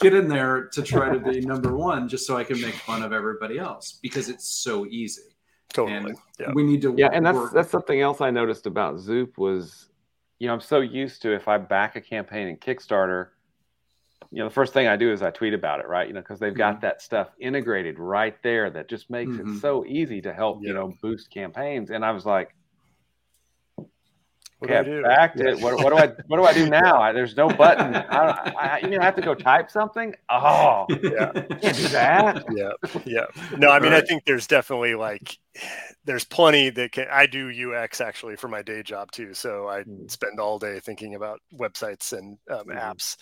[0.00, 3.02] get in there to try to be number one just so I can make fun
[3.02, 5.35] of everybody else because it's so easy.
[5.72, 6.10] Totally.
[6.10, 6.52] And Yeah.
[6.52, 9.90] we need to Yeah, and that's that's something else I noticed about Zoop was,
[10.38, 13.28] you know, I'm so used to if I back a campaign in Kickstarter,
[14.30, 16.08] you know, the first thing I do is I tweet about it, right?
[16.08, 19.40] You know, because they've got that stuff integrated right there that just makes Mhm.
[19.56, 21.90] it so easy to help, you know, boost campaigns.
[21.90, 22.54] And I was like,
[24.58, 25.02] What do I do?
[25.02, 25.60] Backed it.
[25.60, 26.98] What, what do I what do I do now?
[27.00, 27.94] I, there's no button.
[27.94, 30.14] I, I, you mean I have to go type something?
[30.30, 31.32] Oh, Yeah.
[31.60, 32.42] can't do that.
[32.50, 32.70] yeah
[33.04, 33.26] yeah
[33.58, 35.38] no i mean i think there's definitely like
[36.04, 39.82] there's plenty that can i do ux actually for my day job too so i
[39.82, 40.10] Mm.
[40.10, 42.80] spend all day thinking about websites and um, Mhm.
[42.80, 43.16] apps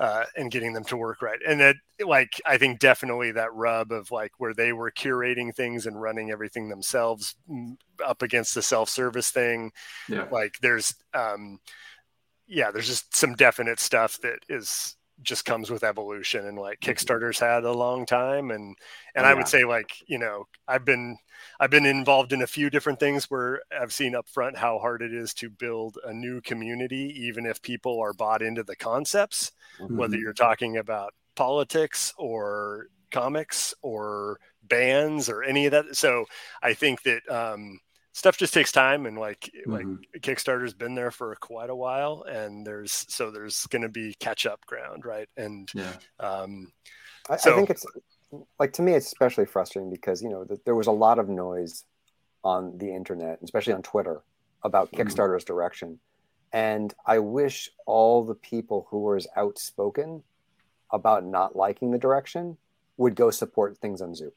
[0.00, 3.92] uh, and getting them to work right and that like i think definitely that rub
[3.92, 8.62] of like where they were curating things and running everything themselves mm, up against the
[8.62, 9.70] self-service thing
[10.08, 10.26] yeah.
[10.32, 11.60] like there's um
[12.46, 17.38] yeah there's just some definite stuff that is just comes with evolution and like kickstarters
[17.40, 18.76] had a long time and
[19.14, 19.34] and Oh, i yeah.
[19.34, 21.16] would say like you know i've been
[21.60, 25.02] i've been involved in a few different things where i've seen up front how hard
[25.02, 29.52] it is to build a new community even if people are bought into the concepts
[29.94, 30.22] whether Mhm.
[30.22, 36.24] you're talking about politics or comics or bands or any of that so
[36.62, 37.78] i think that um
[38.12, 39.98] stuff just takes time and like like Mhm.
[40.20, 44.46] kickstarter's been there for quite a while and there's so there's going to be catch
[44.46, 45.92] up ground right and yeah.
[46.18, 46.72] um
[47.28, 47.86] I, So- I think it's
[48.58, 51.28] like to me, it's especially frustrating because you know th- there was a lot of
[51.28, 51.84] noise
[52.44, 54.22] on the internet, especially on Twitter,
[54.62, 54.98] about Mhm.
[54.98, 55.98] Kickstarter's direction,
[56.52, 60.22] and I wish all the people who were as outspoken
[60.92, 62.56] about not liking the direction
[62.96, 64.34] would go support things on Zoop,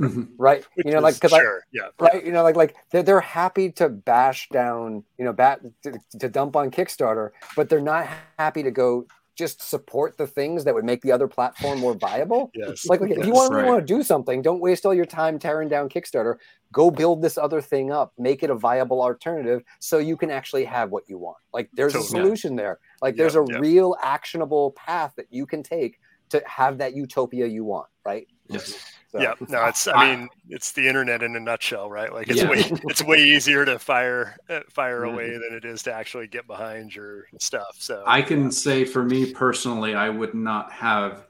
[0.00, 0.28] Mhm.
[0.38, 0.64] right?
[0.74, 3.02] which you know, like is- because I, sure yeah right you know like like they're,
[3.02, 7.80] they're happy to bash down you know bat to, to dump on kickstarter but they're
[7.80, 8.08] not
[8.38, 12.50] happy to go just support the things that would make the other platform more viable
[12.54, 13.72] yes like, like if you want, really right.
[13.72, 16.36] want to do something don't waste all your time tearing down kickstarter
[16.72, 20.64] go build this other thing up make it a viable alternative so you can actually
[20.64, 23.58] have what you want like there's a solution there like Yeah, there's a yeah.
[23.58, 25.98] real actionable path that you can take
[26.30, 28.74] to have that utopia you want right Yes.
[29.12, 32.40] So- yeah no it's i mean it's the internet in a nutshell right like it's
[32.42, 32.48] Yeah.
[32.48, 35.12] way it's way easier to fire uh, fire Mhm.
[35.12, 39.02] away than it is to actually get behind your stuff so I can say for
[39.04, 41.26] me personally, I would not have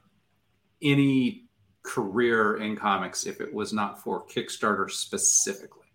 [0.81, 1.45] any
[1.83, 5.87] career in comics if it was not for Kickstarter specifically,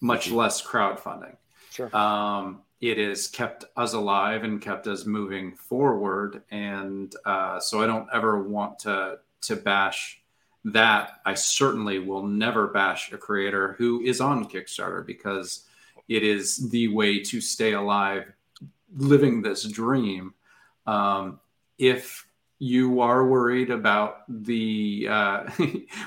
[0.00, 1.36] much less crowdfunding.
[1.70, 7.82] sure Um, it has kept us alive and kept us moving forward, and uh, so
[7.82, 10.20] I don't ever want to to bash
[10.64, 11.20] that.
[11.24, 15.66] I certainly will never bash a creator who is on Kickstarter because
[16.08, 18.32] it is the way to stay alive,
[18.96, 20.34] living this dream.
[20.86, 21.40] Um,
[21.78, 22.26] if
[22.58, 25.50] you are worried about the uh,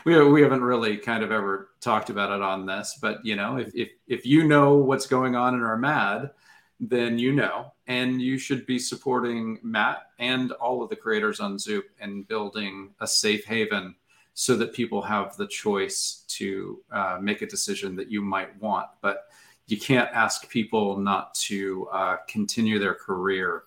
[0.05, 3.57] we, we haven't really kind of ever talked about it on this but you know
[3.57, 6.31] if, if if you know what's going on and are mad
[6.79, 11.59] then you know and you should be supporting matt and all of the creators on
[11.59, 13.93] zoop and building a safe haven
[14.39, 18.85] so that people have the choice to uh, make a decision that you might want.
[19.01, 19.23] But
[19.65, 23.63] you can't ask people not to uh, continue their career.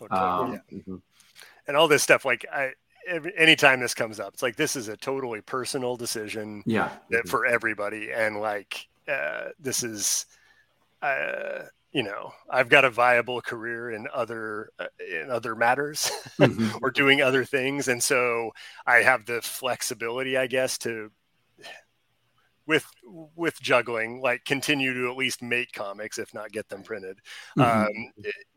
[0.00, 0.78] Oh, totally, um, yeah.
[0.78, 1.02] Mhm.
[1.68, 2.72] and all this stuff like i
[3.06, 6.90] every, anytime this comes up it's like this is a totally personal decision yeah.
[7.10, 8.10] that for everybody.
[8.10, 10.26] And like uh, this is
[11.02, 11.64] uh,
[11.94, 14.86] you know i've got a viable career in other uh,
[15.22, 16.74] in other matters Mhm.
[16.82, 18.50] or doing other things and so
[18.86, 21.10] i have the flexibility i guess to
[22.66, 22.86] with
[23.36, 27.18] with juggling like continue to at least make comics if not get them printed
[27.56, 27.86] Mhm.
[27.86, 27.90] um,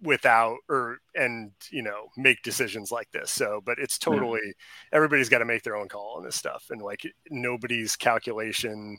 [0.02, 4.22] without or and you know make decisions like this so but it's Yeah.
[4.22, 4.40] totally
[4.94, 7.02] everybody's got to make their own call on this stuff and like
[7.32, 8.98] nobody's calculation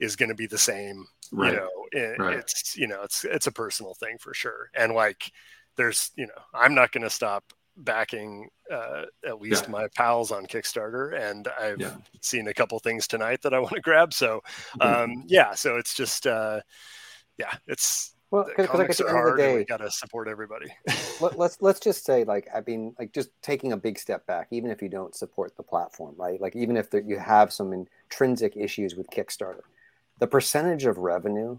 [0.00, 2.38] is going to be the same right you know it, Right.
[2.38, 5.30] it's you know it's it's a personal thing for sure and like
[5.76, 7.44] there's you know i'm not going to stop
[7.76, 9.70] backing uh, at least Yeah.
[9.72, 11.96] my pals on kickstarter and i've Yeah.
[12.20, 14.42] seen a couple things tonight that i want to grab so
[14.80, 16.60] um yeah so it's just uh
[17.36, 20.28] yeah it's well because like at the end of the day we got to support
[20.28, 20.66] everybody
[21.18, 24.46] let, let's let's just say like i mean like just taking a big step back
[24.52, 27.72] even if you don't support the platform right like even if there, you have some
[27.72, 29.62] intrinsic issues with kickstarter
[30.24, 31.58] the percentage of revenue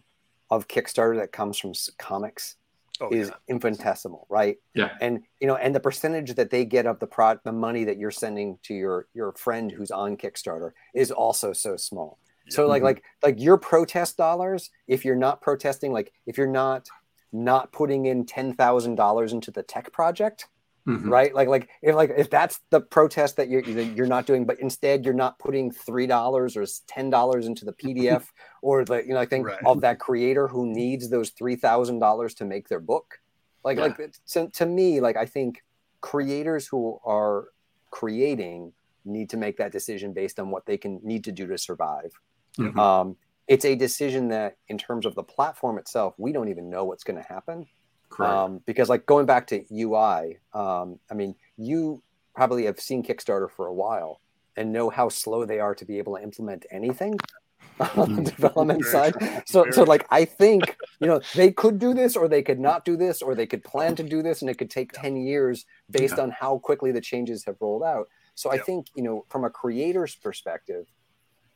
[0.50, 2.56] of kickstarter that comes from comics
[3.00, 4.90] oh is yeah infinitesimal right Yeah.
[5.02, 7.98] and you know and the percentage that they get of the pro the money that
[8.00, 12.18] you're sending to your your friend who's on kickstarter is also so small
[12.50, 12.86] so like Mhm.
[12.86, 16.88] like like your protest dollars if you're not protesting like if you're not
[17.32, 20.48] not putting in $10,000 into the tech project
[20.88, 21.10] Mhm.
[21.10, 24.60] right like like if like if that's the protest that you're you're not doing but
[24.60, 28.28] instead you're not putting three dollars or ten dollars into the pdf
[28.62, 29.60] or the you know i think Right.
[29.66, 33.20] of that creator who needs those three thousand dollars to make their book
[33.64, 33.84] like Yeah.
[33.86, 33.98] like
[34.34, 35.64] to, to me like i think
[36.02, 37.48] creators who are
[37.92, 38.74] creating
[39.06, 42.12] need to make that decision based on what they can need to do to survive
[42.60, 42.78] Mhm.
[42.78, 43.18] um,
[43.48, 47.04] it's a decision that in terms of the platform itself we don't even know what's
[47.04, 47.66] going to happen
[48.16, 48.34] Correct.
[48.34, 52.02] Um, because like going back to UI, um, I mean, you
[52.34, 54.22] probably have seen Kickstarter for a while
[54.56, 57.20] and know how slow they are to be able to implement anything
[57.98, 59.44] on the development Very side.
[59.46, 62.86] So, so like I think you know they could do this, or they could not
[62.86, 65.66] do this, or they could plan to do this, and it could take ten years
[65.92, 66.24] based Yeah.
[66.24, 68.08] on how quickly the changes have rolled out.
[68.34, 68.64] So I Yeah.
[68.64, 70.86] think you know from a creator's perspective,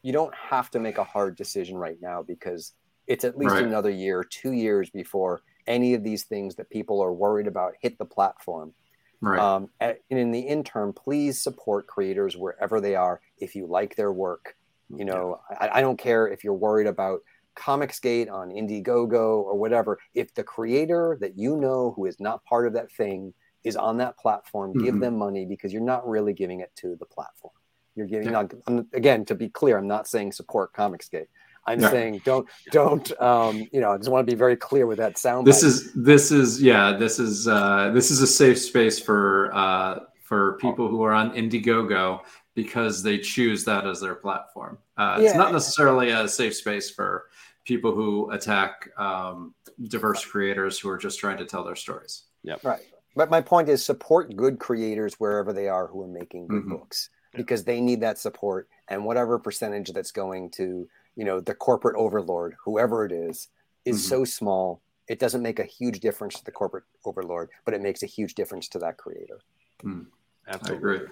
[0.04, 2.74] you don't have to make a hard decision right now because
[3.08, 3.64] it's at least Right.
[3.64, 7.98] another year, two years before any of these things that people are worried about hit
[7.98, 8.74] the platform.
[9.22, 9.40] right.
[9.40, 13.22] Um, and in the interim, please support creators wherever they are.
[13.38, 14.56] If you like their work,
[14.94, 17.20] you know, I, I don't care if you're worried about
[17.56, 20.00] Comicsgate on Indiegogo or whatever.
[20.14, 23.34] If the creator that you know who is not part of that thing
[23.64, 25.02] is on that platform, give Mhm.
[25.02, 27.54] them money because you're not really giving it to the platform.
[27.96, 28.48] You're giving Yeah.
[28.68, 29.78] not, again to be clear.
[29.78, 31.28] I'm not saying support Comicsgate.
[31.70, 31.92] I'm Yeah.
[31.92, 33.92] saying don't don't um, you know.
[33.94, 35.46] I just want to be very clear with that sound.
[35.46, 35.68] this bite.
[35.68, 40.58] is this is yeah this is uh this is a safe space for uh for
[40.58, 42.22] people who are on indiegogo
[42.56, 47.26] because they choose that as their platform uh it's not necessarily a safe space for
[47.66, 49.54] people who attack um
[49.96, 52.82] diverse creators who are just trying to tell their stories Yeah, Right.
[53.16, 56.70] But my point is support good creators wherever they are who are making good Mhm.
[56.70, 60.88] books because they need that support and whatever percentage that's going to,
[61.20, 63.50] you know, the corporate overlord, whoever it is,
[63.84, 64.10] is Mhm.
[64.10, 64.82] so small.
[65.10, 68.36] It doesn't make a huge difference to the corporate overlord, but it makes a huge
[68.36, 69.42] difference to that creator.
[69.86, 70.78] i Absolutely.
[70.78, 71.08] agree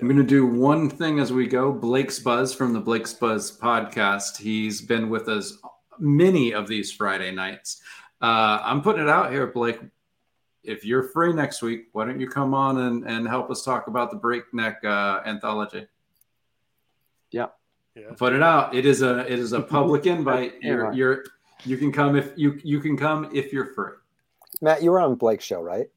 [0.00, 3.56] i'm going to do one thing as we go blake's buzz from the blake's buzz
[3.56, 5.58] podcast he's been with us
[5.98, 7.80] many of these friday nights
[8.20, 9.80] uh i'm putting it out here blake
[10.64, 13.86] if you're free next week, why don't you come on and, and help us talk
[13.86, 15.86] about the Breakneck uh, anthology?
[17.30, 17.46] Yeah.
[18.16, 18.74] Put it out.
[18.74, 20.54] It is a it is a public invite.
[20.62, 21.24] You're you're
[21.64, 23.92] you can come if you you can come if you're free.
[24.60, 25.88] Matt, you were on Blake's show, right?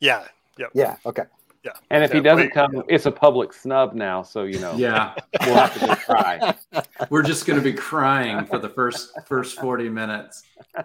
[0.00, 0.24] Yeah.
[0.58, 0.70] Yep.
[0.74, 0.96] Yeah.
[1.04, 1.24] Okay.
[1.64, 1.72] Yeah.
[1.90, 2.82] And if he doesn't wait, come, yeah.
[2.88, 4.22] it's a public snub now.
[4.22, 5.14] So you know, Yeah,
[5.44, 6.54] we'll have to go try.
[7.10, 10.44] we're just going to be crying for the first first forty minutes.
[10.76, 10.84] Oh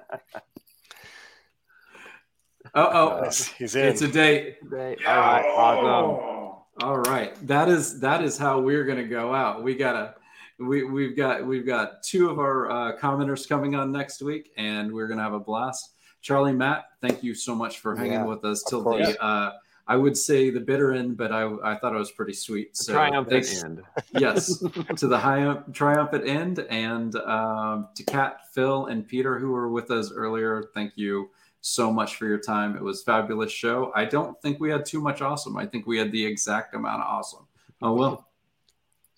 [2.75, 3.85] oh, He's, he's in.
[3.87, 4.57] it's a date.
[4.63, 6.63] All right, awesome.
[6.81, 7.35] All right.
[7.47, 9.61] That is that is how we're gonna go out.
[9.63, 10.15] We gotta
[10.61, 14.91] we we've got we've got two of our uh, commenters coming on next week, and
[14.91, 15.95] we're gonna have a blast.
[16.21, 19.53] Charlie, Matt, thank you so much for hanging Yeah, with us till the uh,
[19.87, 22.77] I would say the bitter end, but I I thought it was pretty sweet.
[22.77, 23.83] So Triumphant end.
[24.17, 24.63] yes,
[24.97, 29.89] to the high triumphant end, and um, to Kat, Phil, and Peter who were with
[29.91, 30.65] us earlier.
[30.73, 31.31] Thank you
[31.61, 32.75] so much for your time.
[32.75, 33.91] It was a fabulous show.
[33.95, 35.57] I don't think we had too much awesome.
[35.57, 37.47] I think we had the exact amount of awesome.
[37.81, 38.27] Oh well.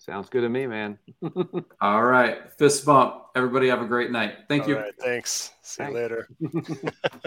[0.04, 0.98] Sounds good to me, man.
[1.80, 2.52] All right.
[2.58, 3.22] Fist bump.
[3.34, 4.34] Everybody have a great night.
[4.48, 4.76] Thank All you.
[4.76, 5.52] right, thanks.
[5.62, 5.94] See Thanks.
[5.94, 6.28] you later.